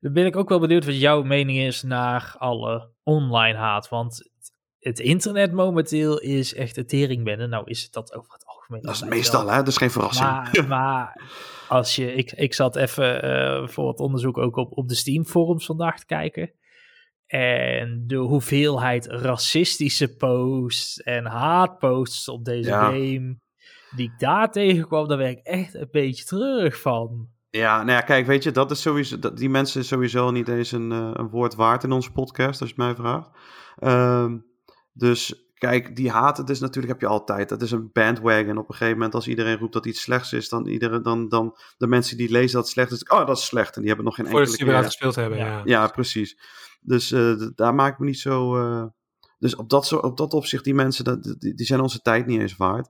Dan 0.00 0.12
ben 0.12 0.26
ik 0.26 0.36
ook 0.36 0.48
wel 0.48 0.60
benieuwd 0.60 0.84
wat 0.84 1.00
jouw 1.00 1.22
mening 1.22 1.58
is 1.58 1.82
naar 1.82 2.34
alle 2.38 2.90
online 3.02 3.58
haat. 3.58 3.88
Want 3.88 4.30
het 4.78 4.98
internet 4.98 5.52
momenteel 5.52 6.18
is 6.18 6.54
echt 6.54 6.76
een 6.76 6.86
teringbennen. 6.86 7.48
Nou 7.48 7.70
is 7.70 7.82
het 7.82 7.92
dat 7.92 8.14
over 8.14 8.30
algemeen. 8.70 8.82
Dat 8.82 8.94
is 8.94 9.16
meestal, 9.16 9.48
hè? 9.50 9.56
Dat 9.56 9.68
is 9.68 9.76
geen 9.76 9.90
verrassing. 9.90 10.28
Maar, 10.28 10.64
maar 10.68 11.22
als 11.68 11.96
je, 11.96 12.14
ik, 12.14 12.32
ik 12.32 12.54
zat 12.54 12.76
even 12.76 13.24
uh, 13.24 13.68
voor 13.68 13.88
het 13.88 13.98
onderzoek 13.98 14.38
ook 14.38 14.56
op, 14.56 14.76
op 14.76 14.88
de 14.88 14.94
Steam 14.94 15.24
forums 15.24 15.66
vandaag 15.66 15.98
te 15.98 16.06
kijken. 16.06 16.52
En 17.26 18.04
de 18.06 18.16
hoeveelheid 18.16 19.06
racistische 19.06 20.16
posts 20.16 20.96
en 20.96 21.26
haatposts 21.26 22.28
op 22.28 22.44
deze 22.44 22.70
game, 22.70 23.38
die 23.96 24.10
ik 24.12 24.18
daar 24.18 24.50
tegenkwam, 24.50 25.08
daar 25.08 25.18
ben 25.18 25.30
ik 25.30 25.40
echt 25.42 25.74
een 25.74 25.88
beetje 25.90 26.24
terug 26.24 26.80
van. 26.80 27.28
Ja, 27.50 27.76
nou 27.76 27.90
ja, 27.90 28.00
kijk, 28.00 28.26
weet 28.26 28.42
je, 28.42 28.50
dat 28.50 28.70
is 28.70 28.80
sowieso, 28.80 29.18
dat, 29.18 29.36
die 29.36 29.48
mensen 29.48 29.84
sowieso 29.84 30.30
niet 30.30 30.48
eens 30.48 30.72
een, 30.72 30.90
uh, 30.90 31.10
een 31.12 31.28
woord 31.28 31.54
waard 31.54 31.84
in 31.84 31.92
onze 31.92 32.12
podcast, 32.12 32.60
als 32.60 32.70
je 32.70 32.82
het 32.82 32.84
mij 32.84 32.94
vraagt. 32.94 33.30
Uh, 33.78 34.32
dus 34.92 35.49
Kijk, 35.60 35.96
die 35.96 36.10
haat, 36.10 36.36
het 36.36 36.50
is 36.50 36.60
natuurlijk, 36.60 36.92
heb 36.92 37.00
je 37.00 37.06
altijd. 37.06 37.48
Dat 37.48 37.62
is 37.62 37.70
een 37.70 37.90
bandwagon. 37.92 38.58
Op 38.58 38.68
een 38.68 38.74
gegeven 38.74 38.96
moment, 38.96 39.14
als 39.14 39.28
iedereen 39.28 39.58
roept 39.58 39.72
dat 39.72 39.86
iets 39.86 40.00
slechts 40.00 40.32
is, 40.32 40.48
dan, 40.48 40.66
iedereen, 40.66 41.02
dan, 41.02 41.28
dan 41.28 41.56
de 41.76 41.86
mensen 41.86 42.16
die 42.16 42.30
lezen 42.30 42.52
dat 42.52 42.62
het 42.62 42.72
slecht 42.72 42.90
is, 42.90 43.02
oh, 43.02 43.26
dat 43.26 43.38
is 43.38 43.44
slecht. 43.44 43.74
En 43.74 43.80
die 43.80 43.88
hebben 43.88 44.06
nog 44.06 44.14
geen 44.14 44.26
enkele 44.26 44.56
keer... 44.56 44.64
Voordat 44.64 44.84
gespeeld 44.84 45.14
hebben, 45.14 45.38
ja. 45.38 45.62
Ja, 45.64 45.86
precies. 45.86 46.38
Dus 46.80 47.12
uh, 47.12 47.48
daar 47.54 47.74
maak 47.74 47.92
ik 47.92 47.98
me 47.98 48.06
niet 48.06 48.18
zo... 48.18 48.56
Uh, 48.56 48.84
dus 49.38 49.56
op 49.56 49.70
dat, 49.70 49.92
op 49.92 50.16
dat 50.16 50.32
opzicht, 50.32 50.64
die 50.64 50.74
mensen, 50.74 51.04
dat, 51.04 51.22
die, 51.38 51.54
die 51.54 51.66
zijn 51.66 51.80
onze 51.80 52.00
tijd 52.00 52.26
niet 52.26 52.40
eens 52.40 52.56
waard. 52.56 52.88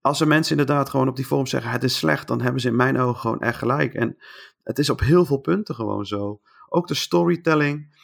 Als 0.00 0.20
er 0.20 0.26
mensen 0.26 0.58
inderdaad 0.58 0.90
gewoon 0.90 1.08
op 1.08 1.16
die 1.16 1.24
forum 1.24 1.46
zeggen, 1.46 1.70
het 1.70 1.84
is 1.84 1.96
slecht, 1.96 2.28
dan 2.28 2.40
hebben 2.40 2.60
ze 2.60 2.68
in 2.68 2.76
mijn 2.76 2.98
ogen 2.98 3.20
gewoon 3.20 3.40
echt 3.40 3.58
gelijk. 3.58 3.94
En 3.94 4.16
het 4.62 4.78
is 4.78 4.90
op 4.90 5.00
heel 5.00 5.24
veel 5.24 5.38
punten 5.38 5.74
gewoon 5.74 6.06
zo. 6.06 6.40
Ook 6.68 6.88
de 6.88 6.94
storytelling. 6.94 8.02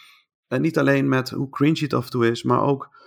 En 0.49 0.61
niet 0.61 0.79
alleen 0.79 1.09
met 1.09 1.31
hoe 1.31 1.49
cringy 1.49 1.81
het 1.83 1.95
af 1.95 2.05
en 2.05 2.11
toe 2.11 2.31
is, 2.31 2.43
maar 2.43 2.63
ook 2.63 2.99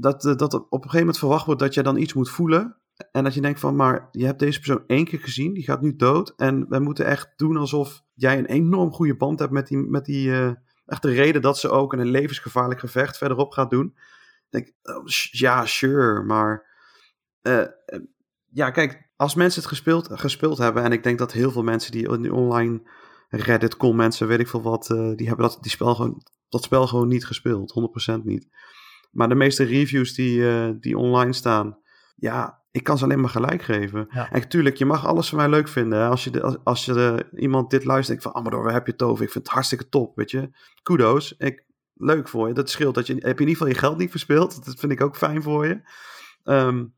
dat, 0.00 0.24
eh, 0.24 0.36
dat 0.36 0.54
op 0.54 0.72
een 0.72 0.78
gegeven 0.78 0.98
moment 0.98 1.18
verwacht 1.18 1.46
wordt 1.46 1.60
dat 1.60 1.74
je 1.74 1.82
dan 1.82 1.96
iets 1.96 2.12
moet 2.12 2.30
voelen. 2.30 2.76
En 3.12 3.24
dat 3.24 3.34
je 3.34 3.40
denkt 3.40 3.60
van, 3.60 3.76
maar 3.76 4.08
je 4.12 4.24
hebt 4.24 4.38
deze 4.38 4.58
persoon 4.58 4.84
één 4.86 5.04
keer 5.04 5.18
gezien, 5.18 5.54
die 5.54 5.64
gaat 5.64 5.80
nu 5.80 5.96
dood. 5.96 6.34
En 6.36 6.68
wij 6.68 6.80
moeten 6.80 7.06
echt 7.06 7.32
doen 7.36 7.56
alsof 7.56 8.02
jij 8.14 8.38
een 8.38 8.46
enorm 8.46 8.92
goede 8.92 9.16
band 9.16 9.38
hebt 9.38 9.52
met 9.52 9.66
die, 9.66 9.78
met 9.78 10.04
die 10.04 10.28
uh, 10.28 10.50
echt 10.86 11.02
de 11.02 11.12
reden 11.12 11.42
dat 11.42 11.58
ze 11.58 11.70
ook 11.70 11.92
een 11.92 12.06
levensgevaarlijk 12.06 12.80
gevecht 12.80 13.18
verderop 13.18 13.52
gaat 13.52 13.70
doen. 13.70 13.96
denk, 14.48 14.72
oh, 14.82 15.06
ja, 15.30 15.66
sure, 15.66 16.22
maar 16.22 16.66
uh, 17.42 17.66
ja, 18.50 18.70
kijk, 18.70 19.10
als 19.16 19.34
mensen 19.34 19.60
het 19.60 19.70
gespeeld, 19.70 20.08
gespeeld 20.10 20.58
hebben, 20.58 20.82
en 20.82 20.92
ik 20.92 21.02
denk 21.02 21.18
dat 21.18 21.32
heel 21.32 21.50
veel 21.50 21.62
mensen 21.62 21.92
die, 21.92 22.32
online 22.32 22.82
Reddit, 23.28 23.76
com 23.76 23.96
mensen, 23.96 24.26
weet 24.26 24.40
ik 24.40 24.48
veel 24.48 24.62
wat, 24.62 24.86
die 24.86 25.26
hebben 25.26 25.48
dat, 25.48 25.58
die 25.60 25.70
spel 25.70 25.94
gewoon, 25.94 26.22
dat 26.48 26.62
spel 26.62 26.86
gewoon 26.86 27.08
niet 27.08 27.26
gespeeld, 27.26 27.74
100% 28.20 28.22
niet. 28.22 28.48
Maar 29.10 29.28
de 29.28 29.34
meeste 29.34 29.64
reviews 29.64 30.14
die, 30.14 30.38
uh, 30.38 30.70
die 30.80 30.98
online 30.98 31.32
staan, 31.32 31.78
ja, 32.16 32.62
ik 32.70 32.84
kan 32.84 32.98
ze 32.98 33.04
alleen 33.04 33.20
maar 33.20 33.30
gelijk 33.30 33.62
geven. 33.62 34.06
Ja. 34.10 34.30
En 34.30 34.40
natuurlijk, 34.40 34.76
je 34.76 34.84
mag 34.84 35.06
alles 35.06 35.28
van 35.28 35.38
mij 35.38 35.48
leuk 35.48 35.68
vinden. 35.68 35.98
Hè? 35.98 36.06
Als 36.06 36.24
je, 36.24 36.30
de, 36.30 36.42
als, 36.42 36.56
als 36.64 36.84
je 36.84 36.92
de, 36.92 37.28
iemand 37.32 37.70
dit 37.70 37.84
luistert, 37.84 38.16
ik 38.16 38.22
van, 38.22 38.34
Amador, 38.34 38.62
waar 38.62 38.72
heb 38.72 38.86
je 38.86 38.92
het 38.92 39.02
over? 39.02 39.24
Ik 39.24 39.30
vind 39.30 39.44
het 39.44 39.52
hartstikke 39.52 39.88
top, 39.88 40.16
weet 40.16 40.30
je. 40.30 40.50
Kudos, 40.82 41.34
ik, 41.36 41.64
leuk 41.94 42.28
voor 42.28 42.48
je. 42.48 42.54
Dat 42.54 42.70
scheelt 42.70 42.94
dat 42.94 43.06
je, 43.06 43.12
heb 43.12 43.22
je 43.22 43.28
in 43.28 43.38
ieder 43.38 43.52
geval 43.52 43.68
je 43.68 43.74
geld 43.74 43.98
niet 43.98 44.10
verspeeld. 44.10 44.64
Dat 44.64 44.78
vind 44.78 44.92
ik 44.92 45.00
ook 45.00 45.16
fijn 45.16 45.42
voor 45.42 45.66
je. 45.66 45.80
Um, 46.44 46.96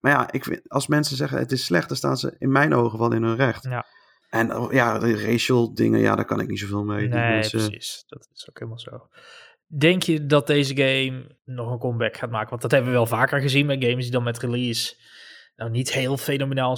maar 0.00 0.12
ja, 0.12 0.32
ik 0.32 0.44
vind, 0.44 0.68
als 0.68 0.86
mensen 0.86 1.16
zeggen 1.16 1.38
het 1.38 1.52
is 1.52 1.64
slecht, 1.64 1.88
dan 1.88 1.96
staan 1.96 2.16
ze 2.16 2.34
in 2.38 2.52
mijn 2.52 2.74
ogen 2.74 2.98
wel 2.98 3.12
in 3.12 3.22
hun 3.22 3.36
recht. 3.36 3.62
Ja. 3.62 3.86
En 4.28 4.56
oh, 4.56 4.72
ja, 4.72 4.98
de 4.98 5.26
racial 5.26 5.74
dingen, 5.74 6.00
ja, 6.00 6.16
daar 6.16 6.24
kan 6.24 6.40
ik 6.40 6.48
niet 6.48 6.58
zoveel 6.58 6.84
mee. 6.84 7.08
Nee, 7.08 7.50
precies. 7.50 8.04
Dat 8.06 8.28
is 8.32 8.48
ook 8.48 8.58
helemaal 8.58 8.78
zo. 8.78 9.08
Denk 9.78 10.02
je 10.02 10.26
dat 10.26 10.46
deze 10.46 10.76
game 10.76 11.36
nog 11.44 11.70
een 11.70 11.78
comeback 11.78 12.16
gaat 12.16 12.30
maken? 12.30 12.50
Want 12.50 12.62
dat 12.62 12.70
hebben 12.70 12.90
we 12.90 12.96
wel 12.96 13.06
vaker 13.06 13.40
gezien 13.40 13.66
met 13.66 13.84
games 13.84 14.02
die 14.02 14.12
dan 14.12 14.22
met 14.22 14.38
release 14.38 14.94
nou 15.56 15.70
niet 15.70 15.92
heel 15.92 16.16
fenomenaal 16.16 16.76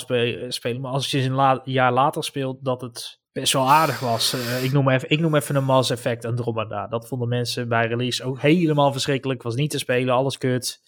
spelen. 0.48 0.80
Maar 0.80 0.92
als 0.92 1.10
je 1.10 1.22
ze 1.22 1.30
een 1.30 1.60
jaar 1.64 1.92
later 1.92 2.24
speelt, 2.24 2.64
dat 2.64 2.80
het 2.80 3.20
best 3.32 3.52
wel 3.52 3.70
aardig 3.70 4.00
was. 4.00 4.34
Uh, 4.34 4.64
ik, 4.64 4.72
noem 4.72 4.88
even, 4.88 5.10
ik 5.10 5.20
noem 5.20 5.34
even 5.34 5.56
een 5.56 5.64
Mass 5.64 5.90
Effect 5.90 6.24
Andromeda. 6.24 6.86
Dat 6.86 7.08
vonden 7.08 7.28
mensen 7.28 7.68
bij 7.68 7.86
release 7.86 8.24
ook 8.24 8.40
helemaal 8.40 8.92
verschrikkelijk. 8.92 9.42
Was 9.42 9.54
niet 9.54 9.70
te 9.70 9.78
spelen, 9.78 10.14
alles 10.14 10.38
kut 10.38 10.82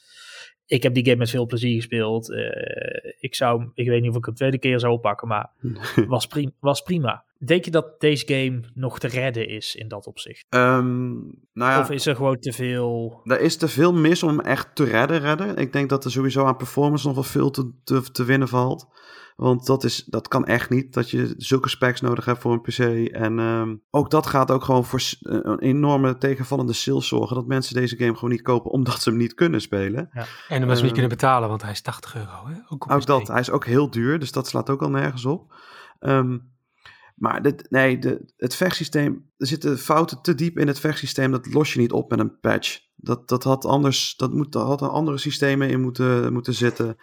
ik 0.66 0.82
heb 0.82 0.94
die 0.94 1.04
game 1.04 1.16
met 1.16 1.30
veel 1.30 1.46
plezier 1.46 1.74
gespeeld. 1.74 2.30
Uh, 2.30 2.48
ik 3.18 3.34
zou, 3.34 3.70
ik 3.74 3.88
weet 3.88 4.00
niet 4.00 4.10
of 4.10 4.16
ik 4.16 4.26
een 4.26 4.34
tweede 4.34 4.58
keer 4.58 4.80
zou 4.80 4.92
oppakken, 4.92 5.28
maar 5.28 5.50
was, 6.08 6.28
was 6.60 6.80
prima. 6.80 7.24
Denk 7.38 7.64
je 7.64 7.70
dat 7.70 8.00
deze 8.00 8.26
game 8.26 8.60
nog 8.74 8.98
te 8.98 9.08
redden 9.08 9.48
is 9.48 9.74
in 9.74 9.88
dat 9.88 10.06
opzicht? 10.06 10.46
Um, 10.48 11.14
nou 11.52 11.72
ja, 11.72 11.80
of 11.80 11.90
is 11.90 12.06
er 12.06 12.16
gewoon 12.16 12.38
te 12.38 12.52
veel... 12.52 13.20
Er 13.24 13.40
is 13.40 13.56
te 13.56 13.68
veel 13.68 13.92
mis 13.92 14.22
om 14.22 14.40
echt 14.40 14.74
te 14.74 14.84
redden, 14.84 15.20
redden. 15.20 15.56
Ik 15.56 15.72
denk 15.72 15.88
dat 15.88 16.04
er 16.04 16.10
sowieso 16.10 16.44
aan 16.44 16.56
performance 16.56 17.06
nog 17.06 17.14
wel 17.14 17.24
veel 17.24 17.50
te, 17.50 17.72
te, 17.84 18.02
te 18.12 18.24
winnen 18.24 18.48
valt. 18.48 18.86
Want 19.36 19.66
dat, 19.66 19.84
is, 19.84 20.04
dat 20.04 20.28
kan 20.28 20.44
echt 20.44 20.70
niet, 20.70 20.94
dat 20.94 21.10
je 21.10 21.34
zulke 21.36 21.68
specs 21.68 22.00
nodig 22.00 22.24
hebt 22.24 22.40
voor 22.40 22.52
een 22.52 22.60
PC. 22.60 22.78
En 23.12 23.38
um, 23.38 23.82
ook 23.90 24.10
dat 24.10 24.26
gaat 24.26 24.50
ook 24.50 24.64
gewoon 24.64 24.84
voor 24.84 25.00
een 25.20 25.58
enorme 25.58 26.18
tegenvallende 26.18 26.72
sales 26.72 27.08
zorgen. 27.08 27.36
Dat 27.36 27.46
mensen 27.46 27.74
deze 27.74 27.96
game 27.96 28.14
gewoon 28.14 28.30
niet 28.30 28.42
kopen 28.42 28.70
omdat 28.70 29.02
ze 29.02 29.08
hem 29.08 29.18
niet 29.18 29.34
kunnen 29.34 29.60
spelen. 29.60 30.08
Ja. 30.12 30.26
En 30.48 30.62
omdat 30.62 30.76
ze 30.76 30.82
niet 30.82 30.92
kunnen 30.92 31.10
betalen, 31.10 31.48
want 31.48 31.62
hij 31.62 31.70
is 31.70 31.80
80 31.80 32.16
euro. 32.16 32.46
Hè? 32.46 32.54
Ook, 32.68 32.92
ook 32.92 33.06
dat, 33.06 33.28
hij 33.28 33.40
is 33.40 33.50
ook 33.50 33.66
heel 33.66 33.90
duur, 33.90 34.18
dus 34.18 34.32
dat 34.32 34.46
slaat 34.46 34.70
ook 34.70 34.82
al 34.82 34.90
nergens 34.90 35.24
op. 35.24 35.54
Um, 36.00 36.54
maar 37.16 37.42
dit, 37.42 37.70
nee, 37.70 37.98
de, 37.98 38.32
het 38.36 38.54
vechtsysteem, 38.54 39.30
er 39.36 39.46
zitten 39.46 39.78
fouten 39.78 40.22
te 40.22 40.34
diep 40.34 40.58
in 40.58 40.66
het 40.66 40.80
vechtsysteem. 40.80 41.30
Dat 41.30 41.52
los 41.52 41.72
je 41.72 41.80
niet 41.80 41.92
op 41.92 42.10
met 42.10 42.18
een 42.18 42.40
patch. 42.40 42.80
Dat, 42.94 43.28
dat 43.28 43.44
had 43.44 43.64
anders, 43.64 44.16
dat 44.16 44.32
moet, 44.32 44.52
dat 44.52 44.66
had 44.66 44.80
een 44.80 44.88
andere 44.88 45.18
systemen 45.18 45.68
in 45.68 45.80
moeten, 45.80 46.32
moeten 46.32 46.54
zitten 46.54 46.96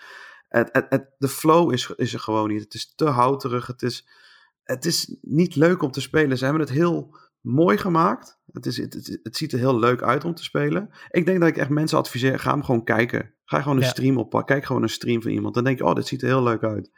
het, 0.54 0.86
het, 0.90 1.10
de 1.18 1.28
flow 1.28 1.74
is, 1.74 1.94
is 1.96 2.14
er 2.14 2.20
gewoon 2.20 2.50
niet. 2.50 2.64
Het 2.64 2.74
is 2.74 2.96
te 2.96 3.06
houterig. 3.06 3.68
Het 3.68 3.82
is, 3.82 4.08
het 4.64 4.86
is 4.86 5.18
niet 5.22 5.56
leuk 5.56 5.82
om 5.82 5.92
te 5.92 6.02
spelen. 6.02 6.38
Ze 6.38 6.44
hebben 6.44 6.62
het 6.62 6.72
heel 6.72 7.18
mooi 7.42 7.78
gemaakt. 7.78 8.40
Het, 8.52 8.66
is, 8.66 8.78
het, 8.78 9.20
het, 9.24 9.38
ziet 9.38 9.54
er 9.54 9.60
heel 9.60 9.80
leuk 9.80 10.02
uit 10.02 10.26
om 10.26 10.36
te 10.36 10.44
spelen. 10.44 10.90
Ik 11.10 11.26
denk 11.26 11.40
dat 11.40 11.50
ik 11.50 11.58
echt 11.58 11.70
mensen 11.70 11.98
adviseer, 11.98 12.40
ga 12.40 12.52
hem 12.52 12.64
gewoon 12.64 12.84
kijken. 12.84 13.34
Ga 13.46 13.62
gewoon 13.62 13.78
een 13.78 13.84
stream 13.84 14.18
oppakken. 14.18 14.56
Kijk 14.56 14.66
gewoon 14.66 14.82
een 14.82 14.90
stream 14.90 15.22
van 15.22 15.32
iemand. 15.32 15.54
Dan 15.54 15.64
denk 15.64 15.78
je, 15.78 15.86
oh, 15.86 15.96
dit 15.96 16.08
ziet 16.08 16.22
er 16.22 16.28
heel 16.28 16.44
leuk 16.44 16.64
uit. 16.64 16.92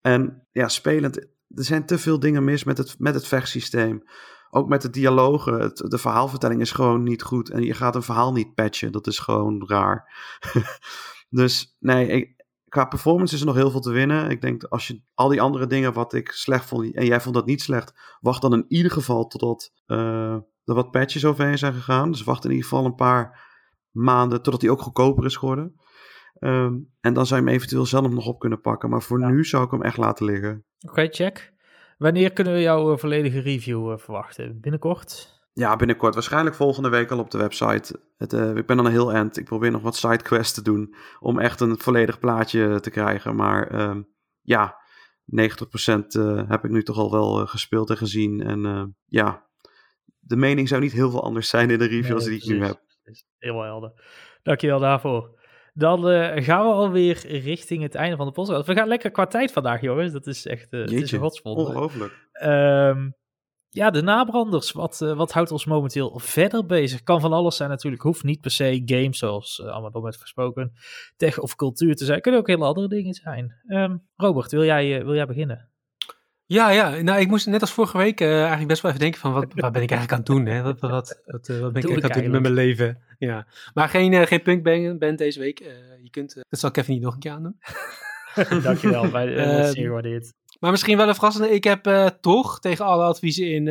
En 0.00 0.46
ja, 0.52 0.68
spelend, 0.68 1.26
er 1.54 1.64
zijn 1.64 1.86
te 1.86 1.98
veel 1.98 2.18
dingen 2.18 2.44
mis 2.44 2.64
met 2.64 2.78
het, 2.78 2.94
met 2.98 3.14
het 3.14 3.26
vechtsysteem. 3.26 4.02
Ook 4.50 4.68
met 4.68 4.82
de 4.82 4.90
dialogen. 4.90 5.60
Het, 5.60 5.76
de 5.76 5.98
verhaalvertelling 5.98 6.60
is 6.60 6.72
gewoon 6.72 7.02
niet 7.02 7.22
goed. 7.22 7.50
En 7.50 7.62
je 7.62 7.74
gaat 7.74 7.94
een 7.94 8.02
verhaal 8.02 8.32
niet 8.32 8.54
patchen. 8.54 8.92
Dat 8.92 9.06
is 9.06 9.18
gewoon 9.18 9.64
raar. 9.66 10.12
dus 11.28 11.76
nee, 11.78 12.06
ik, 12.06 12.44
qua 12.74 12.84
performance 12.84 13.34
is 13.34 13.40
er 13.40 13.46
nog 13.46 13.54
heel 13.54 13.70
veel 13.70 13.80
te 13.80 13.90
winnen. 13.90 14.30
Ik 14.30 14.40
denk 14.40 14.64
als 14.64 14.86
je 14.86 15.02
al 15.14 15.28
die 15.28 15.40
andere 15.40 15.66
dingen 15.66 15.92
wat 15.92 16.12
ik 16.12 16.30
slecht 16.30 16.64
vond 16.64 16.94
en 16.94 17.06
jij 17.06 17.20
vond 17.20 17.34
dat 17.34 17.46
niet 17.46 17.62
slecht, 17.62 17.92
wacht 18.20 18.42
dan 18.42 18.52
in 18.52 18.64
ieder 18.68 18.92
geval 18.92 19.26
totdat 19.26 19.72
uh, 19.86 20.32
er 20.64 20.74
wat 20.74 20.90
patches 20.90 21.24
overheen 21.24 21.58
zijn 21.58 21.74
gegaan. 21.74 22.10
Dus 22.10 22.24
wacht 22.24 22.44
in 22.44 22.50
ieder 22.50 22.68
geval 22.68 22.84
een 22.84 22.94
paar 22.94 23.52
maanden 23.90 24.42
totdat 24.42 24.60
die 24.60 24.70
ook 24.70 24.80
goedkoper 24.80 25.24
is 25.24 25.36
geworden. 25.36 25.80
Um, 26.44 26.92
en 27.00 27.14
dan 27.14 27.26
zou 27.26 27.40
je 27.40 27.46
hem 27.46 27.56
eventueel 27.56 27.86
zelf 27.86 28.10
nog 28.10 28.26
op 28.26 28.38
kunnen 28.38 28.60
pakken. 28.60 28.90
Maar 28.90 29.02
voor 29.02 29.32
nu 29.32 29.44
zou 29.44 29.64
ik 29.64 29.70
hem 29.70 29.82
echt 29.82 29.96
laten 29.96 30.26
liggen. 30.26 30.64
Oké, 30.88 31.06
check. 31.10 31.52
Wanneer 31.98 32.32
kunnen 32.32 32.52
we 32.52 32.60
jouw 32.60 32.92
eh, 32.92 32.98
volledige 32.98 33.40
review 33.40 33.90
uh, 33.90 33.96
verwachten? 33.96 34.60
Binnenkort? 34.60 35.32
Ja, 35.52 35.76
binnenkort. 35.76 36.14
Waarschijnlijk 36.14 36.56
volgende 36.56 36.88
week 36.88 37.10
al 37.10 37.18
op 37.18 37.30
de 37.30 37.38
website. 37.38 38.00
Het, 38.16 38.32
uh, 38.32 38.56
ik 38.56 38.66
ben 38.66 38.76
dan 38.76 38.86
een 38.86 38.92
heel 38.92 39.12
end. 39.12 39.36
Ik 39.36 39.44
probeer 39.44 39.70
nog 39.70 39.82
wat 39.82 39.96
sidequests 39.96 40.54
te 40.54 40.62
doen 40.62 40.94
om 41.20 41.38
echt 41.38 41.60
een 41.60 41.78
volledig 41.78 42.18
plaatje 42.18 42.80
te 42.80 42.90
krijgen. 42.90 43.36
Maar 43.36 43.74
uh, 43.74 43.96
ja, 44.40 44.76
90% 45.24 45.34
uh, 45.36 46.38
eh, 46.38 46.48
heb 46.48 46.64
ik 46.64 46.70
nu 46.70 46.82
toch 46.82 46.96
al 46.96 47.10
wel 47.10 47.46
gespeeld 47.46 47.90
en 47.90 47.96
gezien. 47.96 48.40
En 48.40 48.96
ja, 49.06 49.46
de 50.18 50.36
mening 50.36 50.68
zou 50.68 50.80
niet 50.80 50.92
heel 50.92 51.10
veel 51.10 51.22
anders 51.22 51.48
zijn 51.48 51.70
in 51.70 51.78
de 51.78 51.86
reviews 51.86 52.26
nee, 52.26 52.38
die 52.38 52.48
ik 52.48 52.58
nu 52.58 52.64
heb. 52.64 52.80
Heel 53.38 53.62
helder. 53.62 53.92
Dankjewel 54.42 54.78
daarvoor. 54.78 55.33
Dan 55.76 56.02
gaan 56.42 56.66
we 56.66 56.72
alweer 56.72 57.26
richting 57.26 57.82
het 57.82 57.94
einde 57.94 58.16
van 58.16 58.26
de 58.26 58.32
podcast. 58.32 58.66
We 58.66 58.74
gaan 58.74 58.88
lekker 58.88 59.10
qua 59.10 59.26
tijd 59.26 59.52
vandaag, 59.52 59.80
jongens. 59.80 60.12
Dat 60.12 60.26
is 60.26 60.46
echt 60.46 60.72
uh, 60.72 60.80
het 60.80 60.92
is 60.92 61.12
een 61.12 61.30
Ongelooflijk. 61.42 62.28
Um, 62.42 63.14
ja, 63.68 63.90
de 63.90 64.02
nabranders. 64.02 64.72
Wat, 64.72 65.00
uh, 65.02 65.16
wat 65.16 65.32
houdt 65.32 65.50
ons 65.50 65.64
momenteel 65.64 66.18
verder 66.18 66.66
bezig? 66.66 67.02
Kan 67.02 67.20
van 67.20 67.32
alles 67.32 67.56
zijn 67.56 67.70
natuurlijk. 67.70 68.02
Hoeft 68.02 68.24
niet 68.24 68.40
per 68.40 68.50
se 68.50 68.82
games 68.84 69.18
zoals 69.18 69.58
uh, 69.58 69.66
allemaal 69.66 70.02
met 70.02 70.16
gesproken. 70.16 70.72
Tech 71.16 71.38
of 71.38 71.56
cultuur 71.56 71.94
te 71.94 72.04
zijn. 72.04 72.20
Kunnen 72.20 72.40
ook 72.40 72.46
hele 72.46 72.64
andere 72.64 72.88
dingen 72.88 73.14
zijn. 73.14 73.62
Um, 73.66 74.08
Robert, 74.16 74.50
wil 74.50 74.64
jij, 74.64 75.04
wil 75.04 75.14
jij 75.14 75.26
beginnen? 75.26 75.73
Ja, 76.46 76.70
ja. 76.70 77.02
Nou, 77.02 77.20
ik 77.20 77.28
moest 77.28 77.46
net 77.46 77.60
als 77.60 77.72
vorige 77.72 77.98
week 77.98 78.20
eigenlijk 78.20 78.68
best 78.68 78.82
wel 78.82 78.90
even 78.90 79.02
denken 79.02 79.20
van 79.20 79.32
wat, 79.32 79.46
wat 79.54 79.72
ben 79.72 79.82
ik 79.82 79.90
eigenlijk 79.90 80.12
aan 80.12 80.18
het 80.18 80.26
doen? 80.26 80.46
Hè? 80.46 80.62
Wat, 80.62 80.80
wat, 80.80 80.90
wat, 81.26 81.46
wat 81.46 81.46
ben 81.46 81.82
ik 81.82 81.88
eigenlijk 81.88 82.04
aan 82.04 82.10
het 82.10 82.22
doen 82.22 82.30
met 82.30 82.42
mijn 82.42 82.54
leven? 82.54 82.98
Ja. 83.18 83.46
Maar 83.74 83.88
geen, 83.88 84.26
geen 84.26 84.42
punkband 84.42 85.18
deze 85.18 85.38
week. 85.38 85.58
je 86.02 86.10
kunt, 86.10 86.34
dat 86.48 86.60
zal 86.60 86.70
Kevin 86.70 86.94
niet 86.94 87.02
nog 87.02 87.14
een 87.14 87.20
keer 87.20 87.32
aan 87.32 87.42
doen. 87.42 87.56
Dankjewel, 88.62 89.10
bij, 89.10 89.26
uh, 89.26 89.64
zeer 89.64 89.86
gewaardeerd. 89.86 90.32
Maar 90.60 90.70
misschien 90.70 90.96
wel 90.96 91.08
een 91.08 91.14
verrassende. 91.14 91.50
Ik 91.50 91.64
heb 91.64 91.86
uh, 91.86 92.06
toch 92.06 92.60
tegen 92.60 92.84
alle 92.84 93.04
adviezen 93.04 93.52
in 93.52 93.64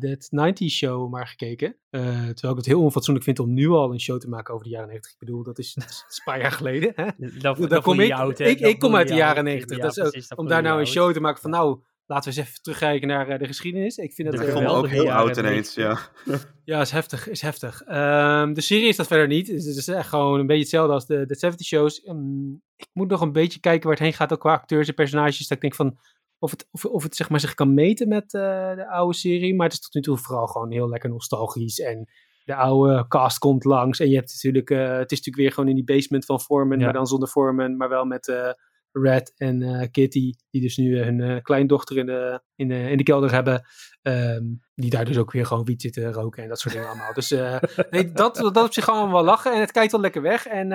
That 0.00 0.26
90 0.30 0.70
Show 0.70 1.10
maar 1.10 1.26
gekeken. 1.26 1.76
terwijl 1.90 2.50
ik 2.50 2.56
het 2.56 2.66
heel 2.66 2.82
onfatsoenlijk 2.82 3.24
vind 3.24 3.38
om 3.38 3.52
nu 3.52 3.68
al 3.68 3.92
een 3.92 4.00
show 4.00 4.20
te 4.20 4.28
maken 4.28 4.54
over 4.54 4.66
de 4.66 4.72
jaren 4.72 4.88
90. 4.88 5.12
Ik 5.12 5.18
bedoel, 5.18 5.42
dat 5.42 5.58
is, 5.58 5.74
dat 5.74 6.06
is 6.08 6.16
een 6.16 6.32
paar 6.32 6.40
jaar 6.40 6.52
geleden. 6.52 6.92
Hè? 6.94 7.06
Dat, 7.40 7.68
dat, 7.68 7.82
kom 7.82 8.00
ik, 8.00 8.12
oud, 8.12 8.38
ik, 8.38 8.60
ik 8.60 8.78
kom 8.78 8.96
uit 8.96 9.08
de 9.08 9.14
jaren 9.14 9.44
90. 9.44 9.76
Ja, 9.76 10.10
dus, 10.10 10.28
om 10.34 10.48
daar 10.48 10.62
nou 10.62 10.80
een 10.80 10.86
show 10.86 11.12
te 11.12 11.20
maken 11.20 11.40
van 11.40 11.50
nou, 11.50 11.80
laten 12.06 12.32
we 12.32 12.38
eens 12.38 12.48
even 12.48 12.62
terugkijken 12.62 13.08
naar 13.08 13.30
uh, 13.30 13.38
de 13.38 13.46
geschiedenis. 13.46 13.96
Ik 13.96 14.12
vind 14.12 14.32
het 14.32 14.42
uh, 14.42 14.76
ook 14.76 14.88
heel 14.88 15.10
oud 15.10 15.36
ineens, 15.36 15.74
ja. 15.74 15.98
ja, 16.64 16.80
is 16.80 16.90
heftig, 16.90 17.28
is 17.28 17.40
heftig. 17.40 17.80
Um, 17.80 18.54
de 18.54 18.60
serie 18.60 18.88
is 18.88 18.96
dat 18.96 19.06
verder 19.06 19.26
niet. 19.26 19.46
Het 19.46 19.64
is 19.64 19.88
echt 19.88 20.08
gewoon 20.08 20.40
een 20.40 20.46
beetje 20.46 20.62
hetzelfde 20.62 20.92
als 20.92 21.06
de, 21.06 21.26
de 21.26 21.34
70 21.34 21.66
shows. 21.66 22.06
Um, 22.08 22.62
ik 22.76 22.88
moet 22.92 23.08
nog 23.08 23.20
een 23.20 23.32
beetje 23.32 23.60
kijken 23.60 23.82
waar 23.82 23.96
het 23.96 24.04
heen 24.04 24.12
gaat, 24.12 24.32
ook 24.32 24.40
qua 24.40 24.52
acteurs 24.52 24.88
en 24.88 24.94
personages. 24.94 25.48
Dat 25.48 25.56
ik 25.56 25.60
denk 25.60 25.74
van, 25.74 25.98
of 26.38 26.50
het, 26.50 26.68
of, 26.70 26.84
of 26.84 27.02
het 27.02 27.16
zeg 27.16 27.30
maar 27.30 27.40
zich 27.40 27.54
kan 27.54 27.74
meten 27.74 28.08
met 28.08 28.34
uh, 28.34 28.74
de 28.74 28.88
oude 28.88 29.14
serie. 29.16 29.54
Maar 29.54 29.66
het 29.66 29.74
is 29.74 29.80
tot 29.80 29.94
nu 29.94 30.00
toe 30.00 30.18
vooral 30.18 30.46
gewoon 30.46 30.72
heel 30.72 30.88
lekker 30.88 31.10
nostalgisch. 31.10 31.78
En 31.80 32.08
de 32.44 32.54
oude 32.54 33.08
cast 33.08 33.38
komt 33.38 33.64
langs. 33.64 34.00
En 34.00 34.08
je 34.08 34.16
hebt 34.16 34.32
natuurlijk, 34.32 34.68
het 34.68 35.12
is 35.12 35.18
natuurlijk 35.18 35.36
weer 35.36 35.52
gewoon 35.52 35.68
in 35.68 35.74
die 35.74 35.84
basement 35.84 36.24
van 36.24 36.40
Foreman, 36.40 36.78
ja. 36.78 36.84
maar 36.84 36.92
dan 36.92 37.06
zonder 37.06 37.28
Foreman, 37.28 37.76
maar 37.76 37.88
wel 37.88 38.04
met 38.04 38.54
Red 38.92 39.32
en 39.36 39.60
uh, 39.60 39.82
Kitty, 39.90 40.32
die 40.50 40.60
dus 40.60 40.76
nu 40.76 40.98
hun 40.98 41.18
uh, 41.18 41.40
kleindochter 41.42 41.98
in 41.98 42.06
de, 42.06 42.42
in, 42.56 42.68
de, 42.68 42.90
in 42.90 42.96
de 42.96 43.02
kelder 43.02 43.32
hebben. 43.32 43.66
Um, 44.02 44.60
die 44.74 44.90
daar 44.90 45.04
dus 45.04 45.18
ook 45.18 45.32
weer 45.32 45.46
gewoon 45.46 45.64
wiet 45.64 45.82
zitten 45.82 46.12
roken 46.12 46.42
en 46.42 46.48
dat 46.48 46.60
soort 46.60 46.74
dingen 46.74 46.88
allemaal. 46.88 47.12
Dus 47.12 47.32
uh, 47.32 47.56
nee, 47.90 48.12
dat, 48.12 48.36
dat 48.36 48.56
op 48.56 48.72
zich 48.72 48.84
gewoon 48.84 49.12
wel 49.12 49.24
lachen 49.24 49.52
en 49.52 49.60
het 49.60 49.72
kijkt 49.72 49.92
wel 49.92 50.00
lekker 50.00 50.22
weg. 50.22 50.46
En 50.46 50.68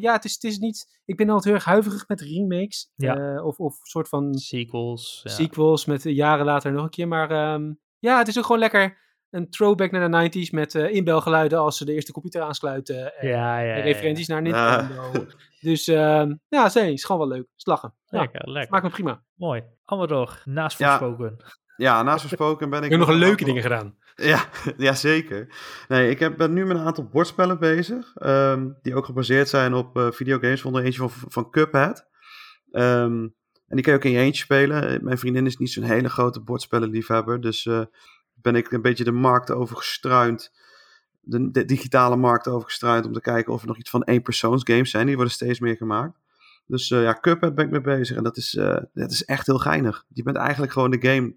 ja, 0.00 0.12
het 0.12 0.24
is, 0.24 0.32
het 0.34 0.44
is 0.44 0.58
niet... 0.58 1.00
Ik 1.04 1.16
ben 1.16 1.26
altijd 1.26 1.44
heel 1.44 1.54
erg 1.54 1.64
huiverig 1.64 2.08
met 2.08 2.20
remakes. 2.20 2.90
Ja. 2.94 3.42
of, 3.42 3.58
of 3.58 3.78
soort 3.82 4.08
van... 4.08 4.34
Sequels. 4.34 5.20
Ja. 5.22 5.30
Sequels 5.30 5.84
met 5.84 6.02
jaren 6.02 6.44
later 6.44 6.72
nog 6.72 6.84
een 6.84 6.90
keer. 6.90 7.08
Maar 7.08 7.54
um, 7.54 7.80
ja, 7.98 8.18
het 8.18 8.28
is 8.28 8.38
ook 8.38 8.44
gewoon 8.44 8.60
lekker 8.60 8.98
een 9.30 9.50
throwback 9.50 9.90
naar 9.90 10.10
de 10.10 10.46
90s 10.46 10.50
met 10.50 10.74
uh, 10.74 10.94
inbelgeluiden 10.94 11.58
als 11.58 11.76
ze 11.76 11.84
de 11.84 11.92
eerste 11.92 12.12
computer 12.12 12.42
aansluiten. 12.42 13.18
En, 13.18 13.28
ja, 13.28 13.60
ja, 13.60 13.74
referenties 13.74 14.26
naar 14.26 14.42
Nintendo. 14.42 15.26
Dus 15.60 15.88
uh, 15.88 16.26
ja, 16.48 16.68
zee, 16.68 16.92
is 16.92 17.04
gewoon 17.04 17.28
wel 17.28 17.36
leuk. 17.36 17.46
Slagen. 17.56 17.94
Lekker, 18.06 18.46
ja, 18.46 18.52
lekker. 18.52 18.72
Maakt 18.72 18.84
me 18.84 18.90
prima. 18.90 19.22
Mooi. 19.34 19.62
Allemaal 19.84 20.08
door. 20.08 20.42
Naast 20.44 20.76
Voorspoken. 20.76 21.36
Ja, 21.38 21.46
ja 21.76 22.02
naast 22.02 22.20
Voorspoken 22.20 22.70
ben 22.70 22.78
ik... 22.78 22.84
Ik 22.84 22.90
heb 22.90 23.00
nog 23.00 23.08
een 23.08 23.14
leuke 23.14 23.44
dingen 23.44 23.62
gedaan. 23.62 23.98
Ja, 24.14 24.44
ja, 24.76 24.94
zeker. 24.94 25.54
Nee, 25.88 26.10
ik 26.10 26.18
heb, 26.18 26.36
ben 26.36 26.52
nu 26.52 26.66
met 26.66 26.76
een 26.76 26.84
aantal 26.84 27.08
bordspellen 27.08 27.58
bezig. 27.58 28.12
Um, 28.22 28.78
die 28.82 28.94
ook 28.94 29.04
gebaseerd 29.04 29.48
zijn 29.48 29.74
op 29.74 29.96
uh, 29.96 30.10
videogames. 30.10 30.60
Vond 30.60 30.76
er 30.76 30.84
eentje 30.84 31.08
van, 31.08 31.10
van 31.28 31.50
Cuphead. 31.50 32.06
Um, 32.70 33.34
en 33.66 33.76
die 33.76 33.84
kan 33.84 33.92
je 33.92 33.98
ook 33.98 34.04
in 34.04 34.10
je 34.10 34.18
eentje 34.18 34.42
spelen. 34.42 35.04
Mijn 35.04 35.18
vriendin 35.18 35.46
is 35.46 35.56
niet 35.56 35.70
zo'n 35.70 35.82
hele 35.82 36.08
grote 36.08 36.40
bordspellenliefhebber. 36.40 37.40
Dus 37.40 37.64
uh, 37.64 37.82
ben 38.34 38.54
ik 38.54 38.72
een 38.72 38.82
beetje 38.82 39.04
de 39.04 39.12
markt 39.12 39.50
overgestruind. 39.50 40.50
De, 41.20 41.50
de, 41.50 41.64
digitale 41.64 42.16
markt 42.16 42.48
overgestruind. 42.48 43.06
Om 43.06 43.12
te 43.12 43.20
kijken 43.20 43.52
of 43.52 43.60
er 43.60 43.66
nog 43.66 43.78
iets 43.78 43.90
van 43.90 44.02
games 44.64 44.90
zijn. 44.90 45.06
Die 45.06 45.14
worden 45.14 45.32
steeds 45.32 45.60
meer 45.60 45.76
gemaakt. 45.76 46.18
Dus 46.66 46.90
uh, 46.90 47.02
ja, 47.02 47.18
Cuphead 47.20 47.54
ben 47.54 47.64
ik 47.64 47.70
mee 47.70 47.80
bezig. 47.80 48.16
En 48.16 48.22
dat 48.22 48.36
is, 48.36 48.54
uh, 48.54 48.76
dat 48.94 49.10
is 49.10 49.24
echt 49.24 49.46
heel 49.46 49.58
geinig. 49.58 50.04
Je 50.08 50.22
bent 50.22 50.36
eigenlijk 50.36 50.72
gewoon 50.72 50.90
de 50.90 51.08
game 51.08 51.34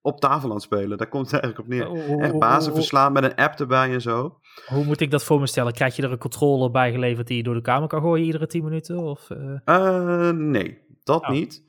op 0.00 0.20
tafel 0.20 0.48
aan 0.48 0.54
het 0.54 0.64
spelen. 0.64 0.98
Daar 0.98 1.08
komt 1.08 1.30
het 1.30 1.40
eigenlijk 1.40 1.62
op 1.62 1.68
neer. 1.68 2.20
Echt 2.20 2.38
bazen 2.38 2.74
verslaan 2.74 3.12
met 3.12 3.24
een 3.24 3.34
app 3.34 3.60
erbij 3.60 3.92
en 3.92 4.00
zo. 4.00 4.38
Hoe 4.66 4.84
moet 4.84 5.00
ik 5.00 5.10
dat 5.10 5.24
voor 5.24 5.40
me 5.40 5.46
stellen? 5.46 5.72
Krijg 5.72 5.96
je 5.96 6.02
er 6.02 6.12
een 6.12 6.18
controller 6.18 6.70
bij 6.70 6.92
geleverd 6.92 7.26
die 7.26 7.36
je 7.36 7.42
door 7.42 7.54
de 7.54 7.60
kamer 7.60 7.88
kan 7.88 8.00
gooien 8.00 8.24
iedere 8.24 8.46
10 8.46 8.64
minuten? 8.64 8.98
Of, 8.98 9.28
uh... 9.64 10.30
nee, 10.30 10.78
dat 11.04 11.22
oh. 11.22 11.28
niet. 11.28 11.64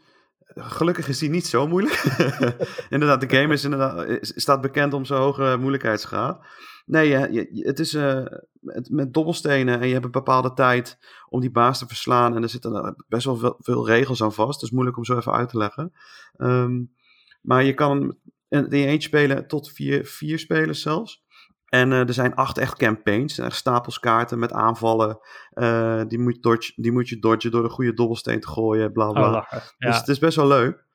Gelukkig 0.56 1.08
is 1.08 1.18
die 1.18 1.30
niet 1.30 1.48
zo 1.48 1.68
moeilijk. 1.68 2.04
inderdaad, 2.90 3.22
de 3.22 3.30
game 3.30 3.54
is 3.54 3.64
inderdaad, 3.64 4.18
staat 4.22 4.62
bekend 4.62 4.94
om 4.94 5.06
zijn 5.06 5.20
hoge 5.20 5.58
moeilijkheidsgraad. 5.60 6.40
Nee, 6.88 7.08
je, 7.08 7.62
het 7.66 7.80
is 7.80 7.94
uh, 7.94 8.26
met, 8.60 8.90
met, 8.90 9.14
dobbelstenen 9.14 9.80
en 9.80 9.88
je 9.88 9.94
hebt 9.94 10.06
een 10.06 10.12
bepaalde 10.12 10.54
tijd 10.54 10.98
om 11.30 11.40
die 11.40 11.52
baas 11.52 11.80
te 11.80 11.88
verslaan. 11.88 12.36
En 12.36 12.44
er 12.44 12.50
zitten 12.50 12.96
best 13.08 13.26
wel 13.26 13.38
veel, 13.38 13.56
veel 13.60 13.88
regels 13.88 14.24
aan 14.24 14.34
vast. 14.34 14.54
Het 14.54 14.64
is 14.64 14.72
moeilijk 14.72 14.98
om 14.98 15.06
zo 15.06 15.18
even 15.18 15.34
uit 15.34 15.50
te 15.50 15.58
leggen. 15.58 15.94
Um, 16.38 16.96
maar 17.42 17.64
je 17.64 17.74
kan 17.74 18.18
in 18.50 18.72
eentje 18.72 19.08
spelen 19.08 19.48
tot 19.48 19.72
vier, 19.72 20.06
vier 20.06 20.40
spelers 20.40 20.82
zelfs. 20.82 21.26
En 21.66 21.92
uh, 21.92 22.00
er 22.00 22.14
zijn 22.14 22.36
acht 22.36 22.58
echt 22.58 22.78
campaigns. 22.78 23.38
Er 23.38 23.52
stapels 23.52 24.00
kaarten 24.00 24.40
met 24.40 24.52
aanvallen. 24.52 25.20
Uh, 25.54 26.02
die, 26.08 26.20
moet 26.20 26.44
dodge, 26.44 26.74
die 26.76 26.92
moet 26.92 27.10
je 27.10 27.20
dodgen 27.20 27.52
door 27.52 27.64
een 27.64 27.70
goede 27.70 27.94
dobbelsteen 27.94 28.40
te 28.40 28.48
gooien. 28.48 28.92
Bla 28.92 29.12
bla. 29.12 29.38
Oh, 29.38 29.52
ja. 29.52 29.88
Dus 29.90 29.98
het 29.98 30.08
is 30.08 30.20
best 30.20 30.36
wel 30.36 30.48
leuk. 30.48 30.87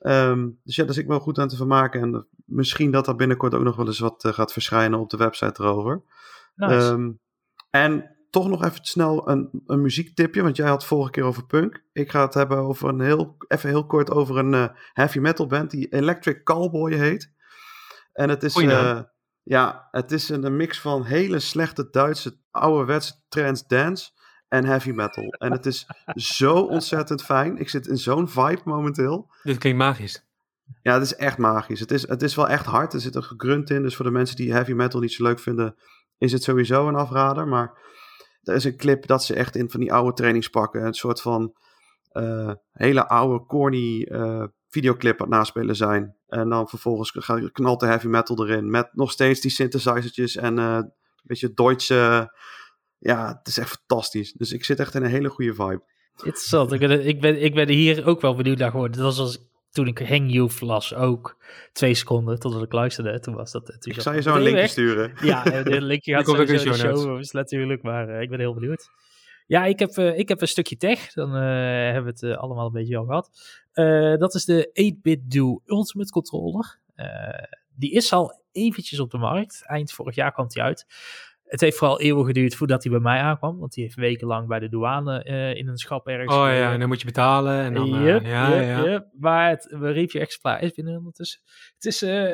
Um, 0.00 0.60
dus 0.62 0.76
ja, 0.76 0.84
daar 0.84 0.94
zit 0.94 1.02
ik 1.02 1.08
wel 1.08 1.20
goed 1.20 1.38
aan 1.38 1.48
te 1.48 1.56
vermaken. 1.56 2.00
En 2.00 2.26
misschien 2.44 2.90
dat 2.90 3.06
er 3.06 3.16
binnenkort 3.16 3.54
ook 3.54 3.62
nog 3.62 3.76
wel 3.76 3.86
eens 3.86 3.98
wat 3.98 4.24
uh, 4.24 4.32
gaat 4.32 4.52
verschijnen 4.52 4.98
op 4.98 5.10
de 5.10 5.16
website 5.16 5.62
erover. 5.62 6.02
Nice. 6.54 6.86
Um, 6.86 7.20
en 7.70 8.16
toch 8.30 8.48
nog 8.48 8.64
even 8.64 8.84
snel 8.84 9.28
een, 9.28 9.62
een 9.66 9.82
muziektipje, 9.82 10.42
want 10.42 10.56
jij 10.56 10.68
had 10.68 10.84
vorige 10.84 11.10
keer 11.10 11.24
over 11.24 11.46
punk. 11.46 11.84
Ik 11.92 12.10
ga 12.10 12.24
het 12.24 12.34
hebben 12.34 12.58
over 12.58 12.88
een 12.88 13.00
heel, 13.00 13.36
even 13.48 13.68
heel 13.68 13.86
kort 13.86 14.10
over 14.10 14.38
een 14.38 14.52
uh, 14.52 14.68
heavy 14.92 15.18
metal 15.18 15.46
band 15.46 15.70
die 15.70 15.88
Electric 15.88 16.42
Cowboy 16.42 16.92
heet. 16.92 17.32
En 18.12 18.28
het 18.28 18.42
is, 18.42 18.56
uh, 18.56 19.00
ja, 19.42 19.88
het 19.90 20.12
is 20.12 20.28
een, 20.28 20.56
mix 20.56 20.80
van 20.80 21.04
hele 21.04 21.38
slechte 21.38 21.88
Duitse 21.90 22.38
ouderwetse 22.50 23.14
trance 23.28 23.64
dance 23.66 24.10
en 24.52 24.64
heavy 24.64 24.90
metal. 24.90 25.28
En 25.38 25.52
het 25.52 25.66
is 25.66 25.86
zo 26.14 26.54
ontzettend 26.54 27.22
fijn. 27.22 27.58
Ik 27.58 27.68
zit 27.68 27.86
in 27.86 27.96
zo'n 27.96 28.28
vibe 28.28 28.60
momenteel. 28.64 29.30
Dit 29.42 29.58
klinkt 29.58 29.78
magisch. 29.78 30.24
Ja, 30.82 30.92
het 30.92 31.02
is 31.02 31.14
echt 31.14 31.38
magisch. 31.38 31.80
Het 31.80 31.90
is, 31.90 32.08
het 32.08 32.22
is 32.22 32.34
wel 32.34 32.48
echt 32.48 32.66
hard. 32.66 32.92
Er 32.92 33.00
zit 33.00 33.14
een 33.14 33.24
gegrunt 33.24 33.70
in. 33.70 33.82
Dus 33.82 33.96
voor 33.96 34.04
de 34.04 34.10
mensen 34.10 34.36
die 34.36 34.52
heavy 34.52 34.72
metal 34.72 35.00
niet 35.00 35.12
zo 35.12 35.22
leuk 35.22 35.38
vinden, 35.38 35.74
is 36.18 36.32
het 36.32 36.42
sowieso 36.42 36.88
een 36.88 36.94
afrader. 36.94 37.48
Maar 37.48 37.78
er 38.42 38.54
is 38.54 38.64
een 38.64 38.76
clip 38.76 39.06
dat 39.06 39.24
ze 39.24 39.34
echt 39.34 39.56
in 39.56 39.70
van 39.70 39.80
die 39.80 39.92
oude 39.92 40.12
trainingspakken, 40.12 40.86
een 40.86 40.94
soort 40.94 41.20
van 41.20 41.54
uh, 42.12 42.52
hele 42.72 43.08
oude, 43.08 43.46
corny 43.46 44.08
uh, 44.10 44.44
videoclip 44.68 45.20
aan 45.20 45.28
het 45.28 45.36
naspelen 45.36 45.76
zijn. 45.76 46.16
En 46.26 46.48
dan 46.48 46.68
vervolgens 46.68 47.10
knalt 47.52 47.80
de 47.80 47.86
heavy 47.86 48.06
metal 48.06 48.46
erin. 48.46 48.70
Met 48.70 48.88
nog 48.92 49.10
steeds 49.10 49.40
die 49.40 49.50
synthesizertjes 49.50 50.36
en 50.36 50.58
uh, 50.58 50.74
een 50.74 50.92
beetje 51.22 51.52
Duitse. 51.52 52.30
Ja, 53.02 53.38
het 53.38 53.48
is 53.48 53.58
echt 53.58 53.78
fantastisch. 53.78 54.32
Dus 54.32 54.52
ik 54.52 54.64
zit 54.64 54.80
echt 54.80 54.94
in 54.94 55.02
een 55.02 55.10
hele 55.10 55.28
goede 55.28 55.54
vibe. 55.54 55.82
Interessant. 56.16 56.72
Ik 56.72 56.80
ben, 56.80 57.06
ik 57.06 57.20
ben, 57.20 57.42
ik 57.42 57.54
ben 57.54 57.68
hier 57.68 58.06
ook 58.06 58.20
wel 58.20 58.34
benieuwd 58.34 58.58
naar 58.58 58.70
geworden. 58.70 58.96
Dat 58.96 59.16
was 59.16 59.18
als 59.18 59.50
toen 59.72 59.86
ik 59.86 59.98
Hang 59.98 60.32
Youth 60.32 60.60
las 60.60 60.94
ook 60.94 61.36
twee 61.72 61.94
seconden 61.94 62.38
totdat 62.38 62.62
ik 62.62 62.72
luisterde. 62.72 63.20
Toen 63.20 63.34
was 63.34 63.52
dat. 63.52 63.66
Toen 63.66 63.92
ik 63.92 64.00
zou 64.00 64.16
je 64.16 64.22
zo 64.22 64.34
een 64.34 64.42
linkje 64.42 64.66
sturen. 64.66 65.12
Ja, 65.20 65.42
de 65.62 65.82
linkje 65.92 66.14
gaat 66.14 66.26
sowieso 66.26 66.64
in 66.64 66.72
de 66.72 66.78
show, 66.78 67.18
is 67.18 67.30
natuurlijk, 67.30 67.82
maar 67.82 68.08
uh, 68.08 68.20
ik 68.20 68.28
ben 68.28 68.38
heel 68.38 68.54
benieuwd. 68.54 68.90
Ja, 69.46 69.64
ik 69.64 69.78
heb, 69.78 69.96
uh, 69.96 70.18
ik 70.18 70.28
heb 70.28 70.40
een 70.40 70.48
stukje 70.48 70.76
tech. 70.76 71.12
Dan 71.12 71.36
uh, 71.36 71.42
hebben 71.92 72.14
we 72.14 72.26
het 72.26 72.36
allemaal 72.38 72.66
een 72.66 72.72
beetje 72.72 72.96
al 72.96 73.04
gehad. 73.04 73.30
dat 74.18 74.34
is 74.34 74.44
de 74.44 74.92
8-bit 74.94 75.30
Do 75.30 75.62
Ultimate 75.66 76.10
Controller. 76.10 76.78
die 77.74 77.90
is 77.90 78.12
al 78.12 78.40
eventjes 78.52 79.00
op 79.00 79.10
de 79.10 79.18
markt. 79.18 79.62
Eind 79.66 79.92
vorig 79.92 80.14
jaar 80.14 80.32
kwam 80.32 80.48
die 80.48 80.62
uit. 80.62 80.86
Het 81.52 81.60
heeft 81.60 81.76
vooral 81.76 82.00
eeuwen 82.00 82.26
geduurd 82.26 82.54
voordat 82.54 82.82
hij 82.82 82.92
bij 82.92 83.00
mij 83.00 83.20
aankwam. 83.20 83.58
Want 83.58 83.72
die 83.72 83.84
heeft 83.84 83.96
wekenlang 83.96 84.48
bij 84.48 84.58
de 84.58 84.68
douane 84.68 85.24
uh, 85.28 85.54
in 85.54 85.68
een 85.68 85.76
schap 85.76 86.06
ergens. 86.06 86.34
Oh 86.34 86.46
ja, 86.46 86.72
en 86.72 86.78
dan 86.78 86.88
moet 86.88 87.00
je 87.00 87.06
betalen. 87.06 87.62
En 87.62 87.74
dan, 87.74 87.94
uh, 87.94 88.04
yep, 88.04 88.24
ja, 88.24 88.50
yep, 88.50 88.64
ja. 88.64 88.90
Yep. 88.90 89.08
Maar 89.18 89.48
het 89.48 89.76
review 89.80 90.20
exemplaar 90.20 90.62
is 90.62 90.72
binnen 90.72 90.96
ondertussen. 90.96 91.40
Het 91.74 91.84
is, 91.84 92.02
uh, 92.02 92.30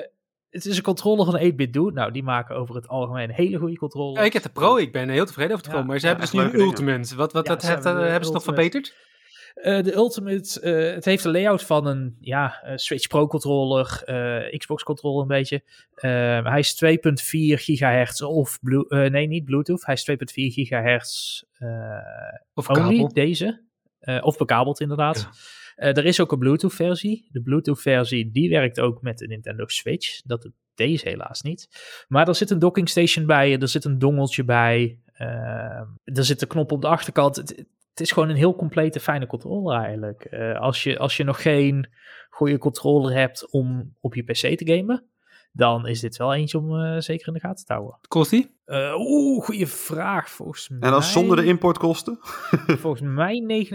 het 0.50 0.64
is 0.64 0.76
een 0.76 0.82
controller 0.82 1.24
van 1.24 1.52
8-bit 1.52 1.72
Do. 1.72 1.90
Nou, 1.90 2.12
die 2.12 2.22
maken 2.22 2.56
over 2.56 2.74
het 2.74 2.88
algemeen 2.88 3.28
een 3.28 3.34
hele 3.34 3.58
goede 3.58 3.76
controller. 3.76 4.20
Ja, 4.20 4.26
ik 4.26 4.32
heb 4.32 4.42
de 4.42 4.48
Pro, 4.48 4.76
ik 4.76 4.92
ben 4.92 5.08
heel 5.08 5.26
tevreden 5.26 5.52
over 5.52 5.64
de 5.64 5.70
Pro. 5.70 5.84
maar 5.84 5.98
ze 5.98 6.06
hebben 6.06 6.24
dus 6.24 6.34
nu 6.34 6.40
een 6.40 6.60
Ultimate. 6.60 7.16
Wat, 7.16 7.32
wat 7.32 7.46
dat, 7.46 7.62
het, 7.62 7.84
hebben 7.84 8.24
ze 8.24 8.32
nog 8.32 8.42
verbeterd? 8.42 8.94
Uh, 9.62 9.82
de 9.82 9.94
Ultimate, 9.94 10.60
uh, 10.62 10.94
het 10.94 11.04
heeft 11.04 11.22
de 11.22 11.30
layout 11.30 11.62
van 11.62 11.86
een 11.86 12.16
ja, 12.20 12.72
Switch 12.74 13.06
Pro 13.06 13.26
controller, 13.26 14.02
uh, 14.06 14.58
Xbox 14.58 14.82
controller 14.82 15.22
een 15.22 15.28
beetje. 15.28 15.62
hij 16.44 16.58
is 16.58 16.84
2.4 16.84 17.62
gigahertz 17.62 18.20
of 18.20 18.58
blue, 18.60 19.10
nee 19.10 19.26
niet 19.26 19.44
Bluetooth, 19.44 19.86
hij 19.86 19.94
is 19.94 20.10
2.4 20.10 20.16
gigahertz 20.34 21.42
of 22.54 22.68
only, 22.68 23.06
deze. 23.06 23.62
of 24.20 24.36
bekabeld 24.36 24.80
inderdaad. 24.80 25.28
Ja. 25.76 25.92
er 25.92 26.04
is 26.04 26.20
ook 26.20 26.32
een 26.32 26.38
Bluetooth 26.38 26.74
versie. 26.74 27.28
De 27.30 27.42
Bluetooth 27.42 27.80
versie 27.80 28.30
die 28.30 28.50
werkt 28.50 28.80
ook 28.80 29.02
met 29.02 29.18
de 29.18 29.26
Nintendo 29.26 29.66
Switch. 29.66 30.20
Dat 30.22 30.42
doet 30.42 30.54
deze 30.74 31.08
helaas 31.08 31.42
niet. 31.42 31.68
Maar 32.08 32.28
er 32.28 32.34
zit 32.34 32.50
een 32.50 32.58
docking 32.58 32.88
station 32.88 33.26
bij, 33.26 33.58
er 33.58 33.68
zit 33.68 33.84
een 33.84 33.98
dongeltje 33.98 34.44
bij. 34.44 34.98
er 36.04 36.24
zit 36.24 36.42
een 36.42 36.48
knop 36.48 36.72
op 36.72 36.80
de 36.80 36.88
achterkant. 36.88 37.36
Het, 37.36 37.66
het 37.98 38.06
is 38.06 38.12
gewoon 38.12 38.28
een 38.28 38.36
heel 38.36 38.54
complete, 38.56 39.00
fijne 39.00 39.26
controller 39.26 39.78
eigenlijk. 39.78 40.26
Uh, 40.30 40.60
als, 40.60 40.82
je, 40.82 40.98
als 40.98 41.16
je 41.16 41.24
nog 41.24 41.42
geen 41.42 41.88
goede 42.30 42.58
controller 42.58 43.12
hebt 43.16 43.50
om 43.50 43.94
op 44.00 44.14
je 44.14 44.22
PC 44.22 44.56
te 44.56 44.74
gamen, 44.74 45.04
dan 45.52 45.86
is 45.86 46.00
dit 46.00 46.16
wel 46.16 46.34
eentje 46.34 46.58
om 46.58 46.74
uh, 46.74 46.98
zeker 46.98 47.26
in 47.26 47.32
de 47.32 47.40
gaten 47.40 47.66
te 47.66 47.72
houden. 47.72 47.98
Kost 48.08 48.30
die? 48.30 48.56
Uh, 48.66 48.94
Oeh, 48.98 49.44
goede 49.44 49.66
vraag 49.66 50.30
volgens 50.30 50.68
mij. 50.68 50.80
En 50.80 50.90
dan 50.90 51.02
zonder 51.02 51.36
de 51.36 51.44
importkosten? 51.44 52.18
volgens 52.82 53.02
mij 53.02 53.66
79,99. 53.66 53.70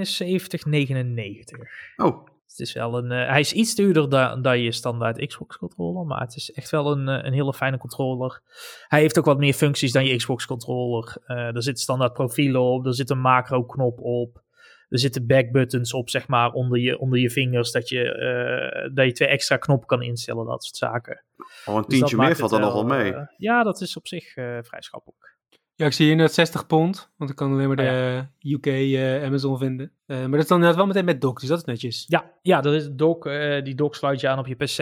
Oh, 1.95 2.27
het 2.57 2.67
is 2.67 2.73
wel 2.73 2.97
een, 2.97 3.11
uh, 3.11 3.29
hij 3.29 3.39
is 3.39 3.53
iets 3.53 3.75
duurder 3.75 4.09
dan, 4.09 4.41
dan 4.41 4.59
je 4.59 4.71
standaard 4.71 5.25
Xbox 5.27 5.57
controller, 5.57 6.05
maar 6.05 6.19
het 6.19 6.35
is 6.35 6.51
echt 6.51 6.69
wel 6.69 6.91
een, 6.91 7.07
uh, 7.07 7.23
een 7.23 7.33
hele 7.33 7.53
fijne 7.53 7.77
controller. 7.77 8.41
Hij 8.87 8.99
heeft 8.99 9.19
ook 9.19 9.25
wat 9.25 9.37
meer 9.37 9.53
functies 9.53 9.91
dan 9.91 10.05
je 10.05 10.15
Xbox 10.15 10.45
controller. 10.45 11.15
Uh, 11.27 11.55
er 11.55 11.63
zit 11.63 11.79
standaard 11.79 12.13
profielen 12.13 12.61
op, 12.61 12.85
er 12.85 12.95
zit 12.95 13.09
een 13.09 13.21
macro 13.21 13.63
knop 13.63 13.99
op. 13.99 14.41
Er 14.89 14.99
zitten 14.99 15.27
backbuttons 15.27 15.93
op, 15.93 16.09
zeg 16.09 16.27
maar, 16.27 16.51
onder 16.51 16.79
je, 16.79 16.99
onder 16.99 17.19
je 17.19 17.29
vingers, 17.29 17.71
dat 17.71 17.89
je, 17.89 18.91
dat 18.93 19.05
je 19.05 19.11
twee 19.11 19.27
extra 19.27 19.57
knoppen 19.57 19.87
kan 19.87 20.01
instellen, 20.01 20.45
dat 20.45 20.63
soort 20.63 20.75
zaken. 20.75 21.23
Oh, 21.65 21.75
een 21.75 21.81
dus 21.81 21.97
tientje 21.97 22.17
meer 22.17 22.35
valt 22.35 22.51
er 22.51 22.59
nogal 22.59 22.85
mee. 22.85 23.13
ja, 23.37 23.63
dat 23.63 23.81
is 23.81 23.97
op 23.97 24.07
zich 24.07 24.31
vrij 24.33 24.81
schappelijk. 24.81 25.37
Ja, 25.83 25.89
ik 25.89 25.95
zie 25.95 26.05
hier 26.05 26.15
net 26.15 26.33
60 26.33 26.67
pond, 26.67 27.11
want 27.17 27.29
ik 27.29 27.35
kan 27.35 27.51
alleen 27.51 27.67
maar 27.67 27.75
de 27.75 28.25
oh, 28.41 28.51
UK 28.51 28.65
uh, 28.65 29.23
Amazon 29.23 29.57
vinden. 29.57 29.91
Uh, 30.07 30.17
maar 30.19 30.29
dat 30.29 30.39
is 30.39 30.47
dan 30.47 30.59
net 30.59 30.75
wel 30.75 30.85
meteen 30.85 31.05
met 31.05 31.21
dock, 31.21 31.39
dus 31.39 31.49
dat 31.49 31.57
is 31.57 31.63
netjes. 31.63 32.05
Ja, 32.07 32.31
ja 32.41 32.61
dat 32.61 32.73
is 32.73 32.89
dock. 32.91 33.25
Uh, 33.25 33.63
die 33.63 33.75
dock 33.75 33.95
sluit 33.95 34.19
je 34.19 34.27
aan 34.27 34.39
op 34.39 34.47
je 34.47 34.55
PC. 34.55 34.77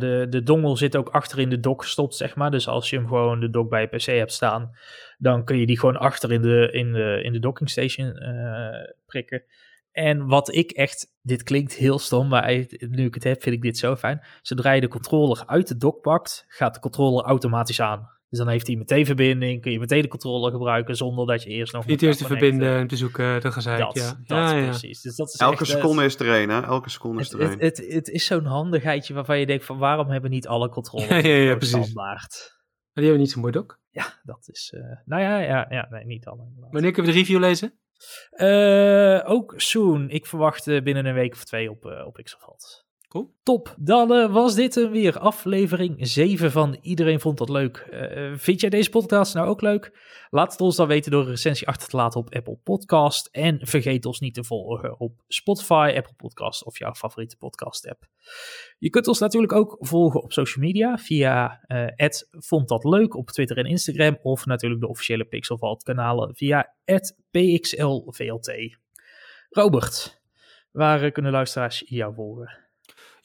de, 0.00 0.26
de 0.30 0.42
dongel 0.42 0.76
zit 0.76 0.96
ook 0.96 1.08
achter 1.08 1.38
in 1.38 1.48
de 1.48 1.60
dock 1.60 1.82
gestopt, 1.82 2.14
zeg 2.14 2.36
maar. 2.36 2.50
Dus 2.50 2.68
als 2.68 2.90
je 2.90 2.96
hem 2.96 3.06
gewoon 3.06 3.40
de 3.40 3.50
dock 3.50 3.70
bij 3.70 3.80
je 3.80 3.86
PC 3.86 4.04
hebt 4.04 4.32
staan, 4.32 4.70
dan 5.18 5.44
kun 5.44 5.58
je 5.58 5.66
die 5.66 5.78
gewoon 5.78 5.96
achter 5.96 6.32
in 6.32 6.42
de, 6.42 6.68
in 6.72 6.92
de, 6.92 7.20
in 7.22 7.32
de 7.32 7.38
docking 7.38 7.70
station 7.70 8.12
prikken. 9.06 9.44
En 9.92 10.26
wat 10.26 10.54
ik 10.54 10.70
echt, 10.70 11.06
dit 11.22 11.42
klinkt 11.42 11.74
heel 11.74 11.98
stom, 11.98 12.28
maar 12.28 12.66
nu 12.78 13.04
ik 13.04 13.14
het 13.14 13.24
heb, 13.24 13.42
vind 13.42 13.54
ik 13.54 13.62
dit 13.62 13.78
zo 13.78 13.96
fijn. 13.96 14.20
Zodra 14.42 14.72
je 14.72 14.80
de 14.80 14.88
controller 14.88 15.42
uit 15.46 15.68
de 15.68 15.76
dock 15.76 16.00
pakt, 16.00 16.44
gaat 16.48 16.74
de 16.74 16.80
controller 16.80 17.24
automatisch 17.24 17.80
aan. 17.80 18.15
Dus 18.36 18.44
dan 18.44 18.54
heeft 18.54 18.66
hij 18.66 18.76
meteen 18.76 19.06
verbinding, 19.06 19.62
kun 19.62 19.72
je 19.72 19.78
meteen 19.78 20.02
de 20.02 20.08
controller 20.08 20.52
gebruiken 20.52 20.96
zonder 20.96 21.26
dat 21.26 21.42
je 21.42 21.48
eerst 21.48 21.72
nog... 21.72 21.86
Niet 21.86 22.02
eerst 22.02 22.18
te 22.18 22.26
verbinden 22.26 22.76
en 22.76 22.86
te 22.86 22.96
zoeken, 22.96 23.40
dat 23.40 23.52
gezeik, 23.52 23.78
dat, 23.78 23.94
ja. 23.94 24.20
Dat, 24.24 24.50
ja, 24.50 24.64
precies. 24.64 25.00
Dus 25.00 25.16
dat 25.16 25.28
is 25.28 25.40
Elke 25.40 25.64
seconde 25.64 26.04
is 26.04 26.18
er 26.18 26.32
één, 26.32 26.48
hè? 26.48 26.62
Elke 26.62 26.90
seconde 26.90 27.20
is 27.20 27.32
er 27.32 27.40
één. 27.40 27.50
Het, 27.50 27.60
het, 27.60 27.92
het, 27.92 28.08
is 28.08 28.26
zo'n 28.26 28.44
handigheidje 28.44 29.14
waarvan 29.14 29.38
je 29.38 29.46
denkt 29.46 29.64
van 29.64 29.78
waarom 29.78 30.08
hebben 30.08 30.30
niet 30.30 30.46
alle 30.46 30.68
controllers 30.68 31.08
ja, 31.26 31.28
ja, 31.28 31.34
ja, 31.34 31.56
precies. 31.56 31.76
standaard? 31.76 32.54
Maar 32.92 33.04
die 33.04 33.04
hebben 33.04 33.20
niet 33.20 33.30
zo'n 33.30 33.40
mooi 33.40 33.52
dock. 33.52 33.80
Ja, 33.90 34.20
dat 34.22 34.48
is... 34.52 34.72
Uh, 34.76 34.82
nou 35.04 35.22
ja, 35.22 35.38
ja, 35.38 35.66
ja 35.68 35.86
nee, 35.90 36.04
niet 36.04 36.26
alle. 36.26 36.44
Wanneer 36.70 36.92
kunnen 36.92 37.12
we 37.12 37.18
de 37.18 37.24
review 37.24 37.40
lezen? 37.40 37.78
ook 39.24 39.54
soon. 39.56 40.10
Ik 40.10 40.26
verwacht 40.26 40.64
binnen 40.64 41.06
een 41.06 41.14
week 41.14 41.32
of 41.32 41.44
twee 41.44 41.70
op, 41.70 41.84
op 41.84 42.12
Pixelvalt. 42.14 42.85
Top. 43.42 43.74
Dan 43.78 44.12
uh, 44.12 44.32
was 44.32 44.54
dit 44.54 44.74
hem 44.74 44.90
weer. 44.90 45.18
Aflevering 45.18 45.96
7 45.98 46.50
van 46.50 46.78
Iedereen 46.82 47.20
Vond 47.20 47.38
Dat 47.38 47.48
Leuk. 47.48 47.88
Uh, 47.90 48.32
vind 48.36 48.60
jij 48.60 48.70
deze 48.70 48.90
podcast 48.90 49.34
nou 49.34 49.48
ook 49.48 49.60
leuk? 49.60 49.98
Laat 50.30 50.52
het 50.52 50.60
ons 50.60 50.76
dan 50.76 50.86
weten 50.86 51.10
door 51.10 51.22
een 51.22 51.28
recensie 51.28 51.68
achter 51.68 51.88
te 51.88 51.96
laten 51.96 52.20
op 52.20 52.34
Apple 52.34 52.56
Podcast. 52.56 53.28
En 53.32 53.58
vergeet 53.66 54.04
ons 54.04 54.20
niet 54.20 54.34
te 54.34 54.44
volgen 54.44 55.00
op 55.00 55.22
Spotify, 55.28 55.92
Apple 55.96 56.14
Podcast 56.16 56.64
of 56.64 56.78
jouw 56.78 56.94
favoriete 56.94 57.36
podcast 57.36 57.88
app. 57.88 58.06
Je 58.78 58.90
kunt 58.90 59.08
ons 59.08 59.18
natuurlijk 59.18 59.52
ook 59.52 59.76
volgen 59.78 60.22
op 60.22 60.32
social 60.32 60.64
media 60.64 60.98
via 60.98 61.64
uh, 61.66 62.08
Vond 62.30 62.68
Dat 62.68 62.84
Leuk 62.84 63.16
op 63.16 63.30
Twitter 63.30 63.56
en 63.56 63.66
Instagram. 63.66 64.18
Of 64.22 64.46
natuurlijk 64.46 64.80
de 64.80 64.88
officiële 64.88 65.24
Pixelvalt 65.24 65.82
kanalen 65.82 66.34
via 66.34 66.74
PXLVLT. 67.30 68.76
Robert, 69.48 70.22
waar 70.70 71.10
kunnen 71.10 71.32
luisteraars 71.32 71.82
jou 71.86 72.14
volgen? 72.14 72.65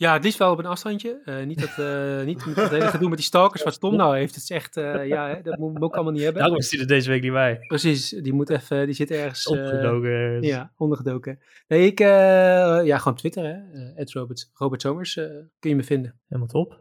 Ja, 0.01 0.13
het 0.13 0.23
liefst 0.23 0.39
wel 0.39 0.51
op 0.51 0.59
een 0.59 0.65
afstandje. 0.65 1.21
Uh, 1.25 1.45
niet, 1.45 1.59
dat, 1.59 1.77
uh, 1.79 2.25
niet 2.25 2.45
met 2.45 2.55
dat 2.55 2.69
hele 2.69 2.87
gedoe 2.87 3.09
met 3.09 3.17
die 3.17 3.27
stalkers 3.27 3.63
wat 3.63 3.79
Tom 3.79 3.95
nou 3.95 4.17
heeft. 4.17 4.35
Het 4.35 4.43
is 4.43 4.49
echt, 4.49 4.77
uh, 4.77 5.07
ja, 5.07 5.27
hè, 5.27 5.41
dat 5.41 5.57
moet, 5.57 5.83
ik 5.83 5.93
allemaal 5.93 6.11
niet 6.11 6.21
hebben. 6.21 6.41
Daarom 6.41 6.59
is 6.59 6.71
hij 6.71 6.79
er 6.79 6.87
deze 6.87 7.09
week 7.09 7.21
niet 7.21 7.31
bij. 7.31 7.59
Precies, 7.67 8.09
die 8.09 8.33
moet 8.33 8.49
even, 8.49 8.85
die 8.85 8.95
zit 8.95 9.11
ergens... 9.11 9.47
Ondergedoken. 9.47 10.41
ja, 10.41 10.71
ondergedoken. 10.77 11.39
Nee, 11.67 11.85
ik, 11.85 11.99
ja, 11.99 12.97
gewoon 12.97 13.17
Twitter 13.17 13.43
hè. 13.43 14.03
Robert, 14.03 14.49
Robert 14.53 14.81
Somers 14.81 15.13
kun 15.59 15.69
je 15.69 15.75
me 15.75 15.83
vinden. 15.83 16.19
Helemaal 16.27 16.49
top. 16.49 16.79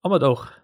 Amador. 0.00 0.62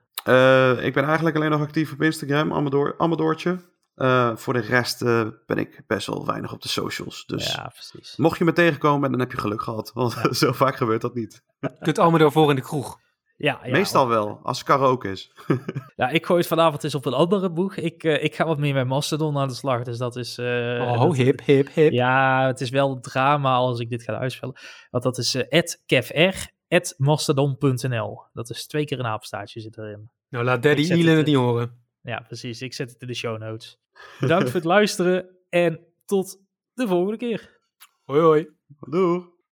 ik 0.82 0.94
ben 0.94 1.04
eigenlijk 1.04 1.36
alleen 1.36 1.50
nog 1.50 1.60
actief 1.60 1.92
op 1.92 2.02
Instagram, 2.02 2.52
Amador, 2.52 2.94
Amadoortje. 2.98 3.58
Uh, 3.96 4.36
voor 4.36 4.52
de 4.52 4.60
rest 4.60 5.02
uh, 5.02 5.28
ben 5.46 5.58
ik 5.58 5.82
best 5.86 6.06
wel 6.06 6.26
weinig 6.26 6.52
op 6.52 6.62
de 6.62 6.68
socials. 6.68 7.26
Dus 7.26 7.52
ja, 7.52 7.72
precies. 7.72 8.16
mocht 8.16 8.38
je 8.38 8.44
me 8.44 8.52
tegenkomen, 8.52 9.10
dan 9.10 9.20
heb 9.20 9.30
je 9.30 9.38
geluk 9.38 9.62
gehad. 9.62 9.90
Want 9.92 10.12
ja. 10.12 10.32
zo 10.42 10.52
vaak 10.52 10.76
gebeurt 10.76 11.00
dat 11.00 11.14
niet. 11.14 11.44
Je 11.60 11.76
kunt 11.80 11.98
allemaal 11.98 12.18
door 12.18 12.32
voor 12.32 12.50
in 12.50 12.56
de 12.56 12.62
kroeg. 12.62 13.02
Ja, 13.36 13.60
ja, 13.62 13.70
Meestal 13.70 14.08
wel, 14.08 14.40
als 14.42 14.58
het 14.58 14.66
karaoke 14.66 15.10
is. 15.10 15.32
ja, 15.96 16.08
ik 16.08 16.26
gooi 16.26 16.38
het 16.38 16.48
vanavond 16.48 16.84
eens 16.84 16.94
op 16.94 17.06
een 17.06 17.12
andere 17.12 17.50
boeg. 17.50 17.76
Ik, 17.76 18.04
uh, 18.04 18.24
ik 18.24 18.34
ga 18.34 18.44
wat 18.44 18.58
meer 18.58 18.74
met 18.74 18.86
Mastodon 18.86 19.38
aan 19.38 19.48
de 19.48 19.54
slag, 19.54 19.82
dus 19.82 19.98
dat 19.98 20.16
is... 20.16 20.38
oh, 20.38 21.12
hip, 21.12 21.40
hip, 21.44 21.74
hip. 21.74 21.92
Ja, 21.92 22.46
het 22.46 22.60
is 22.60 22.70
wel 22.70 23.00
drama 23.00 23.54
als 23.54 23.80
ik 23.80 23.90
dit 23.90 24.02
ga 24.02 24.18
uitspellen. 24.18 24.54
Want 24.90 25.04
dat 25.04 25.18
is 25.18 25.36
@kevr, 25.86 26.52
mastodon.nl. 26.96 28.22
Dat 28.32 28.50
is 28.50 28.66
twee 28.66 28.84
keer 28.84 28.98
een 28.98 29.06
apenstaartje 29.06 29.60
zit 29.60 29.78
erin. 29.78 30.10
Nou, 30.28 30.44
laat 30.44 30.62
Daddy 30.62 30.90
Elin 30.90 31.16
het 31.16 31.26
niet 31.26 31.36
horen. 31.36 31.83
Ja, 32.04 32.20
precies. 32.20 32.62
Ik 32.62 32.74
zet 32.74 32.90
het 32.90 33.00
in 33.00 33.06
de 33.06 33.14
show 33.14 33.38
notes. 33.38 33.80
Bedankt 34.20 34.44
voor 34.44 34.54
het 34.54 34.64
luisteren 34.64 35.36
en 35.48 35.86
tot 36.04 36.40
de 36.72 36.86
volgende 36.86 37.16
keer. 37.18 37.60
Hoi 38.02 38.20
hoi. 38.20 38.48
Doei. 38.80 39.33